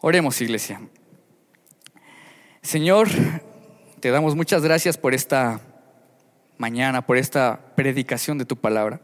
Oremos, 0.00 0.40
iglesia. 0.40 0.80
Señor, 2.66 3.06
te 4.00 4.10
damos 4.10 4.34
muchas 4.34 4.60
gracias 4.60 4.98
por 4.98 5.14
esta 5.14 5.60
mañana, 6.58 7.06
por 7.06 7.16
esta 7.16 7.60
predicación 7.76 8.38
de 8.38 8.44
tu 8.44 8.56
palabra. 8.56 9.00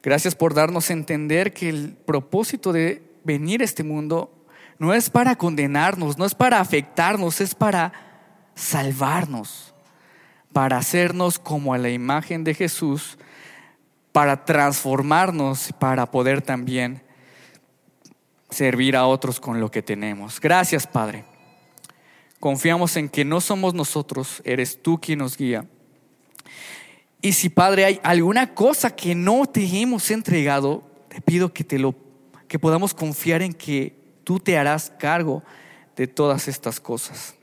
Gracias 0.00 0.36
por 0.36 0.54
darnos 0.54 0.88
a 0.88 0.92
entender 0.92 1.52
que 1.52 1.68
el 1.68 1.96
propósito 2.06 2.72
de 2.72 3.02
venir 3.24 3.62
a 3.62 3.64
este 3.64 3.82
mundo 3.82 4.46
no 4.78 4.94
es 4.94 5.10
para 5.10 5.34
condenarnos, 5.34 6.18
no 6.18 6.24
es 6.24 6.36
para 6.36 6.60
afectarnos, 6.60 7.40
es 7.40 7.56
para 7.56 7.92
salvarnos, 8.54 9.74
para 10.52 10.76
hacernos 10.76 11.40
como 11.40 11.74
a 11.74 11.78
la 11.78 11.90
imagen 11.90 12.44
de 12.44 12.54
Jesús, 12.54 13.18
para 14.12 14.44
transformarnos, 14.44 15.72
para 15.80 16.06
poder 16.12 16.42
también 16.42 17.02
servir 18.50 18.94
a 18.94 19.06
otros 19.06 19.40
con 19.40 19.58
lo 19.58 19.68
que 19.68 19.82
tenemos. 19.82 20.38
Gracias, 20.40 20.86
Padre. 20.86 21.31
Confiamos 22.42 22.96
en 22.96 23.08
que 23.08 23.24
no 23.24 23.40
somos 23.40 23.72
nosotros, 23.72 24.42
eres 24.44 24.82
tú 24.82 25.00
quien 25.00 25.20
nos 25.20 25.36
guía. 25.36 25.64
Y 27.20 27.34
si, 27.34 27.48
Padre, 27.48 27.84
hay 27.84 28.00
alguna 28.02 28.52
cosa 28.52 28.96
que 28.96 29.14
no 29.14 29.46
te 29.46 29.64
hemos 29.80 30.10
entregado, 30.10 30.82
te 31.08 31.20
pido 31.20 31.52
que 31.52 31.62
te 31.62 31.78
lo 31.78 31.94
que 32.48 32.58
podamos 32.58 32.94
confiar 32.94 33.42
en 33.42 33.54
que 33.54 33.96
tú 34.24 34.40
te 34.40 34.58
harás 34.58 34.92
cargo 34.98 35.44
de 35.94 36.08
todas 36.08 36.48
estas 36.48 36.80
cosas. 36.80 37.36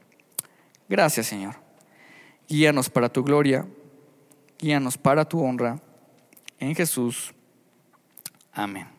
Gracias, 0.89 1.28
Señor. 1.28 1.56
Guíanos 2.50 2.89
para 2.89 3.08
tu 3.08 3.24
gloria, 3.24 3.66
guíanos 4.60 4.97
para 4.97 5.24
tu 5.24 5.41
honra. 5.41 5.82
En 6.60 6.76
Jesús. 6.76 7.34
Amén. 8.52 8.99